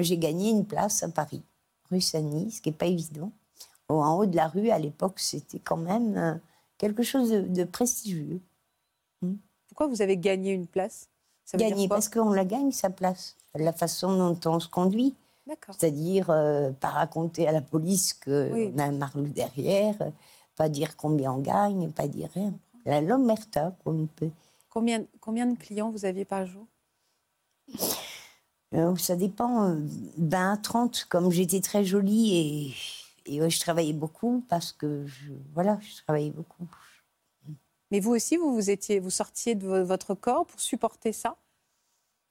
j'ai 0.00 0.16
gagné 0.16 0.48
une 0.48 0.64
place 0.64 1.02
à 1.02 1.10
Paris, 1.10 1.42
rue 1.90 2.00
Saint-Denis, 2.00 2.52
ce 2.52 2.62
qui 2.62 2.70
n'est 2.70 2.74
pas 2.76 2.86
évident. 2.86 3.30
Au- 3.88 4.02
En 4.02 4.18
haut 4.18 4.26
de 4.26 4.36
la 4.36 4.48
rue, 4.48 4.70
à 4.70 4.78
l'époque, 4.78 5.18
c'était 5.18 5.58
quand 5.60 5.76
même 5.76 6.16
euh, 6.16 6.34
quelque 6.78 7.02
chose 7.02 7.30
de- 7.30 7.40
de 7.42 7.64
prestigieux. 7.64 8.40
Pourquoi 9.68 9.86
vous 9.86 10.02
avez 10.02 10.16
gagné 10.16 10.52
une 10.52 10.66
place? 10.66 11.08
Quoi? 11.50 11.88
parce 11.88 12.08
qu'on 12.08 12.30
la 12.32 12.44
gagne, 12.44 12.72
sa 12.72 12.90
place. 12.90 13.36
La 13.54 13.72
façon 13.72 14.16
dont 14.34 14.50
on 14.50 14.60
se 14.60 14.68
conduit. 14.68 15.14
C'est-à-dire, 15.70 16.28
euh, 16.30 16.72
pas 16.72 16.88
raconter 16.88 17.48
à 17.48 17.52
la 17.52 17.62
police 17.62 18.12
qu'on 18.12 18.50
Oui. 18.52 18.72
a 18.78 18.82
un 18.84 18.92
marlou 18.92 19.26
derrière, 19.28 19.94
euh, 20.02 20.10
pas 20.56 20.68
dire 20.68 20.94
combien 20.96 21.32
on 21.32 21.38
gagne, 21.38 21.90
pas 21.90 22.06
dire 22.06 22.28
rien. 22.34 22.52
La 22.84 23.00
l'omerta, 23.00 23.74
comme 23.84 24.02
on 24.02 24.06
peut. 24.06 24.30
Combien, 24.68 25.04
combien 25.20 25.46
de 25.46 25.56
clients 25.56 25.90
vous 25.90 26.04
aviez 26.04 26.26
par 26.26 26.44
jour? 26.44 26.66
Euh, 28.74 28.94
ça 28.96 29.16
dépend, 29.16 29.70
euh, 29.70 29.76
20 30.18 30.52
à 30.52 30.56
30. 30.58 31.06
Comme 31.08 31.30
j'étais 31.30 31.60
très 31.60 31.84
jolie 31.84 32.36
et, 32.36 32.74
et 33.28 33.40
ouais, 33.40 33.50
je 33.50 33.60
travaillais 33.60 33.92
beaucoup, 33.92 34.44
parce 34.48 34.72
que 34.72 35.06
je, 35.06 35.32
voilà, 35.54 35.78
je 35.80 36.02
travaillais 36.02 36.30
beaucoup. 36.30 36.66
Mais 37.90 38.00
vous 38.00 38.10
aussi, 38.12 38.36
vous, 38.36 38.52
vous, 38.54 38.70
étiez, 38.70 38.98
vous 39.00 39.10
sortiez 39.10 39.54
de 39.54 39.66
vo- 39.66 39.84
votre 39.84 40.14
corps 40.14 40.46
pour 40.46 40.60
supporter 40.60 41.12
ça? 41.12 41.36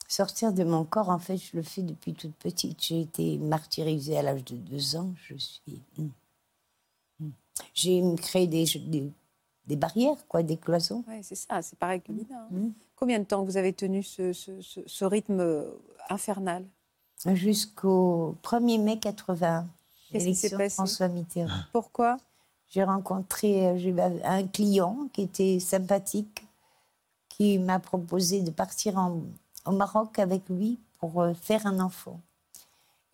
Sortir 0.07 0.53
de 0.53 0.63
mon 0.63 0.85
corps, 0.85 1.09
en 1.09 1.19
fait, 1.19 1.37
je 1.37 1.55
le 1.57 1.63
fais 1.63 1.81
depuis 1.81 2.13
toute 2.13 2.35
petite. 2.35 2.81
J'ai 2.81 3.01
été 3.01 3.37
martyrisée 3.37 4.17
à 4.17 4.21
l'âge 4.21 4.45
de 4.45 4.55
deux 4.55 4.95
ans. 4.95 5.13
Je 5.27 5.35
suis. 5.35 5.81
Hmm. 5.97 6.07
Hmm. 7.19 7.29
J'ai 7.73 8.01
créé 8.17 8.47
des, 8.47 8.65
des, 8.85 9.11
des 9.65 9.75
barrières, 9.75 10.25
quoi, 10.27 10.43
des 10.43 10.57
cloisons. 10.57 11.03
Oui, 11.07 11.23
c'est 11.23 11.35
ça, 11.35 11.61
c'est 11.61 11.77
pareil 11.77 12.01
que 12.01 12.11
Lina. 12.11 12.39
hein. 12.43 12.47
Mm. 12.51 12.71
Combien 12.95 13.19
de 13.19 13.25
temps 13.25 13.43
vous 13.43 13.57
avez 13.57 13.73
tenu 13.73 14.01
ce, 14.03 14.31
ce- 14.33 14.61
ce- 14.61 14.79
ce 14.85 15.05
rythme 15.05 15.39
euh, 15.41 15.69
infernal? 16.09 16.65
Jusqu'au 17.33 18.35
1er 18.43 18.77
mai 18.81 18.99
80. 18.99 19.67
Qu'est-ce 20.11 20.25
qui 20.25 20.35
s'est 20.35 20.47
élection 20.47 20.57
passé 20.57 20.75
François 20.75 21.07
Mitterrand. 21.07 21.61
Pourquoi? 21.71 22.17
J'ai 22.69 22.83
rencontré 22.83 23.67
euh, 23.67 24.19
un 24.23 24.45
client 24.47 25.07
qui 25.13 25.21
était 25.23 25.59
sympathique, 25.59 26.45
qui 27.29 27.57
m'a 27.59 27.79
proposé 27.79 28.41
de 28.41 28.51
partir 28.51 28.97
en- 28.97 29.21
au 29.65 29.71
Maroc 29.71 30.19
avec 30.19 30.47
lui 30.49 30.79
pour 30.99 31.21
euh, 31.21 31.33
faire 31.33 31.65
un 31.65 31.79
enfant. 31.79 32.19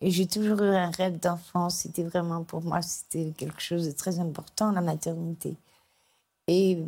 Et 0.00 0.10
j'ai 0.10 0.26
toujours 0.26 0.60
eu 0.62 0.74
un 0.74 0.90
rêve 0.90 1.18
d'enfant. 1.20 1.70
C'était 1.70 2.02
vraiment 2.02 2.42
pour 2.42 2.62
moi, 2.62 2.82
c'était 2.82 3.32
quelque 3.36 3.60
chose 3.60 3.86
de 3.86 3.92
très 3.92 4.18
important, 4.18 4.70
la 4.72 4.80
maternité. 4.80 5.56
Et 6.46 6.82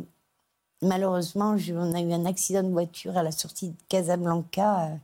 malheureusement, 0.81 1.55
on 1.73 1.93
a 1.93 2.01
eu 2.01 2.11
un 2.13 2.25
accident 2.25 2.63
de 2.63 2.69
voiture 2.71 3.17
à 3.17 3.23
la 3.23 3.31
sortie 3.31 3.69
de 3.69 3.75
Casablanca. 3.89 4.87
euh, 4.89 4.95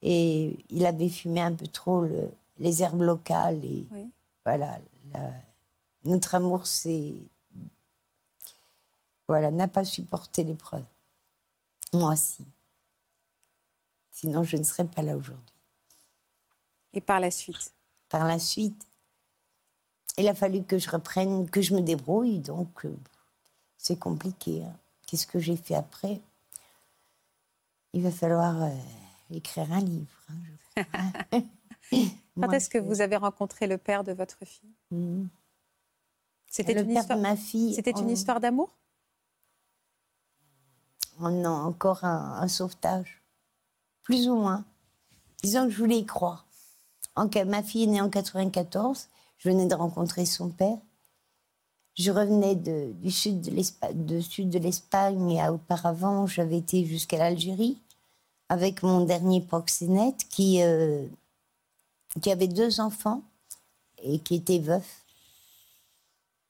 et 0.00 0.56
il 0.70 0.86
avait 0.86 1.08
fumé 1.08 1.40
un 1.40 1.52
peu 1.52 1.66
trop 1.66 2.02
le- 2.02 2.30
les 2.60 2.82
herbes 2.84 3.02
locales. 3.02 3.64
Et 3.64 3.84
Oui. 3.92 4.08
Voilà, 4.48 4.78
la- 5.12 5.32
notre 6.04 6.34
amour, 6.34 6.66
c'est. 6.66 7.14
Voilà, 9.28 9.50
n'a 9.50 9.68
pas 9.68 9.84
supporté 9.84 10.42
l'épreuve. 10.42 10.86
Moi, 11.92 12.16
si. 12.16 12.46
Sinon, 14.10 14.42
je 14.44 14.56
ne 14.56 14.62
serais 14.62 14.86
pas 14.86 15.02
là 15.02 15.18
aujourd'hui. 15.18 15.54
Et 16.94 17.02
par 17.02 17.20
la 17.20 17.30
suite? 17.30 17.74
Par 18.08 18.24
la 18.24 18.38
suite, 18.38 18.86
il 20.16 20.26
a 20.28 20.34
fallu 20.34 20.64
que 20.64 20.78
je 20.78 20.88
reprenne, 20.88 21.50
que 21.50 21.60
je 21.60 21.74
me 21.74 21.82
débrouille, 21.82 22.38
donc 22.38 22.86
euh, 22.86 22.96
c'est 23.76 23.98
compliqué. 23.98 24.64
hein. 24.64 24.74
Qu'est-ce 25.06 25.26
que 25.26 25.38
j'ai 25.38 25.56
fait 25.58 25.74
après? 25.74 26.22
Il 27.92 28.02
va 28.02 28.10
falloir 28.10 28.62
euh, 28.62 28.70
écrire 29.30 29.70
un 29.72 29.80
livre. 29.80 30.26
hein, 30.30 31.12
je. 31.32 31.38
Quand 32.40 32.52
est-ce 32.52 32.68
que 32.70 32.78
vous 32.78 33.00
avez 33.00 33.16
rencontré 33.16 33.66
le 33.66 33.78
père 33.78 34.04
de 34.04 34.12
votre 34.12 34.44
fille? 34.44 34.70
Mhm. 34.90 35.28
C'était 36.50 36.72
une, 36.80 36.90
histoire... 36.90 37.18
C'était 37.74 37.90
une 37.90 38.06
on- 38.06 38.08
histoire 38.08 38.40
d'amour? 38.40 38.70
On 41.20 41.44
a 41.44 41.48
encore 41.50 42.04
un, 42.04 42.40
un 42.40 42.48
sauvetage. 42.48 43.22
Plus 44.02 44.28
ou 44.28 44.36
moins. 44.36 44.64
Disons 45.42 45.64
que 45.66 45.70
je 45.72 45.78
voulais 45.78 45.98
y 45.98 46.06
croire. 46.06 46.46
En, 47.16 47.28
ma 47.46 47.62
fille 47.62 47.84
est 47.84 47.86
née 47.88 48.00
en 48.00 48.08
94. 48.08 49.08
Je 49.38 49.48
venais 49.50 49.66
de 49.66 49.74
rencontrer 49.74 50.24
son 50.24 50.48
père. 50.50 50.78
Je 51.96 52.10
revenais 52.12 52.54
de- 52.54 52.92
du 52.92 53.10
sud 53.10 53.40
de 53.40 53.50
l'Espagne, 53.50 54.04
de 54.06 54.20
sud 54.20 54.50
de 54.50 54.58
l'Espagne 54.58 55.30
et 55.32 55.48
auparavant, 55.48 56.26
j'avais 56.26 56.58
été 56.58 56.84
jusqu'à 56.84 57.18
l'Algérie 57.18 57.80
avec 58.48 58.82
mon 58.82 59.04
dernier 59.04 59.40
proxénète 59.42 60.24
qui, 60.28 60.62
euh, 60.62 61.06
qui 62.20 62.30
avait 62.30 62.48
deux 62.48 62.80
enfants 62.80 63.22
et 64.02 64.18
qui 64.18 64.36
était 64.36 64.58
veuf. 64.58 65.04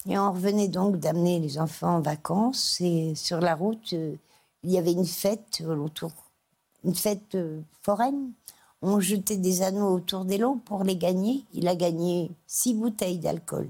Et 0.07 0.18
on 0.18 0.33
revenait 0.33 0.68
donc 0.68 0.97
d'amener 0.97 1.38
les 1.38 1.59
enfants 1.59 1.97
en 1.97 2.01
vacances 2.01 2.81
et 2.81 3.14
sur 3.14 3.40
la 3.40 3.55
route, 3.55 3.92
euh, 3.92 4.14
il 4.62 4.71
y 4.71 4.79
avait 4.79 4.92
une 4.92 5.07
fête 5.07 5.62
autour, 5.66 6.12
une 6.85 6.94
fête 6.94 7.35
euh, 7.35 7.61
foraine. 7.83 8.33
On 8.81 9.01
jetait 9.01 9.37
des 9.37 9.62
anneaux 9.62 9.92
autour 9.92 10.25
des 10.25 10.38
lots 10.38 10.61
pour 10.64 10.85
les 10.85 10.97
gagner. 10.97 11.44
Il 11.53 11.66
a 11.68 11.75
gagné 11.75 12.31
six 12.47 12.75
bouteilles 12.75 13.18
d'alcool. 13.18 13.68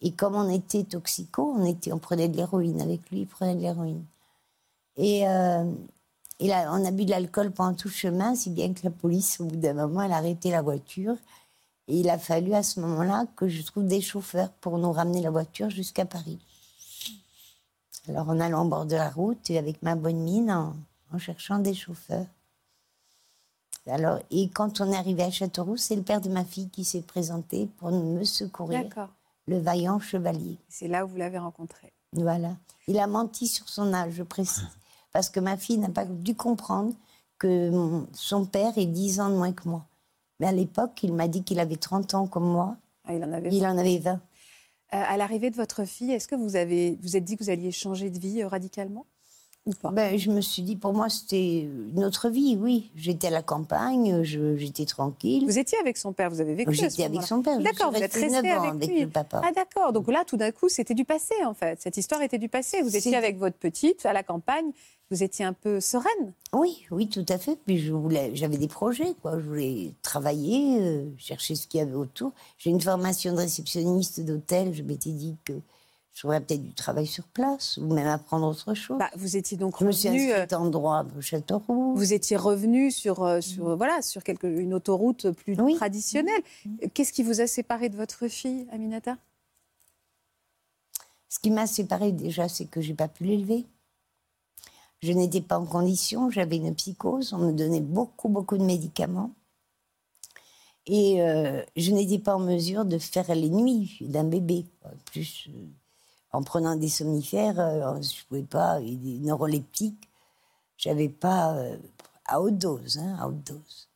Et 0.00 0.12
comme 0.12 0.34
on 0.34 0.48
était 0.48 0.84
toxicos, 0.84 1.54
on, 1.56 1.64
était, 1.66 1.92
on 1.92 1.98
prenait 1.98 2.28
de 2.28 2.36
l'héroïne 2.36 2.80
avec 2.80 3.10
lui, 3.10 3.20
il 3.20 3.26
prenait 3.26 3.54
de 3.54 3.60
l'héroïne. 3.60 4.04
Et 4.96 5.28
euh, 5.28 5.64
il 6.40 6.52
a- 6.52 6.72
on 6.72 6.84
a 6.84 6.90
bu 6.90 7.04
de 7.04 7.10
l'alcool 7.10 7.50
pendant 7.52 7.74
tout 7.74 7.88
le 7.88 7.94
chemin, 7.94 8.34
si 8.34 8.50
bien 8.50 8.72
que 8.72 8.80
la 8.84 8.90
police, 8.90 9.40
au 9.40 9.44
bout 9.44 9.56
d'un 9.56 9.74
moment, 9.74 10.02
elle 10.02 10.12
a 10.12 10.16
arrêté 10.16 10.50
la 10.50 10.62
voiture. 10.62 11.16
Et 11.88 12.00
il 12.00 12.08
a 12.10 12.18
fallu 12.18 12.54
à 12.54 12.62
ce 12.62 12.80
moment-là 12.80 13.26
que 13.36 13.48
je 13.48 13.62
trouve 13.62 13.86
des 13.86 14.00
chauffeurs 14.00 14.50
pour 14.60 14.78
nous 14.78 14.92
ramener 14.92 15.20
la 15.22 15.30
voiture 15.30 15.70
jusqu'à 15.70 16.04
Paris. 16.04 16.38
Alors 18.08 18.26
on 18.28 18.40
allait 18.40 18.54
en 18.54 18.64
bord 18.64 18.86
de 18.86 18.96
la 18.96 19.10
route 19.10 19.50
et 19.50 19.58
avec 19.58 19.82
ma 19.82 19.94
bonne 19.96 20.18
mine 20.20 20.50
en, 20.50 20.74
en 21.12 21.18
cherchant 21.18 21.58
des 21.58 21.74
chauffeurs. 21.74 22.26
Alors, 23.86 24.18
et 24.30 24.48
quand 24.50 24.80
on 24.80 24.92
est 24.92 24.96
arrivé 24.96 25.22
à 25.22 25.30
Châteauroux, 25.30 25.76
c'est 25.76 25.96
le 25.96 26.02
père 26.02 26.20
de 26.20 26.28
ma 26.28 26.44
fille 26.44 26.68
qui 26.68 26.84
s'est 26.84 27.00
présenté 27.00 27.66
pour 27.78 27.90
me 27.90 28.24
secourir, 28.24 28.82
D'accord. 28.84 29.08
le 29.46 29.58
vaillant 29.58 29.98
chevalier. 29.98 30.58
C'est 30.68 30.86
là 30.86 31.04
où 31.04 31.08
vous 31.08 31.16
l'avez 31.16 31.38
rencontré. 31.38 31.92
Voilà. 32.12 32.56
Il 32.86 32.98
a 32.98 33.06
menti 33.06 33.48
sur 33.48 33.68
son 33.68 33.92
âge, 33.92 34.12
je 34.12 34.22
précise. 34.22 34.68
Parce 35.12 35.28
que 35.30 35.40
ma 35.40 35.56
fille 35.56 35.78
n'a 35.78 35.88
pas 35.88 36.04
dû 36.04 36.34
comprendre 36.34 36.92
que 37.38 37.70
mon- 37.70 38.06
son 38.12 38.44
père 38.44 38.76
est 38.76 38.86
10 38.86 39.20
ans 39.20 39.30
de 39.30 39.34
moins 39.34 39.52
que 39.52 39.68
moi. 39.68 39.84
Mais 40.38 40.46
à 40.46 40.52
l'époque, 40.52 41.00
il 41.02 41.12
m'a 41.12 41.28
dit 41.28 41.42
qu'il 41.42 41.58
avait 41.60 41.76
30 41.76 42.14
ans 42.14 42.26
comme 42.26 42.44
moi. 42.50 42.76
Ah, 43.04 43.14
il 43.14 43.24
en 43.24 43.32
avait. 43.32 43.50
Il 43.52 43.66
en 43.66 43.76
avait 43.76 43.98
20. 43.98 44.12
Euh, 44.12 44.18
à 44.90 45.16
l'arrivée 45.16 45.50
de 45.50 45.56
votre 45.56 45.84
fille, 45.84 46.12
est-ce 46.12 46.26
que 46.28 46.34
vous 46.34 46.56
avez 46.56 46.98
vous 47.02 47.16
êtes 47.16 47.24
dit 47.24 47.36
que 47.36 47.44
vous 47.44 47.50
alliez 47.50 47.70
changer 47.70 48.10
de 48.10 48.18
vie 48.18 48.42
euh, 48.42 48.48
radicalement? 48.48 49.06
Ou 49.66 49.72
pas? 49.74 49.90
Ben, 49.90 50.18
je 50.18 50.30
me 50.30 50.40
suis 50.40 50.62
dit, 50.62 50.74
pour 50.74 50.94
moi, 50.94 51.10
c'était 51.10 51.60
une 51.94 52.02
autre 52.02 52.30
vie, 52.30 52.56
oui. 52.58 52.90
J'étais 52.96 53.26
à 53.26 53.30
la 53.30 53.42
campagne, 53.42 54.22
j'étais 54.24 54.86
tranquille. 54.86 55.44
Vous 55.44 55.58
étiez 55.58 55.76
avec 55.78 55.98
son 55.98 56.14
père, 56.14 56.30
vous 56.30 56.40
avez 56.40 56.54
vécu 56.54 56.72
J'étais 56.72 57.04
avec 57.04 57.22
son 57.22 57.42
père. 57.42 57.58
D'accord, 57.60 57.90
vous 57.90 57.98
êtes 57.98 58.12
restée 58.14 58.28
resté 58.30 58.42
9 58.48 58.58
ans 58.58 58.60
avec 58.62 58.74
avec 58.82 58.88
lui. 58.88 59.00
le 59.02 59.08
papa. 59.10 59.42
Ah 59.44 59.52
d'accord, 59.54 59.92
donc 59.92 60.08
là 60.08 60.24
tout 60.26 60.38
d'un 60.38 60.50
coup 60.50 60.68
c'était 60.70 60.94
du 60.94 61.04
passé 61.04 61.34
en 61.44 61.52
fait. 61.52 61.78
Cette 61.82 61.98
histoire 61.98 62.22
était 62.22 62.38
du 62.38 62.48
passé. 62.48 62.80
Vous 62.80 62.96
étiez 62.96 63.14
avec 63.14 63.36
votre 63.38 63.56
petite 63.58 64.06
à 64.06 64.14
la 64.14 64.22
campagne, 64.22 64.72
vous 65.10 65.22
étiez 65.22 65.44
un 65.44 65.52
peu 65.52 65.80
sereine. 65.80 66.32
Oui, 66.52 66.86
oui, 66.90 67.08
tout 67.08 67.26
à 67.28 67.38
fait. 67.38 67.56
Puis 67.66 67.78
je 67.78 67.92
voulais, 67.92 68.30
j'avais 68.34 68.58
des 68.58 68.68
projets, 68.68 69.14
quoi. 69.22 69.38
Je 69.40 69.44
voulais 69.44 69.92
travailler, 70.02 70.78
euh, 70.80 71.04
chercher 71.18 71.54
ce 71.56 71.66
qu'il 71.66 71.78
y 71.78 71.82
avait 71.82 71.94
autour. 71.94 72.32
J'ai 72.58 72.70
une 72.70 72.80
formation 72.80 73.32
de 73.32 73.38
réceptionniste 73.38 74.20
d'hôtel. 74.20 74.72
Je 74.72 74.82
m'étais 74.82 75.10
dit 75.10 75.36
que 75.44 75.54
je 76.12 76.20
trouverais 76.20 76.40
peut-être 76.40 76.62
du 76.62 76.74
travail 76.74 77.06
sur 77.06 77.24
place 77.24 77.76
ou 77.78 77.92
même 77.92 78.06
apprendre 78.06 78.46
autre 78.48 78.74
chose. 78.74 78.98
Bah, 78.98 79.10
vous 79.16 79.36
étiez 79.36 79.56
donc 79.56 79.76
je 79.80 79.84
me 79.84 79.92
suis 79.92 80.08
revenu, 80.08 80.30
euh, 80.32 80.34
inscrite 80.42 80.52
en 80.54 80.66
droit 80.66 81.04
au 81.16 81.20
Châteauroux. 81.20 81.94
vous 81.94 82.12
étiez 82.12 82.36
revenu 82.36 82.90
sur 82.90 83.22
euh, 83.24 83.40
sur 83.40 83.68
euh, 83.70 83.76
voilà 83.76 84.02
sur 84.02 84.22
quelque, 84.22 84.46
une 84.46 84.74
autoroute 84.74 85.30
plus 85.30 85.56
Oui. 85.60 85.76
traditionnelle. 85.76 86.42
Qu'est-ce 86.94 87.12
qui 87.12 87.22
vous 87.22 87.40
a 87.40 87.46
séparé 87.46 87.88
de 87.88 87.96
votre 87.96 88.28
fille, 88.28 88.66
Aminata? 88.72 89.16
Ce 91.28 91.38
qui 91.38 91.50
m'a 91.50 91.66
séparée 91.68 92.10
déjà, 92.12 92.48
c'est 92.48 92.64
que 92.66 92.80
j'ai 92.80 92.94
pas 92.94 93.06
pu 93.08 93.24
l'élever. 93.24 93.64
Je 95.02 95.12
n'étais 95.12 95.40
pas 95.40 95.58
en 95.58 95.64
condition, 95.64 96.30
j'avais 96.30 96.56
une 96.56 96.74
psychose, 96.74 97.32
on 97.32 97.38
me 97.38 97.52
donnait 97.52 97.80
beaucoup, 97.80 98.28
beaucoup 98.28 98.58
de 98.58 98.64
médicaments. 98.64 99.32
Et 100.86 101.22
euh, 101.22 101.62
je 101.76 101.92
n'étais 101.92 102.18
pas 102.18 102.36
en 102.36 102.40
mesure 102.40 102.84
de 102.84 102.98
faire 102.98 103.34
les 103.34 103.48
nuits 103.48 103.96
d'un 104.00 104.24
bébé. 104.24 104.66
En 104.84 104.90
plus, 105.06 105.48
euh, 105.48 105.66
en 106.32 106.42
prenant 106.42 106.76
des 106.76 106.88
somnifères, 106.88 107.58
euh, 107.58 108.00
je 108.02 108.08
ne 108.08 108.28
pouvais 108.28 108.42
pas, 108.42 108.80
et 108.80 108.96
des 108.96 109.18
neuroleptiques, 109.20 110.08
j'avais 110.76 111.08
pas 111.08 111.54
euh, 111.56 111.76
à 112.26 112.40
haute 112.40 112.58
dose, 112.58 112.98
hein, 112.98 113.16
à 113.18 113.28
haute 113.28 113.42
dose. 113.44 113.88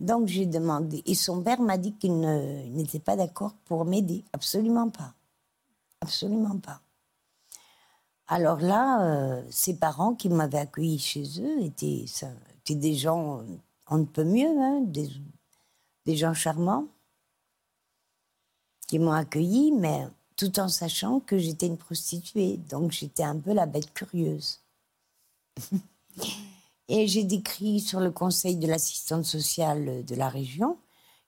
Donc 0.00 0.28
j'ai 0.28 0.46
demandé, 0.46 1.02
et 1.06 1.14
son 1.14 1.42
père 1.42 1.60
m'a 1.60 1.78
dit 1.78 1.94
qu'il 1.94 2.20
n'était 2.20 2.98
pas 3.00 3.16
d'accord 3.16 3.54
pour 3.64 3.84
m'aider, 3.86 4.24
absolument 4.32 4.90
pas, 4.90 5.14
absolument 6.02 6.58
pas. 6.58 6.82
Alors 8.28 8.58
là, 8.58 9.02
euh, 9.02 9.42
ses 9.50 9.78
parents 9.78 10.14
qui 10.14 10.28
m'avaient 10.28 10.58
accueilli 10.58 10.98
chez 10.98 11.24
eux 11.40 11.60
étaient, 11.62 12.04
des 12.68 12.94
gens, 12.94 13.40
euh, 13.40 13.44
on 13.88 13.98
ne 13.98 14.04
peut 14.04 14.24
mieux, 14.24 14.48
hein, 14.48 14.80
des, 14.82 15.08
des 16.06 16.16
gens 16.16 16.34
charmants 16.34 16.88
qui 18.88 18.98
m'ont 18.98 19.12
accueilli, 19.12 19.72
mais 19.72 20.06
tout 20.36 20.58
en 20.58 20.68
sachant 20.68 21.20
que 21.20 21.38
j'étais 21.38 21.66
une 21.66 21.78
prostituée, 21.78 22.56
donc 22.56 22.92
j'étais 22.92 23.22
un 23.22 23.38
peu 23.38 23.52
la 23.52 23.66
bête 23.66 23.92
curieuse. 23.94 24.60
Et 26.88 27.08
j'ai 27.08 27.24
décrit 27.24 27.80
sur 27.80 27.98
le 28.00 28.12
conseil 28.12 28.56
de 28.56 28.68
l'assistante 28.68 29.24
sociale 29.24 30.04
de 30.04 30.14
la 30.14 30.28
région, 30.28 30.78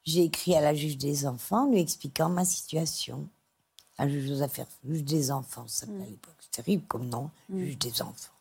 j'ai 0.04 0.24
écrit 0.24 0.54
à 0.54 0.60
la 0.60 0.74
juge 0.74 0.96
des 0.96 1.26
enfants 1.26 1.68
lui 1.68 1.80
expliquant 1.80 2.28
ma 2.28 2.44
situation. 2.44 3.28
La 3.98 4.08
juge 4.08 4.30
aux 4.30 4.42
affaires, 4.42 4.66
juge 4.84 5.02
des 5.04 5.30
enfants, 5.32 5.66
ça 5.66 5.86
s'appelait 5.86 6.04
à 6.04 6.06
l'époque. 6.06 6.34
C'est 6.40 6.62
terrible 6.62 6.84
comme 6.86 7.08
nom, 7.08 7.30
juge 7.52 7.78
des 7.78 8.00
enfants. 8.02 8.32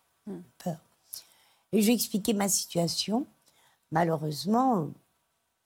Peur. 0.60 0.78
Et 1.72 1.82
j'ai 1.82 1.94
expliqué 1.94 2.34
ma 2.34 2.48
situation. 2.48 3.26
Malheureusement, 3.92 4.90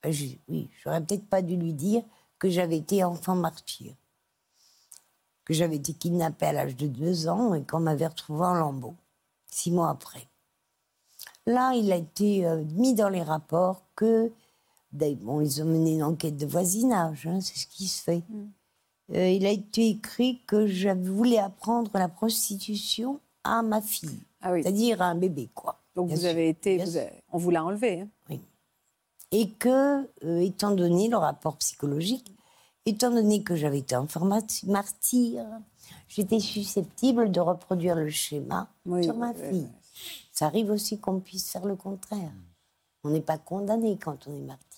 euh, 0.06 0.10
j'ai- 0.12 0.38
oui, 0.48 0.70
j'aurais 0.82 1.00
peut-être 1.04 1.26
pas 1.28 1.42
dû 1.42 1.56
lui 1.56 1.74
dire 1.74 2.02
que 2.38 2.48
j'avais 2.48 2.78
été 2.78 3.04
enfant 3.04 3.34
martyr, 3.36 3.94
que 5.44 5.52
j'avais 5.54 5.76
été 5.76 5.92
kidnappée 5.92 6.46
à 6.46 6.52
l'âge 6.52 6.76
de 6.76 6.86
deux 6.86 7.28
ans 7.28 7.54
et 7.54 7.62
qu'on 7.64 7.80
m'avait 7.80 8.06
retrouvée 8.06 8.46
en 8.46 8.54
lambeaux, 8.54 8.94
six 9.50 9.70
mois 9.70 9.90
après. 9.90 10.26
Là, 11.46 11.74
il 11.74 11.90
a 11.92 11.96
été 11.96 12.46
euh, 12.46 12.64
mis 12.64 12.94
dans 12.94 13.08
les 13.08 13.22
rapports 13.22 13.82
que, 13.96 14.32
d'ailleurs, 14.92 15.18
bon, 15.20 15.40
ils 15.40 15.60
ont 15.62 15.66
mené 15.66 15.94
une 15.94 16.04
enquête 16.04 16.36
de 16.36 16.46
voisinage, 16.46 17.26
hein, 17.26 17.40
c'est 17.40 17.58
ce 17.58 17.66
qui 17.66 17.88
se 17.88 18.02
fait. 18.02 18.22
Euh, 19.10 19.28
il 19.28 19.44
a 19.46 19.50
été 19.50 19.88
écrit 19.88 20.40
que 20.46 20.66
je 20.66 20.88
voulais 20.88 21.38
apprendre 21.38 21.90
la 21.94 22.08
prostitution 22.08 23.20
à 23.44 23.62
ma 23.62 23.82
fille, 23.82 24.20
Ah 24.40 24.52
oui. 24.52 24.62
c'est-à-dire 24.62 25.02
à 25.02 25.06
un 25.06 25.14
bébé, 25.16 25.50
quoi. 25.54 25.80
Donc 25.94 26.06
Bien 26.06 26.16
vous 26.16 26.22
sûr, 26.22 26.30
avez 26.30 26.48
été, 26.48 26.78
vous 26.78 26.96
avez- 26.96 27.22
on 27.32 27.38
vous 27.38 27.50
l'a 27.50 27.64
enlevé. 27.64 28.00
hein. 28.02 28.36
Et 29.34 29.48
que, 29.50 30.08
euh, 30.24 30.40
étant 30.40 30.72
donné 30.72 31.08
le 31.08 31.16
rapport 31.16 31.56
psychologique, 31.56 32.34
étant 32.84 33.10
donné 33.10 33.42
que 33.42 33.56
j'avais 33.56 33.78
été 33.78 33.96
enfant 33.96 34.24
martyr, 34.66 35.44
j'étais 36.08 36.38
susceptible 36.40 37.30
de 37.32 37.40
reproduire 37.40 37.96
le 37.96 38.10
schéma 38.10 38.68
Oui, 38.86 39.04
sur 39.04 39.16
ma 39.16 39.30
oui, 39.32 39.36
oui, 39.40 39.48
fille. 39.50 39.68
Ça 40.32 40.46
arrive 40.46 40.70
aussi 40.70 40.98
qu'on 41.00 41.18
puisse 41.20 41.50
faire 41.50 41.64
le 41.64 41.76
contraire. 41.76 42.32
On 43.04 43.10
n'est 43.10 43.20
pas 43.22 43.38
condamné 43.38 43.96
quand 43.98 44.26
on 44.28 44.34
est 44.36 44.40
martyr. 44.42 44.71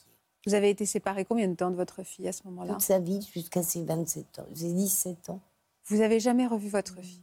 Vous 0.47 0.55
avez 0.55 0.71
été 0.71 0.85
séparés 0.87 1.25
combien 1.25 1.49
de 1.49 1.55
temps 1.55 1.71
de 1.71 1.77
votre 1.77 2.03
fille 2.03 2.29
à 2.29 2.33
ce 2.33 2.43
moment-là? 2.45 2.75
Toute 2.75 2.83
sa 2.83 2.99
vie 2.99 3.21
jusqu'à 3.33 3.63
ses 3.63 3.83
27 3.85 4.39
ans. 4.41 4.47
J'ai 4.55 4.73
17 4.73 5.31
ans. 5.31 5.41
Vous 5.87 6.01
avez 6.01 6.21
jamais 6.21 6.47
revu 6.47 6.69
votre 6.69 7.01
fille? 7.01 7.21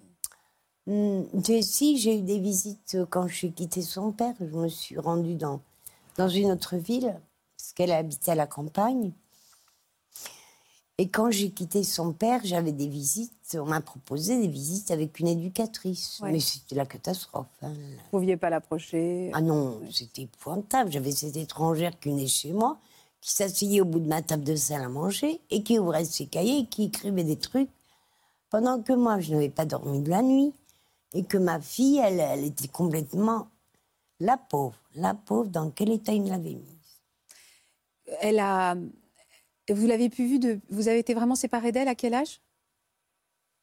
J'ai- 0.87 1.61
si, 1.61 1.97
j'ai 1.99 2.17
eu 2.17 2.21
des 2.21 2.39
visites 2.39 2.95
euh, 2.95 3.05
quand 3.07 3.27
j'ai 3.27 3.51
quitté 3.51 3.81
son 3.81 4.11
père. 4.11 4.33
Je 4.39 4.45
me 4.45 4.67
suis 4.67 4.97
rendue 4.97 5.35
dans, 5.35 5.61
dans 6.17 6.27
une 6.27 6.51
autre 6.51 6.75
ville, 6.75 7.15
parce 7.57 7.73
qu'elle 7.73 7.91
habitait 7.91 8.31
à 8.31 8.35
la 8.35 8.47
campagne. 8.47 9.11
Et 10.97 11.07
quand 11.07 11.31
j'ai 11.31 11.49
quitté 11.51 11.83
son 11.83 12.13
père, 12.13 12.41
j'avais 12.43 12.71
des 12.71 12.87
visites. 12.87 13.31
On 13.55 13.65
m'a 13.65 13.81
proposé 13.81 14.39
des 14.39 14.47
visites 14.47 14.91
avec 14.91 15.19
une 15.19 15.27
éducatrice. 15.27 16.19
Ouais. 16.21 16.31
Mais 16.31 16.39
c'était 16.39 16.75
la 16.75 16.85
catastrophe. 16.85 17.47
hein. 17.61 17.73
Vous 17.73 18.19
pouviez 18.19 18.37
pas 18.37 18.49
l'approcher? 18.49 19.29
Ah 19.33 19.41
non, 19.41 19.81
c'était 19.91 20.23
épouvantable. 20.23 20.91
J'avais 20.91 21.11
cette 21.11 21.37
étrangère 21.37 21.97
qui 21.99 22.09
venait 22.09 22.27
chez 22.27 22.51
moi, 22.53 22.79
qui 23.21 23.31
s'asseyait 23.31 23.81
au 23.81 23.85
bout 23.85 23.99
de 23.99 24.07
ma 24.07 24.21
table 24.21 24.43
de 24.43 24.55
salle 24.55 24.81
à 24.81 24.89
manger 24.89 25.39
et 25.51 25.63
qui 25.63 25.79
ouvrait 25.79 26.05
ses 26.05 26.25
cahiers 26.25 26.59
et 26.59 26.65
qui 26.65 26.85
écrivait 26.85 27.23
des 27.23 27.37
trucs 27.37 27.69
pendant 28.51 28.81
que 28.83 28.91
moi, 28.91 29.19
je 29.21 29.33
n'avais 29.33 29.49
pas 29.49 29.65
dormi 29.65 30.01
de 30.01 30.09
la 30.09 30.21
nuit 30.21 30.53
et 31.13 31.23
que 31.23 31.37
ma 31.37 31.59
fille, 31.59 31.97
elle, 31.97 32.19
elle 32.19 32.43
était 32.43 32.67
complètement 32.67 33.47
la 34.19 34.37
pauvre. 34.37 34.77
La 34.93 35.13
pauvre, 35.13 35.49
dans 35.49 35.71
quel 35.71 35.89
état 35.89 36.11
il 36.11 36.25
l'avait 36.25 36.55
mise 36.55 37.01
Elle 38.19 38.39
a. 38.39 38.75
Vous 39.69 39.87
l'avez 39.87 40.09
pu 40.09 40.27
vu 40.27 40.37
de. 40.37 40.59
Vous 40.69 40.89
avez 40.89 40.99
été 40.99 41.13
vraiment 41.13 41.35
séparés 41.35 41.71
d'elle 41.71 41.87
à 41.87 41.95
quel 41.95 42.13
âge? 42.13 42.41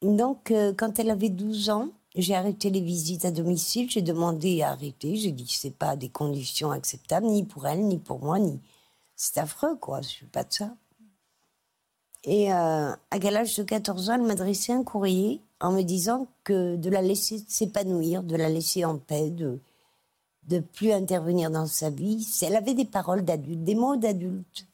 Donc, 0.01 0.51
euh, 0.51 0.73
quand 0.73 0.99
elle 0.99 1.11
avait 1.11 1.29
12 1.29 1.69
ans, 1.69 1.91
j'ai 2.15 2.35
arrêté 2.35 2.71
les 2.71 2.81
visites 2.81 3.27
à 3.27 3.31
domicile. 3.31 3.91
J'ai 3.91 4.01
demandé 4.01 4.63
à 4.63 4.71
arrêter. 4.71 5.17
J'ai 5.17 5.33
dit 5.33 5.45
que 5.45 5.53
ce 5.53 5.69
pas 5.69 5.97
des 5.97 6.09
conditions 6.09 6.71
acceptables, 6.71 7.27
ni 7.27 7.45
pour 7.45 7.67
elle, 7.67 7.83
ni 7.87 7.99
pour 7.99 8.21
moi, 8.21 8.39
ni. 8.39 8.59
C'est 9.19 9.39
affreux, 9.39 9.77
quoi. 9.77 10.01
Je 10.01 10.17
ne 10.17 10.21
veux 10.23 10.31
pas 10.31 10.45
de 10.45 10.53
ça. 10.53 10.71
Et 12.25 12.53
euh, 12.53 12.93
à 12.93 13.19
quel 13.21 13.37
âge 13.37 13.57
de 13.57 13.65
14 13.65 14.11
ans, 14.11 14.15
elle 14.15 14.23
m'adressait 14.23 14.73
un 14.73 14.85
courrier 14.85 15.43
en 15.61 15.73
me 15.73 15.83
disant 15.83 16.29
que 16.45 16.77
de 16.77 16.89
la 16.89 17.03
laisser 17.03 17.45
s'épanouir, 17.49 18.23
de 18.23 18.37
la 18.37 18.49
laisser 18.49 18.85
en 18.85 18.97
paix, 18.97 19.31
de 19.31 19.59
de 20.49 20.61
plus 20.61 20.93
intervenir 20.93 21.51
dans 21.51 21.67
sa 21.67 21.91
vie. 21.91 22.27
Elle 22.43 22.57
avait 22.57 22.75
des 22.75 22.87
paroles 22.87 23.25
d'adulte, 23.25 23.65
des 23.65 23.75
mots 23.75 23.97
d'adulte. 23.97 24.67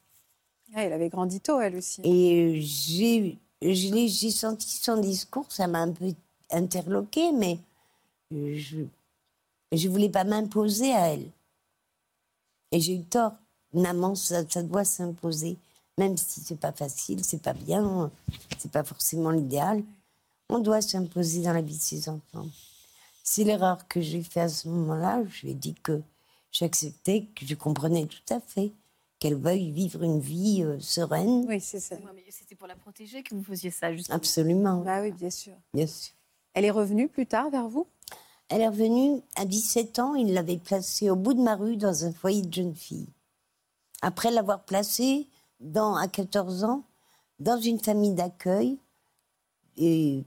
Ah, 0.73 0.83
Elle 0.83 0.93
avait 0.93 1.09
grandi 1.09 1.41
tôt, 1.41 1.59
elle 1.59 1.75
aussi. 1.75 2.01
Et 2.03 2.61
j'ai, 2.61 3.37
j'ai 3.61 4.31
senti 4.31 4.69
son 4.69 4.97
discours, 4.97 5.45
ça 5.49 5.67
m'a 5.67 5.79
un 5.79 5.91
peu 5.91 6.13
interloqué, 6.49 7.31
mais 7.33 7.59
je 8.31 8.85
ne 9.71 9.89
voulais 9.89 10.09
pas 10.09 10.23
m'imposer 10.23 10.93
à 10.93 11.13
elle. 11.13 11.29
Et 12.71 12.79
j'ai 12.79 12.95
eu 12.95 13.03
tort. 13.03 13.33
Une 13.75 13.85
amant, 13.85 14.15
ça, 14.15 14.43
ça 14.49 14.63
doit 14.63 14.85
s'imposer, 14.85 15.57
même 15.97 16.17
si 16.17 16.39
c'est 16.41 16.59
pas 16.59 16.71
facile, 16.71 17.23
c'est 17.23 17.41
pas 17.41 17.53
bien, 17.53 18.09
c'est 18.57 18.71
pas 18.71 18.83
forcément 18.83 19.31
l'idéal. 19.31 19.83
On 20.49 20.59
doit 20.59 20.81
s'imposer 20.81 21.41
dans 21.41 21.53
la 21.53 21.61
vie 21.61 21.77
de 21.77 21.81
ses 21.81 22.07
enfants. 22.09 22.47
C'est 23.23 23.43
l'erreur 23.43 23.87
que 23.87 23.99
j'ai 24.01 24.21
faite 24.23 24.43
à 24.43 24.49
ce 24.49 24.67
moment-là. 24.69 25.23
Je 25.29 25.41
lui 25.41 25.51
ai 25.51 25.55
dit 25.55 25.73
que 25.73 26.01
j'acceptais, 26.51 27.27
que 27.35 27.45
je 27.45 27.55
comprenais 27.55 28.05
tout 28.05 28.33
à 28.33 28.39
fait 28.39 28.71
qu'elle 29.19 29.35
veuille 29.35 29.71
vivre 29.71 30.03
une 30.03 30.19
vie 30.19 30.61
euh, 30.63 30.79
sereine. 30.79 31.45
Oui, 31.47 31.59
c'est 31.59 31.79
ça. 31.79 31.95
Ouais, 31.95 32.01
mais 32.13 32.23
C'était 32.29 32.53
pour 32.55 32.67
la 32.67 32.75
protéger 32.75 33.23
que 33.23 33.33
vous 33.33 33.43
faisiez 33.43 33.71
ça, 33.71 33.93
justement. 33.93 34.15
Absolument, 34.17 34.81
Bah 34.81 35.01
oui, 35.01 35.11
bien 35.11 35.29
sûr. 35.29 35.53
bien 35.73 35.87
sûr. 35.87 36.13
Elle 36.53 36.65
est 36.65 36.71
revenue 36.71 37.07
plus 37.07 37.25
tard 37.25 37.49
vers 37.49 37.67
vous? 37.67 37.87
Elle 38.49 38.61
est 38.61 38.67
revenue 38.67 39.21
à 39.37 39.45
17 39.45 39.99
ans, 39.99 40.13
il 40.15 40.33
l'avait 40.33 40.57
placée 40.57 41.09
au 41.09 41.15
bout 41.15 41.33
de 41.33 41.41
ma 41.41 41.55
rue 41.55 41.77
dans 41.77 42.05
un 42.05 42.11
foyer 42.11 42.43
de 42.43 42.53
jeunes 42.53 42.75
filles. 42.75 43.07
Après 44.01 44.31
l'avoir 44.31 44.61
placée 44.63 45.27
dans, 45.59 45.95
à 45.95 46.07
14 46.07 46.63
ans 46.63 46.83
dans 47.39 47.59
une 47.59 47.79
famille 47.79 48.13
d'accueil 48.13 48.77
et, 49.77 50.23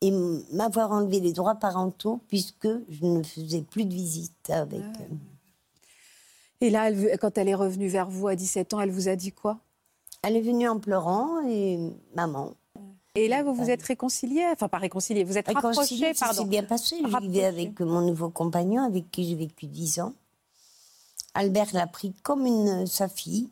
et 0.00 0.10
m'avoir 0.52 0.90
enlevé 0.92 1.20
les 1.20 1.32
droits 1.32 1.54
parentaux 1.56 2.20
puisque 2.28 2.68
je 2.88 3.04
ne 3.04 3.22
faisais 3.22 3.62
plus 3.62 3.84
de 3.84 3.92
visite 3.94 4.50
avec 4.50 4.80
Ah. 4.82 4.98
elle. 5.00 5.16
Et 6.62 6.70
là, 6.70 6.88
elle- 6.90 7.18
quand 7.18 7.38
elle 7.38 7.48
est 7.48 7.54
revenue 7.54 7.88
vers 7.88 8.08
vous 8.10 8.28
à 8.28 8.34
17 8.36 8.74
ans, 8.74 8.80
elle 8.80 8.90
vous 8.90 9.08
a 9.08 9.16
dit 9.16 9.32
quoi? 9.32 9.58
Elle 10.22 10.36
est 10.36 10.42
venue 10.42 10.68
en 10.68 10.78
pleurant 10.78 11.40
et 11.48 11.78
maman. 12.14 12.52
Et 13.14 13.26
là, 13.28 13.42
vous 13.42 13.54
vous 13.54 13.70
êtes 13.70 13.82
réconciliés? 13.82 14.44
Enfin, 14.52 14.68
pas 14.68 14.78
réconciliés, 14.78 15.24
vous 15.24 15.36
êtes 15.38 15.48
Réconciliée, 15.48 16.06
rapprochés, 16.08 16.14
ça 16.14 16.26
pardon. 16.26 16.42
s'est 16.42 16.48
bien 16.48 16.62
passé. 16.62 16.96
Je 17.02 17.18
vivais 17.20 17.44
avec 17.44 17.80
mon 17.80 18.02
nouveau 18.02 18.28
compagnon, 18.28 18.84
avec 18.84 19.10
qui 19.10 19.24
j'ai 19.24 19.34
vécu 19.34 19.66
dix 19.66 19.98
ans. 20.00 20.12
Albert 21.34 21.68
l'a 21.72 21.86
pris 21.86 22.12
comme 22.22 22.46
une, 22.46 22.86
sa 22.86 23.08
fille. 23.08 23.50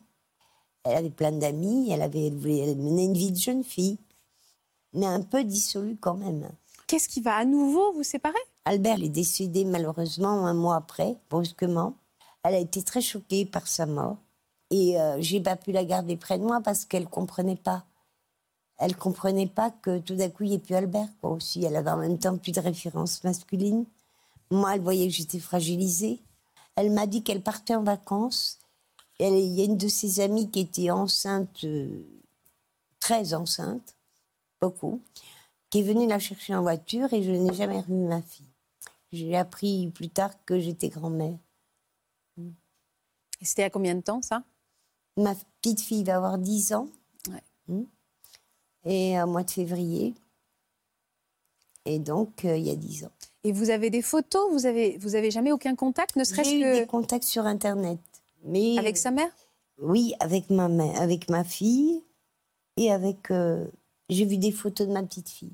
Elle 0.83 0.97
avait 0.97 1.09
plein 1.09 1.31
d'amis, 1.31 1.91
elle, 1.91 2.01
avait, 2.01 2.27
elle 2.27 2.37
voulait 2.37 2.75
mener 2.75 3.05
une 3.05 3.17
vie 3.17 3.31
de 3.31 3.37
jeune 3.37 3.63
fille, 3.63 3.97
mais 4.93 5.05
un 5.05 5.21
peu 5.21 5.43
dissolue 5.43 5.97
quand 5.97 6.15
même. 6.15 6.49
Qu'est-ce 6.87 7.07
qui 7.07 7.21
va 7.21 7.35
à 7.35 7.45
nouveau 7.45 7.93
vous 7.93 8.03
séparer? 8.03 8.39
Albert 8.65 9.01
est 9.03 9.09
décédé 9.09 9.65
malheureusement 9.65 10.45
un 10.45 10.53
mois 10.53 10.77
après, 10.77 11.17
brusquement. 11.29 11.95
Elle 12.43 12.55
a 12.55 12.59
été 12.59 12.81
très 12.83 13.01
choquée 13.01 13.45
par 13.45 13.67
sa 13.67 13.85
mort. 13.85 14.17
Et 14.71 14.99
euh, 14.99 15.17
j'ai 15.19 15.41
pas 15.41 15.55
pu 15.55 15.71
la 15.71 15.83
garder 15.83 16.15
près 16.15 16.37
de 16.37 16.43
moi 16.43 16.61
parce 16.61 16.85
qu'elle 16.85 17.07
comprenait 17.07 17.55
pas. 17.55 17.85
Elle 18.77 18.95
comprenait 18.95 19.47
pas 19.47 19.71
que 19.71 19.99
tout 19.99 20.15
d'un 20.15 20.29
coup, 20.29 20.43
il 20.43 20.49
n'y 20.49 20.55
ait 20.55 20.59
plus 20.59 20.75
Albert, 20.75 21.09
quoi, 21.19 21.31
aussi. 21.31 21.63
Elle 21.65 21.75
avait 21.75 21.91
en 21.91 21.97
même 21.97 22.17
temps 22.17 22.37
plus 22.37 22.53
de 22.53 22.61
référence 22.61 23.23
masculine. 23.23 23.85
Moi, 24.51 24.75
elle 24.75 24.81
voyait 24.81 25.07
que 25.07 25.13
j'étais 25.13 25.39
fragilisée. 25.39 26.21
Elle 26.79 26.91
m'a 26.91 27.07
dit 27.07 27.23
qu'elle 27.23 27.41
partait 27.43 27.75
en 27.75 27.83
vacances. 27.83 28.57
Elle- 29.19 29.33
Il 29.37 29.53
y 29.53 29.61
a 29.61 29.65
une 29.65 29.75
de 29.75 29.89
ses 29.89 30.21
amies 30.21 30.49
qui 30.49 30.61
était 30.61 30.91
enceinte, 30.91 31.65
euh, 31.65 32.03
très 33.01 33.33
enceinte, 33.33 33.97
beaucoup. 34.61 35.01
qui 35.69 35.79
est 35.81 35.83
venu 35.83 36.07
la 36.07 36.19
chercher 36.19 36.55
en 36.55 36.61
voiture 36.61 37.13
et 37.13 37.21
je 37.21 37.29
n'ai 37.31 37.53
jamais 37.53 37.81
revu 37.81 37.93
ma 37.93 38.21
fille. 38.23 38.49
J'ai 39.11 39.35
appris 39.37 39.91
plus 39.93 40.09
tard 40.09 40.31
que 40.45 40.57
j'étais 40.59 40.87
grand-mère. 40.89 41.37
Et 42.37 43.45
c'était 43.45 43.63
à 43.63 43.69
combien 43.69 43.93
de 43.93 44.01
temps, 44.01 44.21
ça? 44.21 44.43
Ma 45.17 45.35
petite 45.61 45.81
fille 45.81 46.03
va 46.05 46.15
avoir 46.15 46.37
10 46.39 46.73
ans. 46.73 46.87
Ouais. 47.29 47.43
Hmm. 47.67 47.83
Et 48.85 49.21
au 49.21 49.27
mois 49.27 49.43
de 49.43 49.51
février. 49.51 50.15
Et 51.85 51.99
donc, 51.99 52.45
euh, 52.45 52.57
il 52.57 52.65
y 52.65 52.71
a 52.71 52.75
10 52.75 53.03
ans. 53.05 53.11
Et 53.43 53.51
vous 53.51 53.69
avez 53.69 53.89
des 53.89 54.01
photos 54.01 54.51
Vous 54.51 54.65
avez, 54.65 54.97
vous 54.97 55.15
avez 55.15 55.31
jamais 55.31 55.51
aucun 55.51 55.75
contact, 55.75 56.15
ne 56.15 56.23
serait-ce 56.23 56.49
J'ai 56.49 56.59
eu 56.59 56.63
que 56.63 56.79
des 56.81 56.87
contacts 56.87 57.23
sur 57.23 57.45
Internet. 57.45 57.99
Mais 58.43 58.77
avec 58.77 58.97
sa 58.97 59.11
mère? 59.11 59.29
Oui, 59.77 60.13
avec 60.19 60.49
ma, 60.49 60.67
mère, 60.67 60.99
avec 61.01 61.29
ma 61.29 61.43
fille 61.43 62.03
et 62.77 62.91
avec. 62.91 63.31
euh, 63.31 63.65
J'ai 64.09 64.25
vu 64.25 64.37
des 64.37 64.51
photos 64.51 64.87
de 64.87 64.93
ma 64.93 65.03
petite 65.03 65.29
fille. 65.29 65.53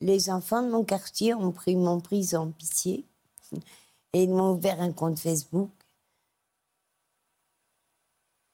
Les 0.00 0.30
enfants 0.30 0.62
de 0.62 0.68
mon 0.70 0.82
quartier 0.84 1.32
ont 1.34 1.52
pris, 1.52 1.76
m'ont 1.76 2.00
prise 2.00 2.34
en 2.34 2.50
pitié 2.50 3.04
et 4.12 4.24
ils 4.24 4.30
m'ont 4.30 4.52
ouvert 4.54 4.80
un 4.80 4.92
compte 4.92 5.18
Facebook. 5.20 5.70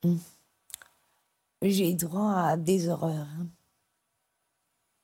Hum. 0.05 0.19
J'ai 1.63 1.95
droit 1.95 2.33
à 2.35 2.57
des 2.57 2.89
horreurs 2.89 3.27
hein, 3.41 3.47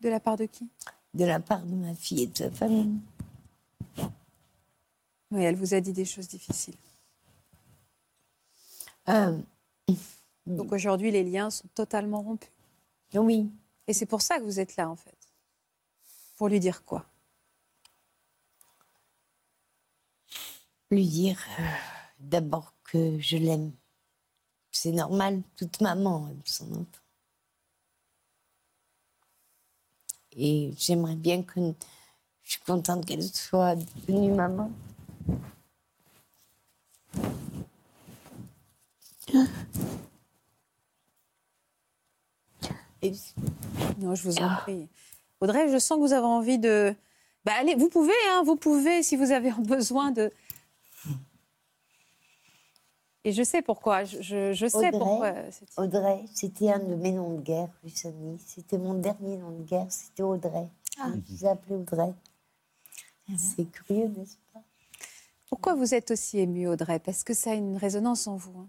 De 0.00 0.08
la 0.08 0.20
part 0.20 0.36
de 0.36 0.44
qui? 0.44 0.68
De 1.14 1.24
la 1.24 1.40
part 1.40 1.64
de 1.64 1.74
ma 1.74 1.94
fille 1.94 2.22
et 2.24 2.26
de 2.26 2.36
sa 2.36 2.50
famille. 2.50 2.92
Oui, 5.34 5.42
elle 5.42 5.56
vous 5.56 5.74
a 5.74 5.80
dit 5.80 5.92
des 5.92 6.04
choses 6.04 6.28
difficiles. 6.28 6.76
Euh, 9.08 9.36
Donc 10.46 10.70
aujourd'hui, 10.70 11.10
les 11.10 11.24
liens 11.24 11.50
sont 11.50 11.66
totalement 11.74 12.22
rompus. 12.22 12.48
oui, 13.14 13.50
Et 13.88 13.92
c'est 13.92 14.06
pour 14.06 14.22
ça 14.22 14.38
que 14.38 14.44
vous 14.44 14.60
êtes 14.60 14.76
là, 14.76 14.88
en 14.88 14.94
fait. 14.94 15.18
Pour 16.36 16.48
lui 16.48 16.60
dire 16.60 16.84
quoi? 16.84 17.04
Lui 20.92 21.08
dire 21.08 21.40
euh, 21.58 21.62
d'abord 22.20 22.72
que 22.84 23.18
je 23.18 23.36
l'aime. 23.36 23.72
C'est 24.70 24.92
normal, 24.92 25.42
toute 25.56 25.80
maman 25.80 26.28
aime 26.28 26.42
son 26.44 26.70
enfant. 26.74 27.02
Et 30.36 30.72
j'aimerais 30.76 31.16
bien 31.16 31.42
que. 31.42 31.74
Je 32.44 32.52
suis 32.52 32.60
contente 32.60 33.04
qu'elle 33.06 33.22
soit 33.22 33.74
devenue 33.74 34.30
maman. 34.32 34.70
Et 43.02 43.12
Non, 43.98 44.14
je 44.14 44.22
vous 44.28 44.38
en 44.38 44.56
prie. 44.56 44.88
Audrey, 45.40 45.70
je 45.70 45.78
sens 45.78 45.96
que 45.98 46.02
vous 46.06 46.12
avez 46.12 46.26
envie 46.26 46.58
de... 46.58 46.94
Bah, 47.44 47.52
allez, 47.58 47.74
vous 47.74 47.90
pouvez, 47.90 48.12
hein, 48.30 48.42
vous 48.44 48.56
pouvez, 48.56 49.02
si 49.02 49.16
vous 49.16 49.30
avez 49.30 49.50
besoin 49.58 50.10
de... 50.10 50.32
Et 53.26 53.32
je 53.32 53.42
sais 53.42 53.62
pourquoi, 53.62 54.04
je, 54.04 54.20
je- 54.20 54.52
je 54.52 54.66
sais 54.66 54.76
Audrey, 54.76 54.90
pourquoi. 54.92 55.32
Audrey, 55.78 56.24
c'était 56.34 56.70
un 56.70 56.78
de 56.78 56.94
mes 56.94 57.10
noms 57.12 57.36
de 57.36 57.40
guerre, 57.40 57.70
Luciani. 57.82 58.38
C'était 58.46 58.76
mon 58.76 58.92
dernier 58.94 59.38
nom 59.38 59.50
de 59.50 59.62
guerre, 59.62 59.86
c'était 59.90 60.22
Audrey. 60.22 60.68
Ah. 61.00 61.08
Je 61.26 61.32
vous 61.34 61.44
ai 61.46 61.48
appelé 61.48 61.74
Audrey. 61.76 62.12
Mhm. 63.28 63.38
C'est 63.38 63.64
curieux, 63.64 64.08
n'est-ce 64.08 64.36
pas? 64.52 64.60
Pourquoi 65.54 65.76
vous 65.76 65.94
êtes 65.94 66.10
aussi 66.10 66.40
émue, 66.40 66.66
Audrey? 66.66 66.98
Parce 66.98 67.22
que 67.22 67.32
ça 67.32 67.52
a 67.52 67.54
une 67.54 67.76
résonance 67.76 68.26
en 68.26 68.34
vous. 68.34 68.58
hein. 68.58 68.68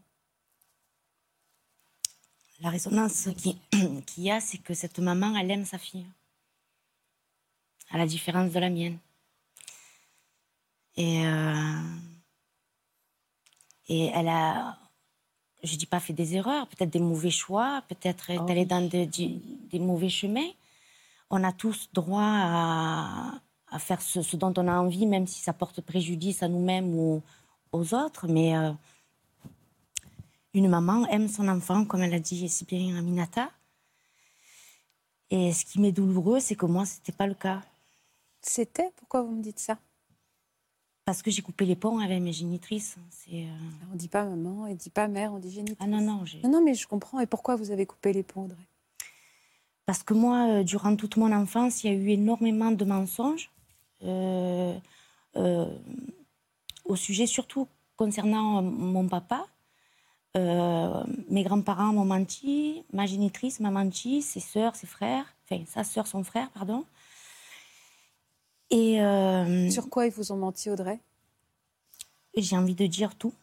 La 2.61 2.69
résonance 2.69 3.29
qui- 3.35 3.59
qu'il 4.05 4.23
y 4.23 4.29
a, 4.29 4.39
c'est 4.39 4.59
que 4.59 4.75
cette 4.75 4.99
maman, 4.99 5.35
elle 5.35 5.49
aime 5.49 5.65
sa 5.65 5.79
fille. 5.79 6.05
À 7.89 7.97
la 7.97 8.05
différence 8.05 8.51
de 8.51 8.59
la 8.59 8.69
mienne. 8.69 8.99
Et, 10.95 11.25
euh, 11.25 11.81
et 13.87 14.05
elle 14.13 14.27
a, 14.27 14.77
je 15.63 15.77
dis 15.77 15.87
pas 15.87 15.99
fait 15.99 16.13
des 16.13 16.35
erreurs, 16.35 16.67
peut-être 16.67 16.91
des 16.91 16.99
mauvais 16.99 17.31
choix, 17.31 17.81
peut-être 17.89 18.29
est 18.29 18.37
Oh 18.37 18.45
allée 18.47 18.65
dans 18.65 18.87
des 18.87 19.79
mauvais 19.79 20.09
chemins. 20.09 20.51
On 21.31 21.43
a 21.43 21.51
tous 21.51 21.89
droit 21.93 22.21
à, 22.21 23.41
à 23.71 23.79
faire 23.79 24.01
ce, 24.01 24.21
ce 24.21 24.35
dont 24.35 24.53
on 24.57 24.67
a 24.67 24.77
envie, 24.79 25.05
même 25.05 25.27
si 25.27 25.41
ça 25.41 25.53
porte 25.53 25.81
préjudice 25.81 26.43
à 26.43 26.47
nous-mêmes 26.47 26.93
ou 26.95 27.21
aux 27.71 27.93
autres. 27.93 28.27
Mais 28.27 28.55
euh, 28.55 28.71
une 30.53 30.69
maman 30.69 31.07
aime 31.07 31.27
son 31.27 31.47
enfant, 31.47 31.85
comme 31.85 32.01
elle 32.01 32.13
a 32.13 32.19
dit 32.19 32.47
si 32.47 32.65
bien 32.65 32.95
Aminata. 32.97 33.49
Et 35.31 35.51
ce 35.51 35.65
qui 35.65 35.81
m'est 35.81 35.91
douloureux, 35.91 36.39
c'est 36.39 36.55
que 36.55 36.65
moi, 36.65 36.85
ce 36.85 36.97
n'était 36.97 37.11
pas 37.11 37.27
le 37.27 37.33
cas. 37.33 37.61
C'était? 38.41 38.91
Pourquoi 38.95 39.23
vous 39.23 39.31
me 39.31 39.41
dites 39.41 39.59
ça? 39.59 39.77
Parce 41.03 41.21
que 41.21 41.29
j'ai 41.29 41.41
coupé 41.41 41.65
les 41.65 41.75
ponts 41.75 41.99
avec 41.99 42.21
mes 42.21 42.33
génitrices. 42.33 42.95
Euh, 43.31 43.45
On 43.91 43.95
dit 43.95 44.07
pas 44.07 44.23
maman, 44.23 44.65
on 44.69 44.73
dit 44.73 44.89
pas 44.89 45.07
mère, 45.07 45.33
on 45.33 45.39
dit 45.39 45.51
génitrice. 45.51 45.77
Ah 45.79 45.87
non, 45.87 46.01
non, 46.01 46.23
Non, 46.43 46.49
non, 46.49 46.63
mais 46.63 46.73
je 46.73 46.87
comprends. 46.87 47.19
Et 47.19 47.27
pourquoi 47.27 47.55
vous 47.55 47.71
avez 47.71 47.85
coupé 47.85 48.13
les 48.13 48.23
ponts, 48.23 48.45
Audrey? 48.45 48.57
Parce 49.85 50.01
que 50.03 50.13
moi, 50.15 50.47
euh, 50.49 50.63
durant 50.63 50.95
toute 50.95 51.17
mon 51.17 51.31
enfance, 51.31 51.83
il 51.83 51.91
y 51.91 51.93
a 51.93 51.97
eu 51.97 52.09
énormément 52.09 52.71
de 52.71 52.85
mensonges 52.85 53.51
au 56.85 56.95
sujet, 56.95 57.27
surtout 57.27 57.67
concernant 57.95 58.57
euh, 58.57 58.61
mon 58.61 59.07
papa. 59.07 59.45
Euh, 60.37 61.03
mes 61.29 61.43
grands-parents 61.43 61.93
m'ont 61.93 62.05
menti, 62.05 62.83
ma 62.91 63.05
génitrice 63.05 63.61
m'a 63.61 63.71
menti, 63.71 64.21
ses 64.21 64.41
sœurs, 64.41 64.75
ses 64.75 64.87
frères, 64.87 65.25
enfin 65.45 65.63
sa 65.65 65.83
sœur, 65.83 66.07
son 66.07 66.23
frère, 66.23 66.49
pardon. 66.51 66.85
Et 68.69 69.01
euh, 69.01 69.69
Sur 69.69 69.89
quoi 69.89 70.07
ils 70.07 70.11
vous 70.11 70.31
ont 70.33 70.37
menti, 70.37 70.69
Audrey? 70.69 70.99
J'ai 72.35 72.57
envie 72.57 72.75
de 72.75 72.85
dire 72.85 73.15
tout 73.15 73.33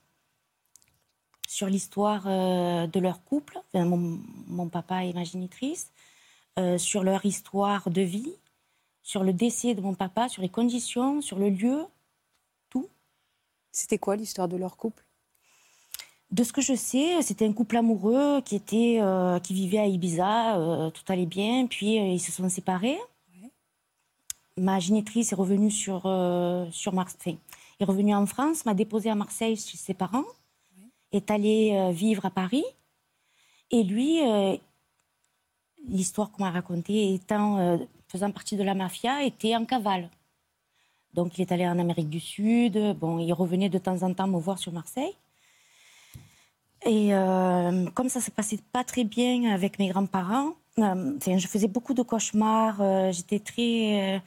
sur 1.48 1.66
l'histoire 1.66 2.24
euh, 2.26 2.86
de 2.86 3.00
leur 3.00 3.24
couple, 3.24 3.58
enfin, 3.68 3.84
mon, 3.84 4.20
mon 4.46 4.68
papa 4.68 5.04
et 5.04 5.12
ma 5.12 5.24
génitrice, 5.24 5.92
euh, 6.58 6.76
sur 6.76 7.04
leur 7.04 7.24
histoire 7.24 7.88
de 7.90 8.02
vie, 8.02 8.34
sur 9.02 9.24
le 9.24 9.32
décès 9.32 9.74
de 9.74 9.80
mon 9.80 9.94
papa, 9.94 10.28
sur 10.28 10.42
les 10.42 10.48
conditions, 10.48 11.20
sur 11.20 11.38
le 11.38 11.50
lieu, 11.50 11.84
tout. 12.70 12.88
C'était 13.72 13.98
quoi 13.98 14.16
l'histoire 14.16 14.48
de 14.48 14.56
leur 14.56 14.76
couple? 14.76 15.04
De 16.30 16.44
ce 16.44 16.52
que 16.52 16.62
je 16.62 16.74
sais, 16.74 17.20
c'était 17.20 17.46
un 17.46 17.52
couple 17.52 17.76
amoureux 17.76 18.40
qui 18.40 18.56
était, 18.56 18.98
euh, 19.02 19.38
qui 19.38 19.52
vivait 19.52 19.78
à 19.78 19.86
Ibiza, 19.86 20.56
euh, 20.56 20.90
tout 20.90 21.02
allait 21.08 21.26
bien, 21.26 21.66
puis 21.66 21.98
euh, 21.98 22.06
ils 22.06 22.20
se 22.20 22.32
sont 22.32 22.48
séparés. 22.48 22.98
Ouais. 23.34 23.50
Ma 24.56 24.78
génitrice 24.78 25.32
est 25.32 25.36
revenue 25.36 25.70
sur, 25.70 26.02
sur 26.72 26.94
Marseille, 26.94 27.38
est 27.80 27.84
revenue 27.84 28.14
en 28.14 28.24
France, 28.24 28.64
m'a 28.64 28.72
déposée 28.72 29.10
à 29.10 29.14
Marseille 29.14 29.56
chez 29.56 29.76
ses 29.76 29.94
parents, 29.94 30.24
est 31.10 31.30
allée 31.30 31.92
vivre 31.92 32.24
à 32.24 32.30
Paris, 32.30 32.64
et 33.70 33.82
lui, 33.82 34.20
l'histoire 35.86 36.30
qu'on 36.30 36.44
m'a 36.44 36.50
racontée, 36.50 37.12
étant 37.12 37.78
faisant 38.12 38.30
partie 38.30 38.56
de 38.56 38.62
la 38.62 38.74
mafia, 38.74 39.24
était 39.24 39.56
en 39.56 39.64
cavale. 39.64 40.10
Donc 41.14 41.38
il 41.38 41.40
est 41.42 41.52
allé 41.52 41.66
en 41.66 41.78
Amérique 41.78 42.10
du 42.10 42.20
Sud, 42.20 42.78
bon, 42.98 43.18
il 43.18 43.32
revenait 43.32 43.70
de 43.70 43.78
temps 43.78 44.02
en 44.02 44.12
temps 44.12 44.28
me 44.28 44.38
voir 44.38 44.58
sur 44.58 44.72
Marseille. 44.72 45.14
Et 46.84 47.14
euh, 47.14 47.86
comme 47.90 48.08
ça 48.08 48.20
se 48.20 48.30
passait 48.30 48.58
pas 48.72 48.84
très 48.84 49.04
bien 49.04 49.52
avec 49.52 49.78
mes 49.78 49.88
grands-parents, 49.88 50.52
euh, 50.78 51.18
je 51.20 51.46
faisais 51.46 51.68
beaucoup 51.68 51.94
de 51.94 52.02
cauchemars, 52.02 52.80
euh, 52.80 53.12
j'étais 53.12 53.38
très, 53.38 54.22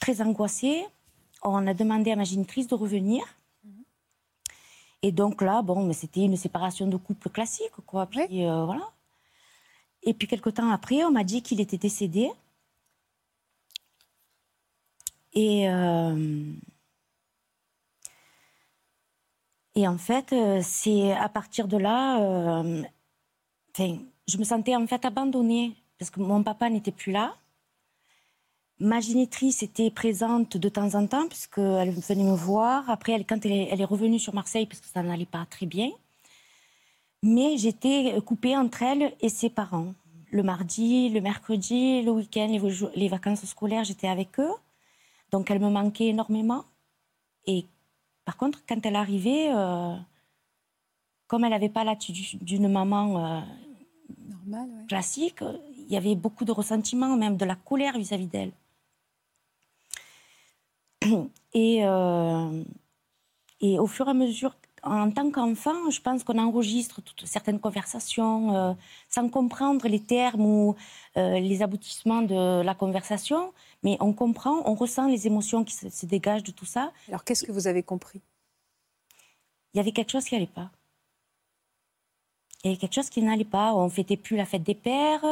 très 0.00 0.20
angoissée. 0.20 0.84
On 1.42 1.66
a 1.66 1.74
demandé 1.74 2.12
à 2.12 2.16
ma 2.16 2.24
génitrice 2.24 2.68
de 2.68 2.74
revenir. 2.74 3.24
Et 5.02 5.12
donc 5.12 5.42
là, 5.42 5.62
bon, 5.62 5.84
mais 5.84 5.94
c'était 5.94 6.24
une 6.24 6.36
séparation 6.36 6.86
de 6.86 6.96
couple 6.96 7.30
classique, 7.30 7.76
quoi. 7.86 8.06
Puis 8.06 8.44
voilà. 8.44 8.88
Et 10.06 10.14
puis 10.14 10.28
quelque 10.28 10.50
temps 10.50 10.70
après, 10.70 11.04
on 11.04 11.10
m'a 11.10 11.24
dit 11.24 11.42
qu'il 11.42 11.60
était 11.60 11.78
décédé. 11.78 12.30
Et 15.34 15.68
euh, 15.68 16.52
et 19.74 19.86
en 19.86 19.98
fait, 19.98 20.32
euh, 20.32 20.60
c'est 20.62 21.12
à 21.12 21.28
partir 21.28 21.68
de 21.68 21.76
là, 21.76 22.20
euh, 22.22 22.82
je 23.78 24.38
me 24.38 24.44
sentais 24.44 24.74
en 24.76 24.86
fait 24.86 25.04
abandonnée 25.04 25.76
parce 25.98 26.10
que 26.10 26.20
mon 26.20 26.42
papa 26.42 26.70
n'était 26.70 26.92
plus 26.92 27.12
là. 27.12 27.36
Ma 28.78 29.00
génitrice 29.00 29.62
était 29.62 29.90
présente 29.90 30.56
de 30.56 30.68
temps 30.68 30.94
en 30.94 31.06
temps 31.06 31.28
puisqu'elle 31.28 31.90
venait 31.90 32.24
me 32.24 32.36
voir. 32.36 32.88
Après, 32.90 33.12
elle, 33.12 33.26
quand 33.26 33.44
elle 33.44 33.80
est 33.80 33.84
revenue 33.84 34.18
sur 34.18 34.34
Marseille 34.34 34.66
parce 34.66 34.80
que 34.80 34.86
ça 34.86 35.02
n'allait 35.02 35.26
pas 35.26 35.46
très 35.46 35.66
bien. 35.66 35.90
Mais 37.22 37.56
j'étais 37.56 38.20
coupée 38.24 38.56
entre 38.56 38.82
elle 38.82 39.14
et 39.20 39.28
ses 39.28 39.50
parents. 39.50 39.94
Le 40.30 40.42
mardi, 40.42 41.08
le 41.08 41.20
mercredi, 41.20 42.02
le 42.02 42.10
week-end, 42.12 42.48
les, 42.94 43.08
vacances 43.08 43.44
scolaires, 43.44 43.84
j'étais 43.84 44.08
avec 44.08 44.38
eux. 44.38 44.52
Donc 45.30 45.50
elle 45.50 45.60
me 45.60 45.70
manquait 45.70 46.08
énormément. 46.08 46.64
Et 47.46 47.64
par 48.24 48.36
contre, 48.36 48.62
quand 48.68 48.84
elle 48.84 48.96
arrivait, 48.96 49.50
euh, 49.52 49.96
comme 51.26 51.44
elle 51.44 51.50
n'avait 51.50 51.68
pas 51.68 51.84
l'attitude 51.84 52.42
d'une 52.42 52.68
maman 52.68 53.24
euh, 53.24 53.40
Normal, 54.28 54.68
ouais. 54.68 54.86
classique, 54.86 55.42
euh, 55.42 55.56
il 55.76 55.92
y 55.92 55.96
avait 55.96 56.14
beaucoup 56.14 56.44
de 56.44 56.52
ressentiment, 56.52 57.16
même 57.16 57.36
de 57.36 57.44
la 57.44 57.56
colère 57.56 57.96
vis-à-vis 57.98 58.26
d'elle. 58.26 58.52
Et, 61.54 61.86
euh, 61.86 62.64
et 63.60 63.78
au 63.78 63.86
fur 63.86 64.06
et 64.08 64.10
à 64.10 64.14
mesure, 64.14 64.56
en 64.86 65.10
tant 65.10 65.30
qu'enfant, 65.30 65.90
je 65.90 66.00
pense 66.00 66.24
qu'on 66.24 66.38
enregistre 66.38 67.00
toutes 67.02 67.26
certaines 67.26 67.60
conversations 67.60 68.54
euh, 68.54 68.72
sans 69.08 69.28
comprendre 69.28 69.86
les 69.88 70.00
termes 70.00 70.46
ou 70.46 70.76
euh, 71.16 71.38
les 71.38 71.62
aboutissements 71.62 72.22
de 72.22 72.62
la 72.62 72.74
conversation, 72.74 73.52
mais 73.82 73.96
on 74.00 74.12
comprend, 74.12 74.62
on 74.64 74.74
ressent 74.74 75.08
les 75.08 75.26
émotions 75.26 75.64
qui 75.64 75.74
se, 75.74 75.88
se 75.88 76.06
dégagent 76.06 76.44
de 76.44 76.52
tout 76.52 76.66
ça. 76.66 76.92
Alors 77.08 77.24
qu'est-ce 77.24 77.44
que 77.44 77.52
vous 77.52 77.66
avez 77.66 77.82
compris? 77.82 78.20
Il 79.74 79.78
y 79.78 79.80
avait 79.80 79.92
quelque 79.92 80.12
chose 80.12 80.24
qui 80.24 80.34
n'allait 80.34 80.46
pas. 80.46 80.70
Il 82.64 82.68
y 82.68 82.70
avait 82.70 82.78
quelque 82.78 82.94
chose 82.94 83.10
qui 83.10 83.22
n'allait 83.22 83.44
pas. 83.44 83.74
On 83.74 83.88
fêtait 83.90 84.16
plus 84.16 84.36
la 84.36 84.46
fête 84.46 84.62
des 84.62 84.74
pères. 84.74 85.24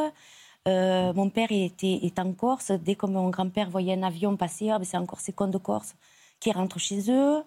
Euh, 0.67 1.13
mon 1.13 1.29
père 1.29 1.51
était, 1.51 1.99
est 2.03 2.19
en 2.19 2.31
Corse. 2.33 2.71
Dès 2.71 2.95
que 2.95 3.05
mon 3.05 3.29
grand-père 3.29 3.69
voyait 3.69 3.93
un 3.93 4.03
avion 4.03 4.37
passer, 4.37 4.69
ah, 4.69 4.79
ben, 4.79 4.85
c'est 4.85 4.97
encore 4.97 5.19
ces 5.19 5.33
cons 5.33 5.47
de 5.47 5.57
Corse 5.57 5.95
qui 6.39 6.51
rentrent 6.51 6.79
chez 6.79 7.11
eux. 7.11 7.43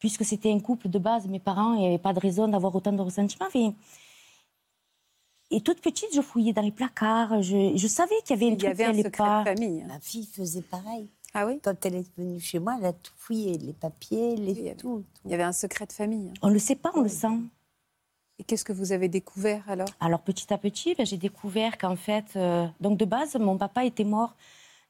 Puisque 0.00 0.24
c'était 0.24 0.50
un 0.50 0.58
couple 0.60 0.88
de 0.88 0.98
base, 0.98 1.28
mes 1.28 1.38
parents, 1.38 1.74
il 1.74 1.80
n'y 1.80 1.86
avait 1.86 1.98
pas 1.98 2.12
de 2.12 2.18
raison 2.20 2.48
d'avoir 2.48 2.74
autant 2.74 2.92
de 2.92 3.00
ressentiments. 3.02 3.46
Enfin, 3.46 3.72
et 5.52 5.60
toute 5.60 5.80
petite, 5.80 6.08
je 6.14 6.20
fouillais 6.22 6.52
dans 6.52 6.62
les 6.62 6.70
placards. 6.72 7.42
Je, 7.42 7.76
je 7.76 7.86
savais 7.86 8.14
qu'il 8.24 8.30
y 8.36 8.38
avait 8.38 8.46
un 8.46 8.48
Il 8.48 8.54
y 8.54 8.56
truc 8.56 8.70
avait 8.70 8.76
qui 8.84 8.88
un 8.88 8.92
allait 8.92 9.02
secret 9.02 9.24
pas. 9.24 9.40
de 9.44 9.48
famille. 9.56 9.84
Ma 9.84 10.00
fille 10.00 10.26
faisait 10.26 10.62
pareil. 10.62 11.10
Ah 11.34 11.46
oui? 11.46 11.60
Quand 11.62 11.84
elle 11.84 11.96
est 11.96 12.16
venue 12.16 12.40
chez 12.40 12.58
moi, 12.58 12.76
elle 12.78 12.86
a 12.86 12.92
tout 12.92 13.12
fouillé, 13.16 13.58
les 13.58 13.72
papiers, 13.72 14.36
les 14.36 14.52
Oui, 14.52 14.58
il 14.58 14.64
y 14.64 14.68
avait- 14.68 14.76
tout. 14.76 14.98
tout. 15.00 15.04
Il 15.26 15.30
y 15.30 15.34
avait 15.34 15.42
un 15.44 15.52
secret 15.52 15.86
de 15.86 15.92
famille. 15.92 16.32
On 16.42 16.48
ne 16.48 16.54
le 16.54 16.58
sait 16.58 16.76
pas, 16.76 16.90
on 16.94 17.02
le 17.02 17.08
sent. 17.08 17.38
Et 18.38 18.44
qu'est-ce 18.44 18.64
que 18.64 18.72
vous 18.72 18.92
avez 18.92 19.08
découvert 19.08 19.68
alors? 19.68 19.88
Alors 20.00 20.20
petit 20.22 20.50
à 20.52 20.56
petit, 20.56 20.94
ben, 20.94 21.04
j'ai 21.04 21.18
découvert 21.18 21.76
qu'en 21.78 21.94
fait, 21.96 22.24
euh, 22.36 22.66
donc 22.80 22.96
de 22.96 23.04
base, 23.04 23.36
mon 23.36 23.58
papa 23.58 23.84
était 23.84 24.04
mort 24.04 24.34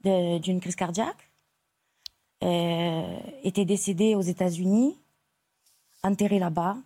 d'une 0.05 0.61
crise 0.61 0.77
cardiaque, 0.77 1.31
euh, 2.43 3.19
était 3.43 3.65
décédé 3.67 4.15
aux 4.15 4.21
États-Unis, 4.23 4.97
enterré 6.03 6.39
là-bas. 6.39 6.77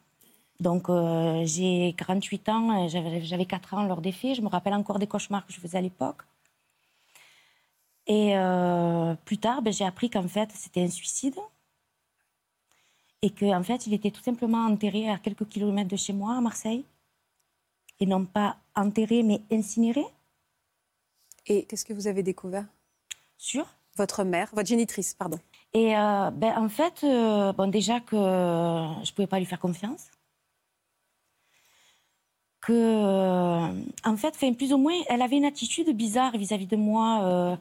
Donc 0.60 0.88
euh, 0.88 1.42
j'ai 1.44 1.94
48 1.98 2.48
ans, 2.48 2.84
euh, 2.84 2.88
j'avais 2.88 3.22
j'avais 3.22 3.46
4 3.46 3.74
ans 3.74 3.84
lors 3.84 4.00
des 4.00 4.12
faits, 4.12 4.36
je 4.36 4.42
me 4.42 4.48
rappelle 4.48 4.74
encore 4.74 4.98
des 4.98 5.06
cauchemars 5.06 5.46
que 5.46 5.52
je 5.52 5.60
faisais 5.60 5.78
à 5.78 5.80
l'époque. 5.80 6.22
Et 8.06 8.36
euh, 8.36 9.14
plus 9.24 9.38
tard, 9.38 9.62
ben, 9.62 9.72
j'ai 9.72 9.84
appris 9.84 10.10
qu'en 10.10 10.28
fait, 10.28 10.50
c'était 10.52 10.82
un 10.82 10.90
suicide. 10.90 11.36
Et 13.22 13.30
qu'en 13.30 13.62
fait, 13.62 13.86
il 13.86 13.94
était 13.94 14.10
tout 14.10 14.22
simplement 14.22 14.66
enterré 14.66 15.08
à 15.08 15.18
quelques 15.18 15.48
kilomètres 15.48 15.88
de 15.88 15.96
chez 15.96 16.12
moi, 16.12 16.36
à 16.36 16.40
Marseille 16.42 16.84
et 18.00 18.06
non 18.06 18.24
pas 18.24 18.56
enterré 18.74 19.22
mais 19.22 19.40
incinéré 19.50 20.04
Et 21.46 21.64
qu'est-ce 21.64 21.84
que 21.84 21.92
vous 21.92 22.06
avez 22.06 22.22
découvert? 22.22 22.66
Sur? 23.38 23.66
Votre 23.96 24.24
mère, 24.24 24.50
votre 24.52 24.68
génitrice, 24.68 25.14
pardon. 25.14 25.38
Et 25.74 25.96
euh, 25.96 26.30
ben, 26.30 26.54
en 26.56 26.68
fait, 26.68 27.02
euh, 27.02 27.52
bon, 27.52 27.68
déjà 27.68 27.98
que 27.98 28.16
je 28.16 29.12
pouvais 29.12 29.26
pas 29.26 29.40
lui 29.40 29.46
faire 29.46 29.58
confiance. 29.58 30.06
Que, 32.60 32.72
euh, 32.72 33.84
en 34.04 34.16
fait, 34.16 34.38
plus 34.56 34.72
ou 34.72 34.78
moins, 34.78 34.94
elle 35.08 35.20
avait 35.20 35.36
une 35.36 35.44
attitude 35.44 35.90
bizarre 35.90 36.36
vis-à-vis 36.38 36.68
de 36.68 36.76
moi. 36.76 37.58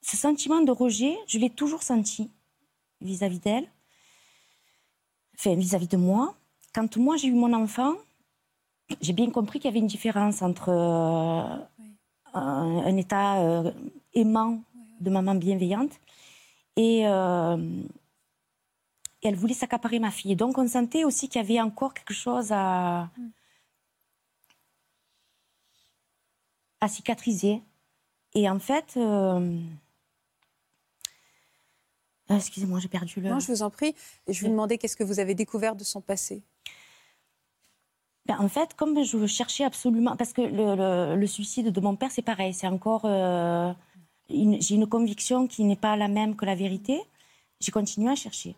ce 0.00 0.16
sentiment 0.16 0.62
de 0.62 0.72
rejet, 0.72 1.14
je 1.26 1.38
l'ai 1.38 1.50
toujours 1.50 1.82
senti 1.82 2.30
vis-à-vis 3.02 3.40
d'elle, 3.40 3.68
enfin, 5.38 5.54
vis-à-vis 5.54 5.88
de 5.88 5.98
moi. 5.98 6.34
Quand 6.74 6.96
moi 6.96 7.16
j'ai 7.16 7.28
eu 7.28 7.34
mon 7.34 7.52
enfant, 7.52 7.94
j'ai 9.02 9.12
bien 9.12 9.30
compris 9.30 9.58
qu'il 9.60 9.68
y 9.68 9.72
avait 9.72 9.80
une 9.80 9.86
différence 9.86 10.40
entre 10.42 10.70
un, 10.70 11.68
un 12.34 12.96
état 12.96 13.62
aimant 14.14 14.60
de 15.00 15.10
maman 15.10 15.34
bienveillante 15.34 15.92
et 16.76 17.06
euh, 17.06 17.82
elle 19.22 19.34
voulait 19.36 19.54
s'accaparer 19.54 19.98
ma 19.98 20.10
fille. 20.10 20.32
Et 20.32 20.36
donc 20.36 20.58
on 20.58 20.68
sentait 20.68 21.04
aussi 21.04 21.28
qu'il 21.28 21.40
y 21.40 21.44
avait 21.44 21.60
encore 21.60 21.94
quelque 21.94 22.14
chose 22.14 22.52
à, 22.52 23.10
à 26.80 26.88
cicatriser. 26.88 27.62
Et 28.34 28.48
en 28.48 28.58
fait, 28.58 28.94
euh, 28.96 29.58
ah, 32.28 32.36
excusez-moi, 32.36 32.78
j'ai 32.78 32.88
perdu 32.88 33.20
le. 33.20 33.30
Non, 33.30 33.40
je 33.40 33.50
vous 33.50 33.62
en 33.62 33.70
prie. 33.70 33.94
Et 34.26 34.32
je 34.32 34.44
vous 34.44 34.50
demandais 34.50 34.76
qu'est-ce 34.78 34.96
que 34.96 35.04
vous 35.04 35.18
avez 35.18 35.34
découvert 35.34 35.74
de 35.74 35.82
son 35.84 36.00
passé? 36.00 36.42
Ben, 38.26 38.36
en 38.38 38.48
fait, 38.48 38.74
comme 38.74 39.02
je 39.02 39.26
cherchais 39.26 39.64
absolument, 39.64 40.14
parce 40.14 40.34
que 40.34 40.42
le, 40.42 40.76
le- 40.76 41.16
le 41.18 41.26
suicide 41.26 41.70
de 41.72 41.80
mon 41.80 41.96
père, 41.96 42.10
c'est 42.10 42.20
pareil, 42.20 42.52
c'est 42.52 42.66
encore, 42.66 43.06
euh, 43.06 43.72
j'ai 44.28 44.74
une 44.74 44.86
conviction 44.86 45.46
qui 45.46 45.64
n'est 45.64 45.76
pas 45.76 45.96
la 45.96 46.08
même 46.08 46.36
que 46.36 46.44
la 46.44 46.54
vérité. 46.54 47.00
J'ai 47.60 47.72
continué 47.72 48.10
à 48.10 48.14
chercher 48.14 48.54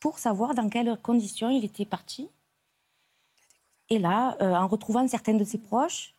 pour 0.00 0.18
savoir 0.18 0.54
dans 0.54 0.68
quelles 0.68 0.96
conditions 1.02 1.50
il 1.50 1.64
était 1.64 1.84
parti. 1.84 2.28
Et 3.88 3.98
là, 3.98 4.36
euh, 4.40 4.54
en 4.54 4.66
retrouvant 4.66 5.06
certains 5.08 5.34
de 5.34 5.44
ses 5.44 5.58
proches, 5.58 6.14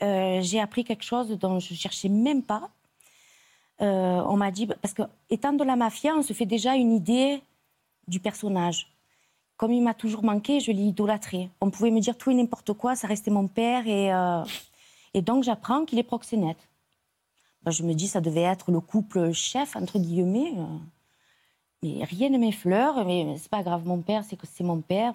euh, 0.00 0.40
j'ai 0.42 0.60
appris 0.60 0.84
quelque 0.84 1.04
chose 1.04 1.28
dont 1.38 1.58
je 1.58 1.74
cherchais 1.74 2.08
même 2.08 2.42
pas. 2.42 2.70
Euh, 3.80 4.22
on 4.26 4.36
m'a 4.36 4.50
dit, 4.50 4.66
parce 4.66 4.94
que 4.94 5.02
étant 5.28 5.52
de 5.52 5.64
la 5.64 5.76
mafia, 5.76 6.14
on 6.16 6.22
se 6.22 6.32
fait 6.32 6.46
déjà 6.46 6.74
une 6.76 6.92
idée 6.92 7.42
du 8.06 8.20
personnage 8.20 8.88
comme 9.62 9.72
il 9.72 9.82
m'a 9.82 9.94
toujours 9.94 10.24
manqué, 10.24 10.58
je 10.58 10.72
l'ai 10.72 10.82
idolâtré. 10.82 11.48
On 11.60 11.70
pouvait 11.70 11.92
me 11.92 12.00
dire 12.00 12.18
tout 12.18 12.32
et 12.32 12.34
n'importe 12.34 12.72
quoi, 12.72 12.96
ça 12.96 13.06
restait 13.06 13.30
mon 13.30 13.46
père. 13.46 13.84
Et 15.14 15.22
donc, 15.22 15.44
j'apprends 15.44 15.84
qu'il 15.84 16.00
est 16.00 16.02
proxénète. 16.02 16.68
Je 17.66 17.82
me 17.82 17.94
dis, 17.94 18.08
ça 18.08 18.20
devait 18.20 18.42
être 18.42 18.72
le 18.72 18.80
couple 18.80 19.32
chef, 19.32 19.76
entre 19.76 19.98
guillemets. 19.98 20.54
Mais 21.82 22.04
rien 22.04 22.30
ne 22.30 22.38
m'effleure, 22.38 23.04
mais 23.04 23.36
c'est 23.38 23.50
pas 23.50 23.62
grave, 23.62 23.86
mon 23.86 24.02
père, 24.02 24.24
c'est 24.24 24.36
que 24.36 24.46
c'est 24.46 24.64
mon 24.64 24.80
père. 24.80 25.14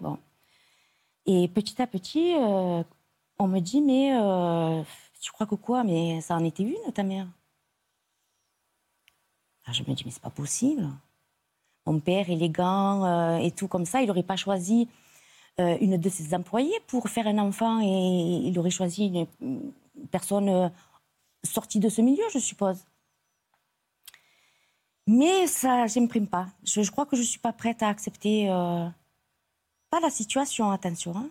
Et 1.26 1.48
petit 1.50 1.82
à 1.82 1.88
petit, 1.88 2.36
euh, 2.36 2.84
on 3.40 3.48
me 3.48 3.60
dit, 3.60 3.82
mais 3.82 4.18
euh, 4.18 4.82
tu 5.22 5.32
crois 5.32 5.46
que 5.46 5.56
quoi? 5.56 5.84
Mais 5.84 6.22
ça 6.22 6.36
en 6.36 6.44
était 6.44 6.64
une, 6.64 6.94
ta 6.94 7.04
mère. 7.04 7.28
Ah, 9.66 9.74
je 9.74 9.84
me 9.84 9.94
dis, 9.94 10.04
mais 10.06 10.12
c'est 10.12 10.22
pas 10.22 10.30
possible 10.30 10.88
mon 11.86 12.00
père 12.02 12.30
élégant 12.30 13.06
euh, 13.06 13.38
et 13.38 13.52
tout 13.52 13.70
comme 13.70 13.86
ça, 13.86 14.02
il 14.02 14.08
n'aurait 14.08 14.24
pas 14.24 14.36
choisi 14.36 14.90
une 15.58 15.98
de 15.98 16.10
ses 16.10 16.36
employées 16.36 16.80
pour 16.86 17.10
faire 17.10 17.26
un 17.26 17.40
enfant 17.40 17.82
et 17.82 17.86
il 18.48 18.60
aurait 18.60 18.70
choisi 18.70 19.26
une, 19.42 19.72
personne 20.12 20.72
sortie 21.44 21.80
de 21.80 21.90
ce 21.90 22.02
milieu, 22.02 22.24
je 22.34 22.40
suppose. 22.40 22.86
Mais 25.08 25.48
ça, 25.48 25.88
j'imprime 25.88 26.28
pas. 26.28 26.48
Je, 26.64 26.82
je 26.82 26.92
crois 26.92 27.06
que 27.06 27.16
je 27.16 27.22
suis 27.22 27.40
pas 27.40 27.54
prête 27.54 27.82
à 27.82 27.88
accepter 27.88 28.50
euh, 28.50 28.88
pas 29.90 30.00
la 30.02 30.10
situation, 30.10 30.70
attention. 30.72 31.16
hein. 31.16 31.30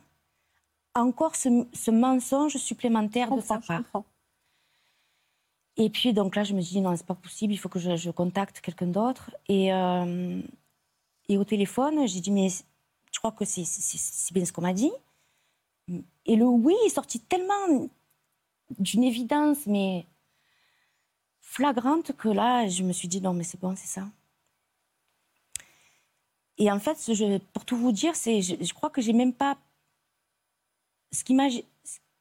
Encore 0.94 1.36
ce, 1.36 1.66
ce 1.74 1.90
mensonge 1.90 2.56
supplémentaire 2.56 3.30
de 3.34 3.40
sa 3.42 3.58
part. 3.58 3.82
Et 5.76 5.90
puis, 5.90 6.14
donc 6.14 6.36
là, 6.36 6.42
je 6.42 6.54
me 6.54 6.62
dis, 6.62 6.80
non, 6.80 6.96
c'est 6.96 7.04
pas 7.04 7.14
possible, 7.14 7.52
il 7.52 7.58
faut 7.58 7.68
que 7.68 7.78
je, 7.78 7.96
je 7.96 8.10
contacte 8.10 8.60
quelqu'un 8.62 8.86
d'autre. 8.86 9.30
Et, 9.48 9.74
euh, 9.74 10.40
et 11.28 11.36
au 11.36 11.44
téléphone, 11.44 12.08
j'ai 12.08 12.20
dit, 12.20 12.30
mais 12.30 12.48
je 12.48 13.18
crois 13.18 13.32
que 13.32 13.44
c'est 13.44 14.32
bien 14.32 14.46
ce 14.46 14.52
qu'on 14.52 14.62
m'a 14.62 14.72
dit. 14.72 14.92
Et 16.24 16.34
le 16.34 16.46
oui 16.46 16.74
est 16.86 16.88
sorti 16.88 17.20
tellement 17.20 17.88
d'une 18.78 19.04
évidence, 19.04 19.66
mais 19.66 20.06
flagrante, 21.40 22.12
que 22.16 22.28
là, 22.28 22.68
je 22.68 22.82
me 22.82 22.92
suis 22.92 23.08
dit, 23.08 23.20
non, 23.20 23.32
mais 23.34 23.44
c'est 23.44 23.60
bon, 23.60 23.74
c'est 23.76 23.86
ça. 23.86 24.06
Et 26.58 26.70
en 26.70 26.78
fait, 26.80 26.96
je- 27.14 27.38
pour 27.52 27.64
tout 27.64 27.76
vous 27.76 27.92
dire, 27.92 28.16
c'est, 28.16 28.40
je, 28.42 28.54
je 28.60 28.72
crois 28.74 28.90
que 28.90 29.00
j'ai 29.02 29.12
même 29.12 29.32
pas. 29.32 29.56
Ce 31.12 31.22
qui 31.24 31.34
m'a. 31.34 31.48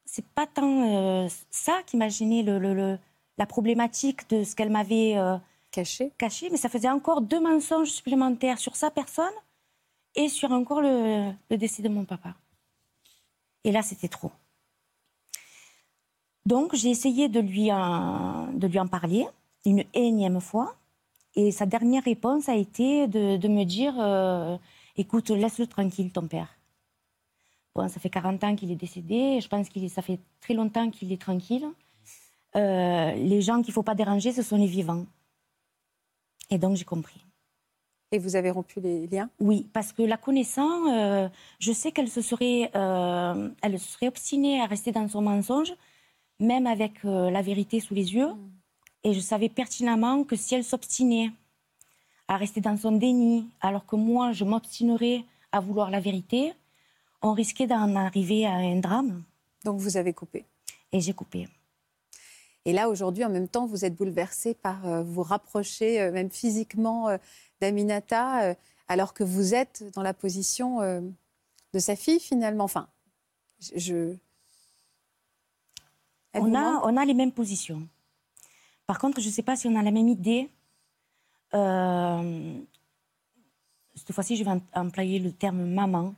C'est 0.05 0.25
pas 0.27 0.47
tant 0.47 1.25
euh, 1.25 1.27
ça 1.51 1.81
qui 1.85 1.97
m'a 1.97 2.09
gêné, 2.09 2.43
le, 2.43 2.59
le- 2.59 2.73
le- 2.73 2.99
la 3.37 3.45
problématique 3.45 4.29
de 4.29 4.43
ce 4.43 4.55
qu'elle 4.55 4.69
m'avait 4.69 5.17
euh, 5.17 5.37
Caché. 5.71 6.11
caché, 6.17 6.49
mais 6.49 6.57
ça 6.57 6.69
faisait 6.69 6.89
encore 6.89 7.21
deux 7.21 7.39
mensonges 7.41 7.89
supplémentaires 7.91 8.59
sur 8.59 8.75
sa 8.77 8.91
personne 8.91 9.33
et 10.15 10.29
sur 10.29 10.51
encore 10.51 10.81
le, 10.81 11.31
le 11.49 11.57
décès 11.57 11.81
de 11.81 11.89
mon 11.89 12.05
papa. 12.05 12.35
Et 13.65 13.71
là, 13.71 13.81
c'était 13.81 14.07
trop. 14.07 14.31
Donc, 16.45 16.75
j'ai 16.75 16.89
essayé 16.89 17.29
de 17.29 17.39
lui, 17.39 17.71
en, 17.71 18.51
de 18.53 18.67
lui 18.67 18.79
en 18.79 18.87
parler 18.87 19.25
une 19.65 19.83
énième 19.93 20.39
fois. 20.41 20.75
Et 21.35 21.51
sa 21.51 21.65
dernière 21.65 22.03
réponse 22.03 22.47
a 22.49 22.55
été 22.55 23.07
de, 23.07 23.37
de 23.37 23.47
me 23.47 23.63
dire 23.63 23.93
euh, 23.99 24.57
Écoute, 24.97 25.29
laisse-le 25.29 25.67
tranquille, 25.67 26.11
ton 26.11 26.27
père. 26.27 26.49
Bon, 27.75 27.89
ça 27.89 27.99
fait 27.99 28.09
40 28.09 28.43
ans 28.45 28.55
qu'il 28.55 28.71
est 28.71 28.77
décédé. 28.77 29.41
Je 29.41 29.47
pense 29.49 29.67
que 29.67 29.85
ça 29.89 30.01
fait 30.01 30.19
très 30.39 30.53
longtemps 30.53 30.89
qu'il 30.89 31.11
est 31.11 31.21
tranquille. 31.21 31.65
Euh, 32.55 33.11
les 33.15 33.41
gens 33.41 33.61
qu'il 33.61 33.71
ne 33.71 33.73
faut 33.73 33.83
pas 33.83 33.95
déranger, 33.95 34.31
ce 34.31 34.41
sont 34.41 34.55
les 34.55 34.67
vivants. 34.67 35.05
Et 36.49 36.57
donc, 36.57 36.77
j'ai 36.77 36.85
compris. 36.85 37.25
Et 38.11 38.19
vous 38.19 38.37
avez 38.37 38.51
rompu 38.51 38.79
les 38.79 39.07
liens? 39.07 39.29
Oui, 39.41 39.67
parce 39.73 39.91
que 39.91 40.01
la 40.01 40.15
connaissant, 40.15 40.93
euh, 40.93 41.27
je 41.59 41.73
sais 41.73 41.91
qu'elle 41.91 42.07
se 42.07 42.21
serait, 42.21 42.71
euh, 42.75 43.49
elle 43.61 43.77
serait 43.77 44.07
obstinée 44.07 44.61
à 44.61 44.67
rester 44.67 44.93
dans 44.93 45.07
son 45.09 45.21
mensonge, 45.21 45.73
même 46.39 46.67
avec 46.67 47.05
euh, 47.05 47.29
la 47.29 47.41
vérité 47.41 47.79
sous 47.79 47.93
les 47.93 48.13
yeux. 48.13 48.33
Mm. 48.33 48.51
Et 49.03 49.13
je 49.13 49.19
savais 49.19 49.49
pertinemment 49.49 50.23
que 50.23 50.35
si 50.35 50.55
elle 50.55 50.63
s'obstinait 50.63 51.31
à 52.27 52.37
rester 52.37 52.59
dans 52.59 52.75
son 52.75 52.93
déni, 52.93 53.47
alors 53.61 53.85
que 53.85 53.95
moi, 53.95 54.31
je 54.31 54.43
m'obstinerais 54.43 55.23
à 55.51 55.59
vouloir 55.59 55.91
la 55.91 55.99
vérité, 55.99 56.53
on 57.21 57.33
risquait 57.33 57.67
d'en 57.67 57.95
arriver 57.95 58.45
à 58.45 58.53
un 58.53 58.77
drame. 58.77 59.23
Donc 59.63 59.79
vous 59.79 59.97
avez 59.97 60.13
coupé. 60.13 60.45
Et 60.91 61.01
j'ai 61.01 61.13
coupé. 61.13 61.47
Et 62.65 62.73
là, 62.73 62.89
aujourd'hui, 62.89 63.23
en 63.23 63.29
même 63.29 63.47
temps, 63.47 63.67
vous 63.67 63.85
êtes 63.85 63.95
bouleversé 63.95 64.55
par 64.55 64.87
euh, 64.87 65.03
vous 65.03 65.21
rapprocher, 65.21 66.01
euh, 66.01 66.11
même 66.11 66.31
physiquement, 66.31 67.15
d'Aminata, 67.61 68.55
alors 68.87 69.13
que 69.13 69.23
vous 69.23 69.53
êtes 69.53 69.83
dans 69.93 70.01
la 70.01 70.13
position 70.13 70.79
de 71.73 71.79
sa 71.79 71.95
fille, 71.95 72.19
finalement. 72.19 72.65
Enfin, 72.65 72.87
je. 73.75 74.17
On 76.35 76.53
a, 76.55 76.81
on 76.83 76.97
a 76.97 77.05
les 77.05 77.13
mêmes 77.13 77.31
positions. 77.31 77.87
Par 78.85 78.99
contre, 78.99 79.19
je 79.21 79.27
ne 79.27 79.31
sais 79.31 79.41
pas 79.43 79.55
si 79.55 79.67
on 79.67 79.75
a 79.75 79.81
la 79.81 79.91
même 79.91 80.07
idée. 80.07 80.49
Euh, 81.53 82.59
cette 83.95 84.11
fois-ci, 84.11 84.35
je 84.35 84.43
vais 84.43 84.51
em- 84.51 84.61
employer 84.73 85.19
le 85.19 85.31
terme 85.31 85.65
maman. 85.65 86.13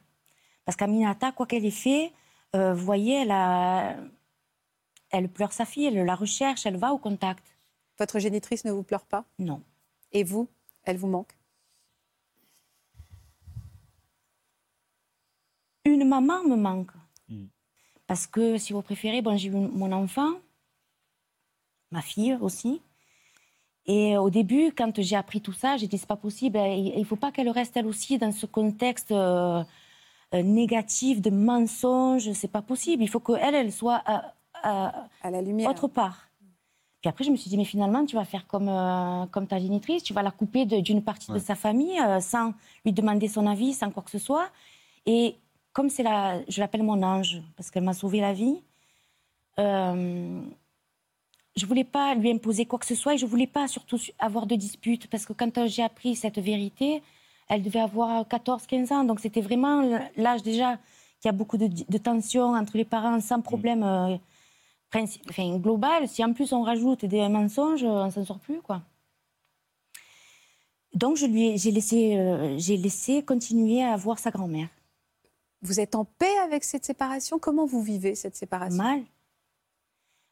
Parce 0.66 0.76
qu'Aminata, 0.76 1.32
quoi 1.32 1.46
qu'elle 1.46 1.66
ait 1.66 1.72
fait, 1.72 2.12
euh, 2.56 2.74
vous 2.74 2.84
voyez, 2.86 3.22
elle, 3.22 3.32
a- 3.32 3.96
elle 5.12 5.30
pleure 5.30 5.54
sa 5.54 5.66
fille, 5.66 5.86
elle 5.86 6.04
la 6.04 6.16
recherche, 6.16 6.66
elle 6.66 6.78
va 6.78 6.92
au 6.94 6.98
contact. 6.98 7.44
Votre 8.00 8.20
génitrice 8.20 8.66
ne 8.66 8.72
vous 8.72 8.84
pleure 8.84 9.06
pas? 9.06 9.24
Non. 9.40 9.62
Et 10.12 10.24
vous, 10.24 10.48
elle 10.84 10.98
vous 10.98 11.08
manque? 11.08 11.38
Une 15.86 16.08
maman 16.08 16.44
me 16.44 16.56
manque. 16.56 16.92
Parce 18.08 18.26
que, 18.26 18.58
si 18.58 18.74
vous 18.74 18.82
préférez, 18.82 19.22
bon, 19.22 19.38
j'ai 19.38 19.50
eu 19.50 19.52
mon 19.52 19.92
enfant, 19.92 20.32
ma 21.92 22.02
fille 22.02 22.38
aussi. 22.42 22.82
Et 23.86 24.18
au 24.18 24.30
début, 24.30 24.72
quand 24.72 25.02
j'ai 25.02 25.16
appris 25.16 25.42
tout 25.42 25.54
ça, 25.54 25.78
j'ai 25.78 25.88
dit 25.88 25.98
c'est 25.98 26.08
pas 26.08 26.18
possible. 26.18 26.58
Il 26.58 27.00
ne 27.00 27.04
faut 27.06 27.16
pas 27.16 27.32
qu'elle 27.32 27.50
reste 27.50 27.78
elle 27.78 27.88
aussi 27.88 28.18
dans 28.18 28.32
ce 28.32 28.46
contexte 28.46 29.12
euh, 29.12 29.64
euh, 30.34 30.44
négatif 30.44 31.22
de 31.22 31.30
mensonges. 31.30 32.32
C'est 32.34 32.52
pas 32.52 32.62
possible. 32.62 33.04
Il 33.04 33.08
faut 33.08 33.22
qu'elle, 33.22 33.56
elle 33.56 33.72
soit 33.72 34.04
euh, 34.10 34.18
euh, 34.66 34.90
à 35.22 35.32
la 35.32 35.42
lumière 35.42 35.70
autre 35.70 35.88
part. 35.88 36.28
Puis 37.02 37.10
après, 37.10 37.24
je 37.24 37.32
me 37.32 37.38
suis 37.38 37.50
dit, 37.50 37.58
mais 37.58 37.64
finalement, 37.64 38.06
tu 38.06 38.16
vas 38.16 38.26
faire 38.26 38.48
comme, 38.48 38.68
euh, 38.68 39.26
comme 39.28 39.48
ta 39.48 39.60
génitrice, 39.60 40.04
tu 40.04 40.14
vas 40.14 40.24
la 40.24 40.32
couper 40.32 40.66
d'une 40.66 41.04
partie 41.04 41.32
de 41.32 41.40
sa 41.40 41.56
famille 41.56 42.00
euh, 42.00 42.20
sans 42.20 42.54
lui 42.84 42.92
demander 42.92 43.28
son 43.28 43.46
avis, 43.46 43.74
sans 43.74 43.92
quoi 43.92 44.04
que 44.04 44.12
ce 44.12 44.20
soit. 44.20 44.50
Et 45.06 45.38
comme 45.78 45.92
c'est 45.92 46.02
la, 46.02 46.42
je 46.50 46.60
l'appelle 46.60 46.82
mon 46.82 47.04
ange, 47.04 47.40
parce 47.56 47.70
qu'elle 47.70 47.84
m'a 47.84 47.94
sauvé 47.94 48.20
la 48.20 48.34
vie, 48.34 48.64
euh, 49.60 50.42
je 51.56 51.66
voulais 51.68 51.84
pas 51.84 52.16
lui 52.16 52.32
imposer 52.32 52.66
quoi 52.66 52.80
que 52.80 52.86
ce 52.88 52.96
soit 52.96 53.14
et 53.14 53.20
je 53.20 53.28
voulais 53.28 53.46
pas 53.46 53.68
surtout 53.68 54.00
su- 54.00 54.12
avoir 54.18 54.48
de 54.48 54.56
disputes, 54.56 55.06
parce 55.08 55.24
que 55.28 55.34
quand 55.34 55.56
euh, 55.60 55.68
j'ai 55.68 55.84
appris 55.84 56.16
cette 56.16 56.40
vérité, 56.40 57.04
elle 57.48 57.62
devait 57.62 57.80
avoir 57.80 58.26
14-15 58.28 58.92
ans, 58.92 59.04
donc 59.04 59.20
c'était 59.20 59.42
vraiment 59.42 59.76
l'âge 60.16 60.42
déjà 60.42 60.78
qu'il 61.20 61.26
y 61.26 61.30
a 61.30 61.32
beaucoup 61.32 61.58
de, 61.58 61.68
de 61.68 61.98
tensions 62.00 62.56
entre 62.56 62.76
les 62.76 62.86
parents 62.86 63.20
sans 63.22 63.42
problème. 63.42 63.84
euh, 63.84 64.18
princi- 64.92 65.22
enfin, 65.30 65.58
global, 65.60 66.08
si 66.08 66.24
en 66.24 66.34
plus 66.34 66.54
on 66.54 66.64
rajoute 66.64 67.06
des 67.06 67.28
mensonges, 67.30 67.84
euh, 67.84 68.06
on 68.08 68.10
s'en 68.10 68.26
sort 68.26 68.40
plus, 68.40 68.62
quoi. 68.62 68.82
Donc 70.94 71.18
je 71.18 71.28
lui 71.28 71.50
ai- 71.50 71.58
j'ai 71.60 71.72
laissé, 71.72 72.18
euh, 72.18 72.58
j'ai 72.58 72.78
laissé 72.78 73.22
continuer 73.24 73.84
à 73.84 73.96
voir 73.96 74.18
sa 74.18 74.32
grand-mère. 74.32 74.70
Vous 75.62 75.80
êtes 75.80 75.96
en 75.96 76.06
paix 76.06 76.38
avec 76.44 76.64
cette 76.64 76.86
séparation? 76.86 77.40
Comment 77.40 77.66
vous 77.66 77.82
vivez 77.82 78.16
cette 78.16 78.36
séparation? 78.36 78.84
Mal. 78.84 79.04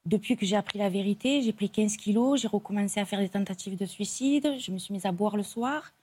Depuis 0.05 0.38
que 0.38 0.45
j'ai 0.45 0.55
appris 0.55 0.78
la 0.78 0.89
vérité, 0.89 1.41
j'ai 1.41 1.53
pris 1.53 1.69
15 1.69 1.97
kilos, 1.97 2.39
j'ai 2.39 2.47
recommencé 2.47 2.99
à 2.99 3.05
faire 3.05 3.19
des 3.19 3.30
tentatives 3.30 3.76
de 3.76 3.86
suicide, 3.86 4.55
je 4.59 4.71
me 4.71 4.78
suis 4.78 4.93
mise 4.93 5.07
à 5.07 5.11
boire 5.11 5.36
le 5.36 5.41
soir 5.41 5.93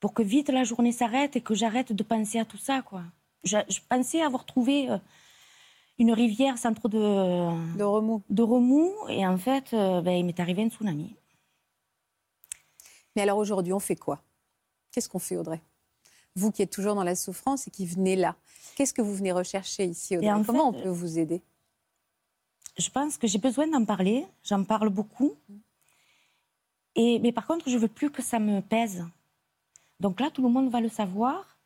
pour 0.00 0.14
que 0.14 0.22
vite 0.22 0.48
la 0.48 0.64
journée 0.64 0.92
s'arrête 0.92 1.36
et 1.36 1.40
que 1.42 1.54
j'arrête 1.54 1.92
de 1.92 2.02
penser 2.02 2.38
à 2.38 2.44
tout 2.44 2.56
ça, 2.56 2.82
quoi. 2.82 3.02
Je, 3.44 3.58
je 3.68 3.80
pensais 3.88 4.22
avoir 4.22 4.46
trouvé 4.46 4.90
euh, 4.90 4.98
une 5.98 6.12
rivière 6.12 6.56
sans 6.56 6.72
trop 6.72 6.88
de, 6.88 7.76
De 7.76 7.84
remous 7.84 8.22
de 8.30 8.42
remous 8.42 8.94
et 9.08 9.26
en 9.26 9.36
fait, 9.36 9.74
euh, 9.74 10.00
ben, 10.00 10.12
il 10.12 10.24
m'est 10.24 10.40
arrivé 10.40 10.62
un 10.62 10.70
tsunami. 10.70 11.14
Mais 13.14 13.22
alors 13.22 13.38
aujourd'hui, 13.38 13.72
on 13.72 13.80
fait 13.80 13.96
quoi? 13.96 14.22
Qu'est-ce 14.90 15.08
qu'on 15.08 15.18
fait, 15.18 15.36
Audrey? 15.36 15.60
Vous 16.36 16.50
qui 16.52 16.62
êtes 16.62 16.70
toujours 16.70 16.94
dans 16.94 17.02
la 17.04 17.16
souffrance 17.16 17.66
et 17.66 17.70
qui 17.70 17.84
venez 17.86 18.16
là, 18.16 18.36
qu'est-ce 18.76 18.94
que 18.94 19.02
vous 19.02 19.14
venez 19.14 19.32
rechercher 19.32 19.84
ici, 19.84 20.16
Audrey 20.16 20.30
en 20.32 20.44
Comment 20.44 20.72
fait, 20.72 20.78
on 20.78 20.82
peut 20.82 20.88
vous 20.90 21.18
aider? 21.18 21.42
Je 22.78 22.90
pense 22.90 23.16
que 23.18 23.26
j'ai 23.26 23.38
besoin 23.38 23.66
d'en 23.66 23.84
parler. 23.84 24.24
J'en 24.44 24.62
parle 24.62 24.88
beaucoup. 24.88 25.34
Et, 26.94 27.18
mais 27.18 27.32
par 27.32 27.46
contre, 27.46 27.68
je 27.68 27.76
veux 27.76 27.88
plus 27.88 28.10
que 28.10 28.22
ça 28.22 28.38
me 28.38 28.60
pèse. 28.60 29.04
Donc 29.98 30.20
là, 30.20 30.30
tout 30.30 30.42
le 30.42 30.48
monde 30.48 30.70
va 30.70 30.80
le 30.80 30.88
savoir. 30.88 31.58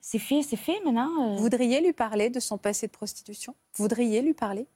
C'est 0.00 0.18
fait, 0.18 0.42
c'est 0.42 0.56
fait 0.56 0.78
maintenant. 0.84 1.10
euh, 1.32 1.36
Vous 1.36 1.42
voudriez 1.42 1.80
lui 1.80 1.92
parler 1.94 2.28
de 2.28 2.38
son 2.38 2.58
passé 2.58 2.86
de 2.86 2.92
prostitution? 2.92 3.54
Vous 3.74 3.84
voudriez 3.84 4.20
lui 4.20 4.34
parler? 4.34 4.66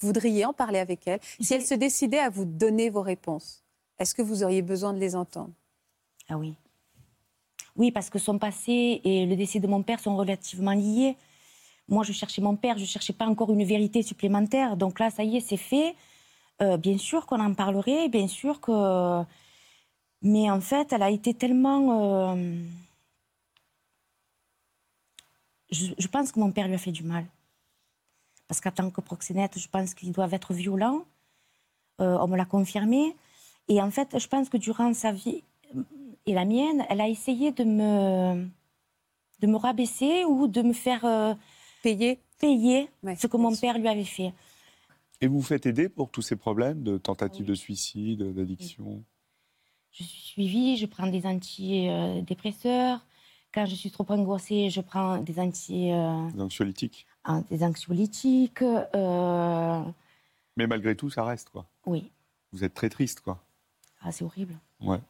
Vous 0.00 0.08
voudriez 0.08 0.44
en 0.44 0.52
parler 0.52 0.78
avec 0.78 1.06
elle? 1.06 1.20
Si 1.40 1.52
elle 1.54 1.64
se 1.64 1.74
décidait 1.74 2.18
à 2.18 2.30
vous 2.30 2.44
donner 2.46 2.88
vos 2.90 3.02
réponses, 3.02 3.62
est-ce 3.98 4.14
que 4.14 4.22
vous 4.22 4.42
auriez 4.42 4.62
besoin 4.62 4.92
de 4.92 4.98
les 4.98 5.14
entendre? 5.14 5.52
Ah 6.28 6.36
oui. 6.38 6.54
Oui, 7.76 7.90
parce 7.92 8.08
que 8.10 8.18
son 8.18 8.38
passé 8.38 9.00
et 9.04 9.26
le 9.26 9.36
décès 9.36 9.60
de 9.60 9.66
mon 9.66 9.82
père 9.82 10.00
sont 10.00 10.16
relativement 10.16 10.72
liés. 10.72 11.16
Moi, 11.88 12.04
je 12.04 12.12
cherchais 12.12 12.42
mon 12.42 12.56
père, 12.56 12.76
je 12.76 12.82
ne 12.82 12.86
cherchais 12.86 13.12
pas 13.12 13.26
encore 13.26 13.52
une 13.52 13.64
vérité 13.64 14.02
supplémentaire. 14.02 14.76
Donc 14.76 14.98
là, 14.98 15.10
ça 15.10 15.24
y 15.24 15.36
est, 15.36 15.40
c'est 15.40 15.56
fait. 15.56 15.94
Euh, 16.62 16.76
bien 16.78 16.98
sûr 16.98 17.26
qu'on 17.26 17.40
en 17.40 17.54
parlerait, 17.54 18.08
bien 18.08 18.28
sûr 18.28 18.60
que... 18.60 19.22
Mais 20.22 20.50
en 20.50 20.60
fait, 20.60 20.92
elle 20.92 21.02
a 21.02 21.10
été 21.10 21.34
tellement... 21.34 22.32
euh, 22.34 22.64
Je, 25.70 26.08
pense 26.08 26.32
que 26.32 26.40
mon 26.40 26.50
père 26.52 26.66
lui 26.66 26.74
a 26.74 26.78
fait 26.78 26.92
du 26.92 27.02
mal. 27.04 27.26
Parce 28.48 28.60
qu'en 28.60 28.70
tant 28.70 28.90
que 28.90 29.00
proxénète, 29.00 29.58
je 29.58 29.68
pense 29.68 29.94
qu'ils 29.94 30.12
doivent 30.12 30.34
être 30.34 30.54
violents. 30.54 31.04
Euh, 32.00 32.18
on 32.20 32.28
me 32.28 32.36
l'a 32.36 32.44
confirmé. 32.46 33.14
Et 33.68 33.82
en 33.82 33.90
fait, 33.90 34.18
je 34.18 34.26
pense 34.28 34.48
que 34.48 34.56
durant 34.56 34.94
sa 34.94 35.12
vie 35.12 35.42
et 36.26 36.34
la 36.34 36.44
mienne, 36.44 36.84
elle 36.88 37.00
a 37.00 37.08
essayé 37.08 37.52
de 37.52 37.64
me, 37.64 38.46
de 39.40 39.46
me 39.46 39.56
rabaisser 39.56 40.24
ou 40.24 40.46
de 40.48 40.62
me 40.62 40.72
faire 40.72 41.04
euh, 41.04 41.34
Payer 41.82 42.18
payer 42.38 42.88
Ouais, 43.02 43.16
ce 43.16 43.26
que 43.28 43.36
mon 43.36 43.52
sûr. 43.52 43.60
père 43.60 43.78
lui 43.78 43.88
avait 43.88 44.04
fait. 44.04 44.32
Et 45.20 45.26
vous 45.28 45.36
vous 45.38 45.42
faites 45.46 45.66
aider 45.66 45.88
pour 45.88 46.10
tous 46.10 46.20
ces 46.22 46.36
problèmes 46.36 46.82
de 46.82 46.98
tentative 46.98 47.46
de 47.46 47.54
suicide, 47.54 48.22
d'addiction? 48.34 49.02
Je 49.92 50.02
suis 50.02 50.20
suivie, 50.32 50.76
je 50.76 50.84
prends 50.86 51.06
des 51.06 51.24
antidépresseurs. 51.26 53.06
Quand 53.54 53.64
je 53.64 53.74
suis 53.74 53.90
trop 53.90 54.04
angoissée, 54.10 54.68
je 54.68 54.80
prends 54.82 55.18
des, 55.18 55.38
anti, 55.38 55.90
euh, 55.92 56.28
des 56.32 56.42
anxiolytiques? 56.42 57.06
des 57.50 57.62
anxiolytiques. 57.64 58.60
euh, 58.62 59.82
Mais 60.56 60.66
malgré 60.66 60.94
tout, 60.96 61.08
ça 61.08 61.24
reste, 61.24 61.48
quoi. 61.50 61.66
oui, 61.86 62.10
Vous 62.52 62.64
êtes 62.64 62.74
très 62.74 62.90
triste, 62.90 63.20
quoi. 63.20 63.42
ah, 64.02 64.12
c'est 64.12 64.24
horrible. 64.24 64.58
Ouais. 64.80 65.00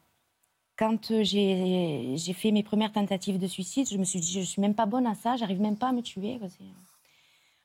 Quand 0.78 1.10
euh, 1.10 1.24
j'ai 1.24 2.32
fait 2.34 2.50
mes 2.52 2.62
premières 2.62 2.92
tentatives 2.92 3.38
de 3.38 3.46
suicide, 3.46 3.88
je 3.88 3.96
me 3.96 4.04
suis 4.04 4.20
dit, 4.20 4.32
je 4.32 4.40
suis 4.40 4.60
même 4.60 4.74
pas 4.74 4.84
bonne 4.86 5.06
à 5.06 5.14
ça, 5.14 5.36
j'arrive 5.36 5.60
même 5.60 5.76
pas 5.78 5.88
à 5.88 5.92
me 5.92 6.02
tuer. 6.02 6.38
c'est- 6.48 6.64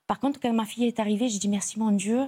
Par 0.07 0.20
contre, 0.20 0.39
quand 0.39 0.53
ma 0.53 0.66
fille 0.66 0.86
est 0.86 0.99
arrivée, 0.99 1.28
j'ai 1.30 1.39
dit 1.39 1.49
merci 1.49 1.78
mon 1.80 1.91
Dieu. 1.91 2.28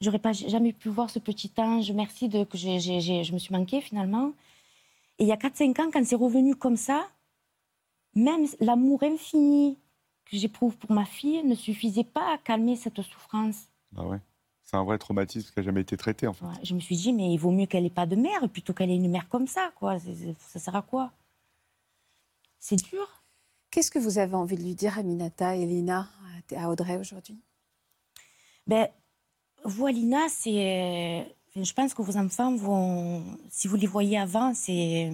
J'aurais 0.00 0.18
pas 0.18 0.32
jamais 0.32 0.72
pu 0.72 0.88
voir 0.90 1.08
ce 1.10 1.18
petit 1.18 1.50
ange. 1.58 1.90
Merci 1.92 2.28
de 2.28 2.44
que 2.44 2.56
je 2.58 3.32
me 3.32 3.38
suis 3.38 3.54
manquée 3.54 3.80
finalement. 3.80 4.32
Et 5.18 5.24
il 5.24 5.26
y 5.28 5.32
a 5.32 5.36
4-5 5.36 5.78
ans, 5.80 5.90
quand 5.92 6.04
c'est 6.04 6.16
revenu 6.16 6.54
comme 6.54 6.76
ça, 6.76 7.06
même 8.14 8.46
l'amour 8.60 9.02
infini 9.02 9.78
que 10.26 10.36
j'éprouve 10.36 10.76
pour 10.76 10.92
ma 10.92 11.04
fille 11.06 11.42
ne 11.44 11.54
suffisait 11.54 12.04
pas 12.04 12.34
à 12.34 12.38
calmer 12.38 12.76
cette 12.76 13.00
souffrance. 13.00 13.68
Bah 13.92 14.04
ouais. 14.04 14.18
C'est 14.66 14.76
un 14.76 14.82
vrai 14.84 14.98
traumatisme 14.98 15.48
qui 15.52 15.58
n'a 15.58 15.62
jamais 15.62 15.80
été 15.82 15.96
traité, 15.96 16.26
en 16.26 16.32
fait. 16.32 16.44
Ouais, 16.44 16.52
Je 16.64 16.74
me 16.74 16.80
suis 16.80 16.96
dit, 16.96 17.12
mais 17.12 17.32
il 17.32 17.38
vaut 17.38 17.52
mieux 17.52 17.66
qu'elle 17.66 17.86
ait 17.86 17.90
pas 17.90 18.04
de 18.04 18.16
mère 18.16 18.48
plutôt 18.52 18.74
qu'elle 18.74 18.90
ait 18.90 18.96
une 18.96 19.08
mère 19.10 19.28
comme 19.28 19.46
ça. 19.46 19.70
Quoi. 19.76 19.96
Ça 20.40 20.58
sert 20.58 20.74
à 20.74 20.82
quoi? 20.82 21.12
C'est 22.58 22.76
dur. 22.76 23.22
Qu'est-ce 23.70 23.90
que 23.92 23.98
vous 24.00 24.18
avez 24.18 24.34
envie 24.34 24.56
de 24.56 24.62
lui 24.62 24.74
dire, 24.74 24.98
Aminata 24.98 25.54
et 25.54 25.64
Lina, 25.66 26.08
à- 26.56 26.68
Audrey 26.68 26.96
aujourd'hui? 26.98 27.38
Ben, 28.66 28.88
vous, 29.64 29.86
Alina, 29.86 30.28
c'est. 30.28 31.26
enfin, 31.50 31.62
Je 31.62 31.72
pense 31.72 31.94
que 31.94 32.02
vos 32.02 32.16
enfants 32.16 32.54
vont. 32.56 33.22
Si 33.50 33.68
vous 33.68 33.76
les 33.76 33.86
voyez 33.86 34.18
avant, 34.18 34.52
c'est 34.54 35.12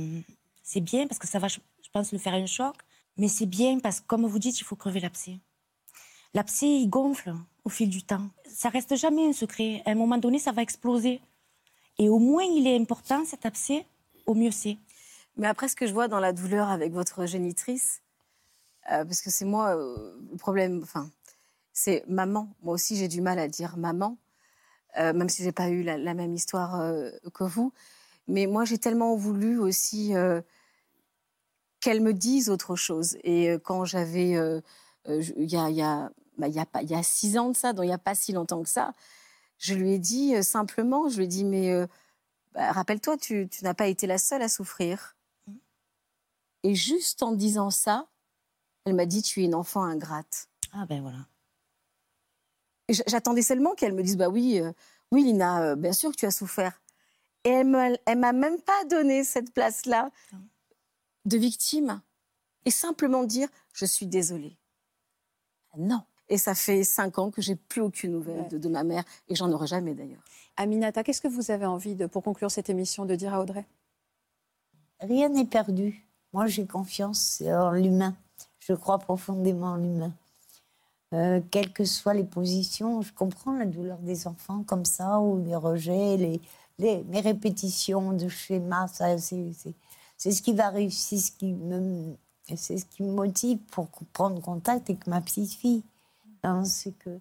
c'est 0.63 0.81
bien 0.81 1.07
parce 1.07 1.19
que 1.19 1.29
ça 1.29 1.39
va, 1.39 1.49
je 1.49 1.59
je 1.85 1.91
pense, 1.91 2.11
le 2.13 2.19
faire 2.19 2.33
un 2.35 2.47
choc. 2.47 2.75
Mais 3.19 3.29
c'est 3.29 3.45
bien 3.45 3.79
parce 3.81 4.01
que, 4.01 4.07
comme 4.07 4.25
vous 4.27 4.39
dites, 4.39 4.59
il 4.61 4.65
faut 4.65 4.77
crever 4.77 5.01
l'abcès. 5.01 5.39
L'abcès, 6.35 6.67
il 6.67 6.89
gonfle 6.89 7.35
au 7.65 7.69
fil 7.69 7.89
du 7.91 8.03
temps. 8.03 8.29
Ça 8.47 8.69
reste 8.69 8.97
jamais 8.97 9.27
un 9.29 9.33
secret. 9.33 9.83
À 9.85 9.91
un 9.91 9.95
moment 9.95 10.19
donné, 10.19 10.39
ça 10.39 10.53
va 10.53 10.63
exploser. 10.63 11.21
Et 11.99 12.09
au 12.09 12.19
moins, 12.19 12.45
il 12.45 12.67
est 12.67 12.77
important, 12.77 13.25
cet 13.25 13.45
abcès, 13.45 13.85
au 14.27 14.35
mieux 14.35 14.51
c'est. 14.51 14.79
Mais 15.37 15.47
après, 15.47 15.69
ce 15.69 15.77
que 15.77 15.87
je 15.87 15.93
vois 15.93 16.09
dans 16.09 16.21
la 16.21 16.33
douleur 16.33 16.71
avec 16.71 16.93
votre 16.93 17.27
génitrice, 17.27 18.01
euh, 18.91 19.05
parce 19.05 19.21
que 19.21 19.31
c'est 19.31 19.45
moi 19.45 19.77
euh, 19.77 20.19
le 20.31 20.37
problème, 20.39 20.81
enfin, 20.83 21.11
c'est 21.73 22.05
maman. 22.09 22.49
Moi 22.63 22.75
aussi, 22.75 22.97
j'ai 22.97 23.09
du 23.09 23.21
mal 23.21 23.39
à 23.39 23.49
dire 23.49 23.77
maman, 23.77 24.17
euh, 24.99 25.13
même 25.13 25.29
si 25.29 25.43
j'ai 25.43 25.53
pas 25.53 25.69
eu 25.69 25.83
la, 25.83 25.99
la 25.99 26.15
même 26.15 26.35
histoire 26.35 26.83
que 27.35 27.45
vous. 27.45 27.73
Mais 28.27 28.47
moi, 28.47 28.65
j'ai 28.65 28.79
tellement 28.79 29.17
voulu 29.17 29.59
aussi 29.59 30.13
qu'elle 31.81 32.01
me 32.01 32.13
dise 32.13 32.51
autre 32.51 32.77
chose. 32.77 33.17
Et 33.25 33.53
quand 33.65 33.85
j'avais, 33.85 34.35
je- 35.07 35.33
il 35.37 35.51
y 35.51 35.83
a, 35.83 36.11
bah, 36.39 36.49
il 36.49 36.55
y 36.55 36.59
a 36.61 36.67
pas, 36.67 36.83
il 36.83 36.91
y 36.91 36.95
a 36.95 37.03
six 37.03 37.39
ans 37.39 37.51
de 37.51 37.57
ça, 37.57 37.73
donc 37.73 37.85
il 37.85 37.89
y 37.89 37.93
a 37.93 37.99
pas 37.99 38.15
si 38.15 38.33
longtemps 38.33 38.63
que 38.63 38.69
ça, 38.69 38.93
je 39.59 39.75
lui 39.75 39.93
ai 39.93 39.99
dit 39.99 40.35
euh, 40.35 40.43
simplement, 40.43 41.09
je 41.09 41.19
lui 41.19 41.25
ai 41.25 41.29
dit, 41.29 41.45
mais 41.45 41.71
euh, 41.71 41.87
bah, 42.53 42.73
rappelle-toi, 42.73 43.17
tu, 43.17 43.49
tu 43.51 43.65
n'as 43.65 43.75
pas 43.75 43.87
été 43.87 44.07
la 44.07 44.19
seule 44.19 44.43
à 44.43 44.49
souffrir. 44.49 45.17
Et 46.65 46.75
juste 46.75 47.23
en 47.23 47.33
disant 47.33 47.71
ça, 47.71 48.09
elle 48.85 48.95
m'a 48.95 49.07
dit, 49.07 49.23
tu 49.23 49.43
es 49.43 49.45
une 49.45 49.55
enfant 49.55 49.83
ingrate. 49.83 50.49
Ah 50.73 50.87
ben 50.87 51.03
voilà. 51.03 51.19
J'attendais 53.07 53.43
seulement 53.43 53.75
qu'elle 53.75 53.95
me 53.95 54.03
dise, 54.03 54.17
bah 54.17 54.29
oui, 54.29 54.61
euh, 54.61 54.73
oui, 55.11 55.25
Lina, 55.25 55.77
bien 55.77 55.93
sûr 55.93 56.11
que 56.11 56.17
tu 56.17 56.27
as 56.27 56.31
souffert. 56.31 56.81
Et 57.45 57.51
elle 57.51 57.67
m'a, 57.67 57.89
elle 58.07 58.19
m'a 58.19 58.33
même 58.33 58.61
pas 58.61 58.85
donné 58.85 59.25
cette 59.25 59.53
place-là 59.53 60.11
Non. 60.33 60.39
de 61.25 61.39
victime. 61.39 62.01
Et 62.65 62.71
simplement 62.71 63.25
dire, 63.25 63.49
je 63.73 63.85
suis 63.85 64.07
désolée. 64.07 64.57
Non. 65.77 66.05
Et 66.33 66.39
ça 66.39 66.55
fait 66.55 66.83
cinq 66.83 67.19
ans 67.19 67.31
que 67.31 67.43
j'ai 67.43 67.57
plus 67.57 67.83
aucune 67.83 68.13
nouvelle 68.13 68.41
Ouais. 68.41 68.49
de, 68.49 68.57
de 68.57 68.69
ma 68.71 68.85
mère, 68.85 69.05
et 69.29 69.35
j'en 69.35 69.53
aurai 69.53 69.67
jamais 69.67 69.93
d'ailleurs. 69.93 70.23
Aminata, 70.57 71.05
qu'est-ce 71.05 71.21
que 71.21 71.29
vous 71.29 71.51
avez 71.51 71.67
envie, 71.67 71.95
de, 71.95 72.07
pour 72.07 72.23
conclure 72.23 72.51
cette 72.51 72.71
émission, 72.71 73.05
de 73.05 73.15
dire 73.15 73.35
à 73.35 73.41
Audrey? 73.43 73.67
Rien 75.01 75.29
n'est 75.29 75.45
perdu. 75.45 76.09
Moi, 76.33 76.47
j'ai 76.47 76.67
confiance 76.67 77.43
en 77.43 77.73
l'humain. 77.73 78.15
Je 78.61 78.73
crois 78.73 78.99
profondément 78.99 79.73
en 79.73 79.77
l'humain. 79.77 80.15
Euh, 81.13 81.43
quelles 81.51 81.71
que 81.71 81.85
soient 81.85 82.15
les 82.15 82.25
positions, 82.25 83.03
je 83.03 83.13
comprends 83.13 83.55
la 83.59 83.67
douleur 83.67 83.99
des 83.99 84.27
enfants 84.27 84.63
comme 84.63 84.87
ça, 84.87 85.21
ou 85.21 85.45
les 85.45 85.55
rejets, 85.57 86.17
les, 86.17 86.41
les, 86.79 87.05
mes 87.05 87.21
répétitions 87.21 88.15
de 88.15 88.29
schémas. 88.29 88.89
Ça, 88.89 89.19
c'est, 89.19 89.53
c'est, 89.53 89.75
c'est 90.17 90.33
ce 90.33 90.41
qui 90.41 90.55
va 90.55 90.71
réussir, 90.71 91.21
ce 91.21 91.31
qui 91.33 91.53
me, 91.53 92.17
c'est 92.57 92.79
ce 92.79 92.87
qui 92.87 93.03
me 93.03 93.13
motive 93.13 93.59
pour 93.73 93.89
prendre 94.15 94.41
contact 94.41 94.89
avec 94.89 95.07
ma 95.07 95.21
petite 95.21 95.53
fille. 95.53 95.83
Hein, 96.43 96.65
c'est 96.65 96.93
que 96.99 97.19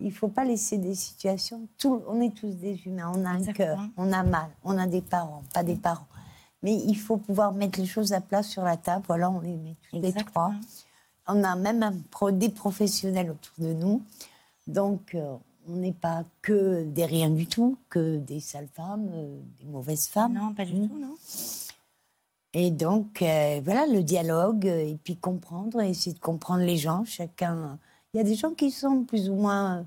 il 0.00 0.12
faut 0.12 0.28
pas 0.28 0.44
laisser 0.44 0.76
des 0.78 0.94
situations. 0.94 1.68
Tout, 1.78 2.02
on 2.08 2.20
est 2.20 2.34
tous 2.34 2.50
des 2.56 2.76
humains. 2.86 3.12
On 3.14 3.24
a 3.24 3.30
un 3.30 3.44
cœur, 3.52 3.78
on 3.96 4.12
a 4.12 4.22
mal, 4.22 4.50
on 4.64 4.76
a 4.76 4.86
des 4.86 5.00
parents, 5.00 5.42
pas 5.52 5.62
des 5.62 5.76
parents. 5.76 6.06
Mais 6.62 6.74
il 6.74 6.96
faut 6.96 7.16
pouvoir 7.16 7.52
mettre 7.52 7.78
les 7.78 7.86
choses 7.86 8.12
à 8.12 8.20
plat 8.20 8.42
sur 8.42 8.62
la 8.62 8.76
table. 8.76 9.04
Voilà, 9.06 9.30
on 9.30 9.40
les 9.40 9.56
met 9.56 9.76
tous 9.90 10.00
les 10.00 10.12
trois. 10.12 10.52
On 11.26 11.42
a 11.44 11.56
même 11.56 11.82
un 11.82 11.94
pro- 12.10 12.30
des 12.32 12.48
professionnels 12.48 13.30
autour 13.30 13.54
de 13.58 13.72
nous. 13.72 14.02
Donc, 14.66 15.14
euh, 15.14 15.36
on 15.68 15.74
n'est 15.76 15.92
pas 15.92 16.24
que 16.42 16.84
des 16.84 17.04
rien 17.06 17.30
du 17.30 17.46
tout, 17.46 17.78
que 17.88 18.16
des 18.18 18.40
sales 18.40 18.68
femmes, 18.74 19.08
euh, 19.12 19.40
des 19.60 19.66
mauvaises 19.66 20.08
femmes. 20.08 20.34
Non, 20.34 20.52
pas 20.54 20.64
du 20.64 20.74
Mm. 20.74 20.88
tout, 20.88 20.98
non. 20.98 21.14
Et 22.52 22.70
donc, 22.70 23.20
euh, 23.22 23.60
voilà, 23.64 23.86
le 23.86 24.02
dialogue, 24.02 24.66
et 24.66 24.96
puis 25.02 25.16
comprendre, 25.16 25.80
essayer 25.80 26.14
de 26.14 26.20
comprendre 26.20 26.62
les 26.62 26.76
gens. 26.76 27.04
Chacun. 27.04 27.78
Il 28.14 28.18
y 28.18 28.20
a 28.20 28.24
des 28.24 28.36
gens 28.36 28.54
qui 28.54 28.70
sont 28.70 29.02
plus 29.04 29.28
ou 29.28 29.34
moins 29.34 29.78
euh, 29.80 29.84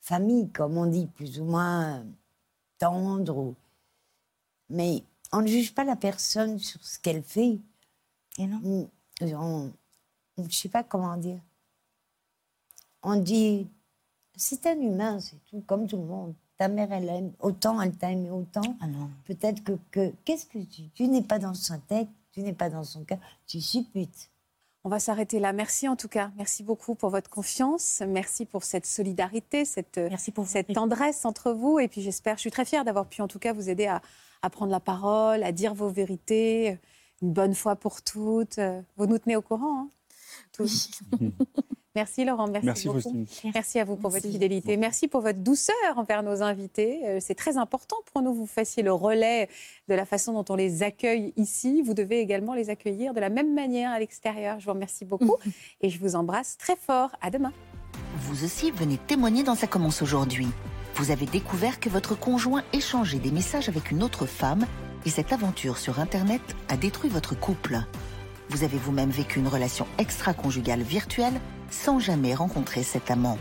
famille, 0.00 0.48
comme 0.50 0.78
on 0.78 0.86
dit, 0.86 1.06
plus 1.06 1.40
ou 1.40 1.44
moins 1.44 1.98
euh, 1.98 2.04
tendres. 2.78 3.36
ou- 3.36 3.56
Mais 4.70 5.02
on 5.32 5.42
ne 5.42 5.48
juge 5.48 5.74
pas 5.74 5.82
la 5.84 5.96
personne 5.96 6.58
sur 6.58 6.82
ce 6.84 6.98
qu'elle 7.00 7.22
fait. 7.24 7.58
Et 8.38 8.46
non. 8.46 8.58
Mm, 8.58 8.88
on- 9.34 9.72
je 10.38 10.42
ne 10.42 10.48
sais 10.50 10.68
pas 10.68 10.84
comment 10.84 11.16
dire. 11.16 11.40
On 13.02 13.16
dit, 13.16 13.66
c'est 14.36 14.66
un 14.66 14.80
humain, 14.80 15.18
c'est 15.20 15.42
tout, 15.46 15.62
comme 15.66 15.86
tout 15.86 15.96
le 15.98 16.04
monde. 16.04 16.34
Ta 16.56 16.68
mère, 16.68 16.92
elle 16.92 17.08
aime 17.08 17.32
autant, 17.40 17.80
elle 17.80 17.96
t'a 17.96 18.12
aimé 18.12 18.30
autant. 18.30 18.76
Ah. 18.80 18.86
Peut-être 19.24 19.62
que, 19.64 19.72
que- 19.90 20.12
qu'est-ce 20.24 20.46
que 20.46 20.58
tu, 20.60 20.88
tu 20.90 21.08
n'es 21.08 21.22
pas 21.22 21.40
dans 21.40 21.54
son 21.54 21.78
tête, 21.80 22.08
tu 22.30 22.40
n'es 22.42 22.52
pas 22.52 22.70
dans 22.70 22.84
son 22.84 23.04
cœur, 23.04 23.18
tu 23.46 23.60
supputes. 23.60 24.30
On 24.84 24.90
va 24.90 25.00
s'arrêter 25.00 25.40
là. 25.40 25.54
Merci 25.54 25.88
en 25.88 25.96
tout 25.96 26.08
cas. 26.08 26.30
Merci 26.36 26.62
beaucoup 26.62 26.94
pour 26.94 27.08
votre 27.08 27.30
confiance. 27.30 28.02
Merci 28.06 28.44
pour 28.44 28.64
cette 28.64 28.84
solidarité, 28.84 29.64
cette, 29.64 29.96
Merci 29.96 30.30
pour 30.30 30.46
cette 30.46 30.72
tendresse 30.74 31.24
entre 31.24 31.52
vous. 31.52 31.78
Et 31.78 31.88
puis 31.88 32.02
j'espère, 32.02 32.36
je 32.36 32.42
suis 32.42 32.50
très 32.50 32.66
fière 32.66 32.84
d'avoir 32.84 33.06
pu 33.06 33.22
en 33.22 33.28
tout 33.28 33.38
cas 33.38 33.54
vous 33.54 33.70
aider 33.70 33.86
à, 33.86 34.02
à 34.42 34.50
prendre 34.50 34.70
la 34.70 34.80
parole, 34.80 35.42
à 35.42 35.52
dire 35.52 35.72
vos 35.72 35.88
vérités, 35.88 36.78
une 37.22 37.32
bonne 37.32 37.54
fois 37.54 37.76
pour 37.76 38.02
toutes. 38.02 38.60
Vous 38.96 39.06
nous 39.06 39.18
tenez 39.18 39.36
au 39.36 39.42
courant, 39.42 39.84
hein, 39.84 39.90
tous. 40.52 40.90
Merci 41.96 42.24
Laurent, 42.24 42.48
merci, 42.48 42.66
Merci 42.66 42.86
beaucoup. 42.88 43.00
Faustine. 43.00 43.26
Merci 43.54 43.78
à 43.78 43.84
vous 43.84 43.94
pour 43.94 44.10
votre 44.10 44.26
fidélité. 44.26 44.76
Merci 44.76 45.06
pour 45.06 45.20
votre 45.20 45.38
douceur 45.38 45.74
envers 45.94 46.24
nos 46.24 46.42
invités. 46.42 47.00
Euh, 47.04 47.18
C'est 47.20 47.36
très 47.36 47.56
important 47.56 47.96
pour 48.12 48.20
nous. 48.20 48.34
Vous 48.34 48.46
fassiez 48.46 48.82
le 48.82 48.92
relais 48.92 49.48
de 49.88 49.94
la 49.94 50.04
façon 50.04 50.32
dont 50.32 50.44
on 50.52 50.56
les 50.56 50.82
accueille 50.82 51.32
ici. 51.36 51.82
Vous 51.82 51.94
devez 51.94 52.18
également 52.18 52.54
les 52.54 52.68
accueillir 52.68 53.14
de 53.14 53.20
la 53.20 53.28
même 53.28 53.54
manière 53.54 53.92
à 53.92 54.00
l'extérieur. 54.00 54.58
Je 54.58 54.64
vous 54.64 54.72
remercie 54.72 55.04
beaucoup 55.04 55.36
et 55.82 55.88
je 55.88 56.00
vous 56.00 56.16
embrasse 56.16 56.56
très 56.58 56.74
fort. 56.74 57.10
À 57.22 57.30
demain. 57.30 57.52
Vous 58.16 58.44
aussi 58.44 58.72
venez 58.72 58.98
témoigner 58.98 59.44
dans 59.44 59.54
Ça 59.54 59.68
commence 59.68 60.02
aujourd'hui. 60.02 60.48
Vous 60.96 61.12
avez 61.12 61.26
découvert 61.26 61.78
que 61.78 61.88
votre 61.88 62.18
conjoint 62.18 62.64
échangeait 62.72 63.20
des 63.20 63.30
messages 63.30 63.68
avec 63.68 63.92
une 63.92 64.02
autre 64.02 64.26
femme 64.26 64.66
et 65.06 65.10
cette 65.10 65.32
aventure 65.32 65.78
sur 65.78 66.00
Internet 66.00 66.42
a 66.68 66.76
détruit 66.76 67.10
votre 67.10 67.38
couple. 67.38 67.78
Vous 68.48 68.64
avez 68.64 68.78
vous-même 68.78 69.10
vécu 69.10 69.38
une 69.38 69.48
relation 69.48 69.86
extra-conjugale 69.98 70.82
virtuelle 70.82 71.40
sans 71.74 71.98
jamais 71.98 72.34
rencontrer 72.34 72.82
cet 72.82 73.10
amant. 73.10 73.38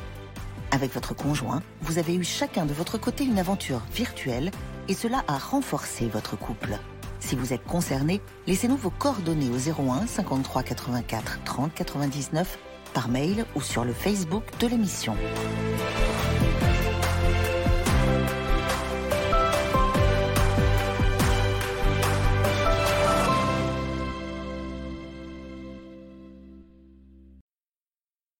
Avec 0.71 0.93
votre 0.93 1.13
conjoint, 1.13 1.61
vous 1.81 1.99
avez 1.99 2.15
eu 2.15 2.23
chacun 2.23 2.65
de 2.65 2.73
votre 2.73 2.97
côté 2.97 3.23
une 3.23 3.37
aventure 3.37 3.81
virtuelle 3.93 4.51
et 4.89 4.95
cela 4.95 5.23
a 5.27 5.37
renforcé 5.37 6.07
votre 6.07 6.35
couple. 6.35 6.77
Si 7.19 7.35
vous 7.35 7.53
êtes 7.53 7.63
concerné, 7.63 8.21
laissez-nous 8.47 8.75
vos 8.75 8.89
coordonnées 8.89 9.49
au 9.49 9.81
01 9.81 10.07
53 10.07 10.63
84 10.63 11.39
30 11.45 11.73
99 11.73 12.57
par 12.93 13.07
mail 13.07 13.45
ou 13.55 13.61
sur 13.61 13.85
le 13.85 13.93
Facebook 13.93 14.43
de 14.59 14.67
l'émission. 14.67 15.15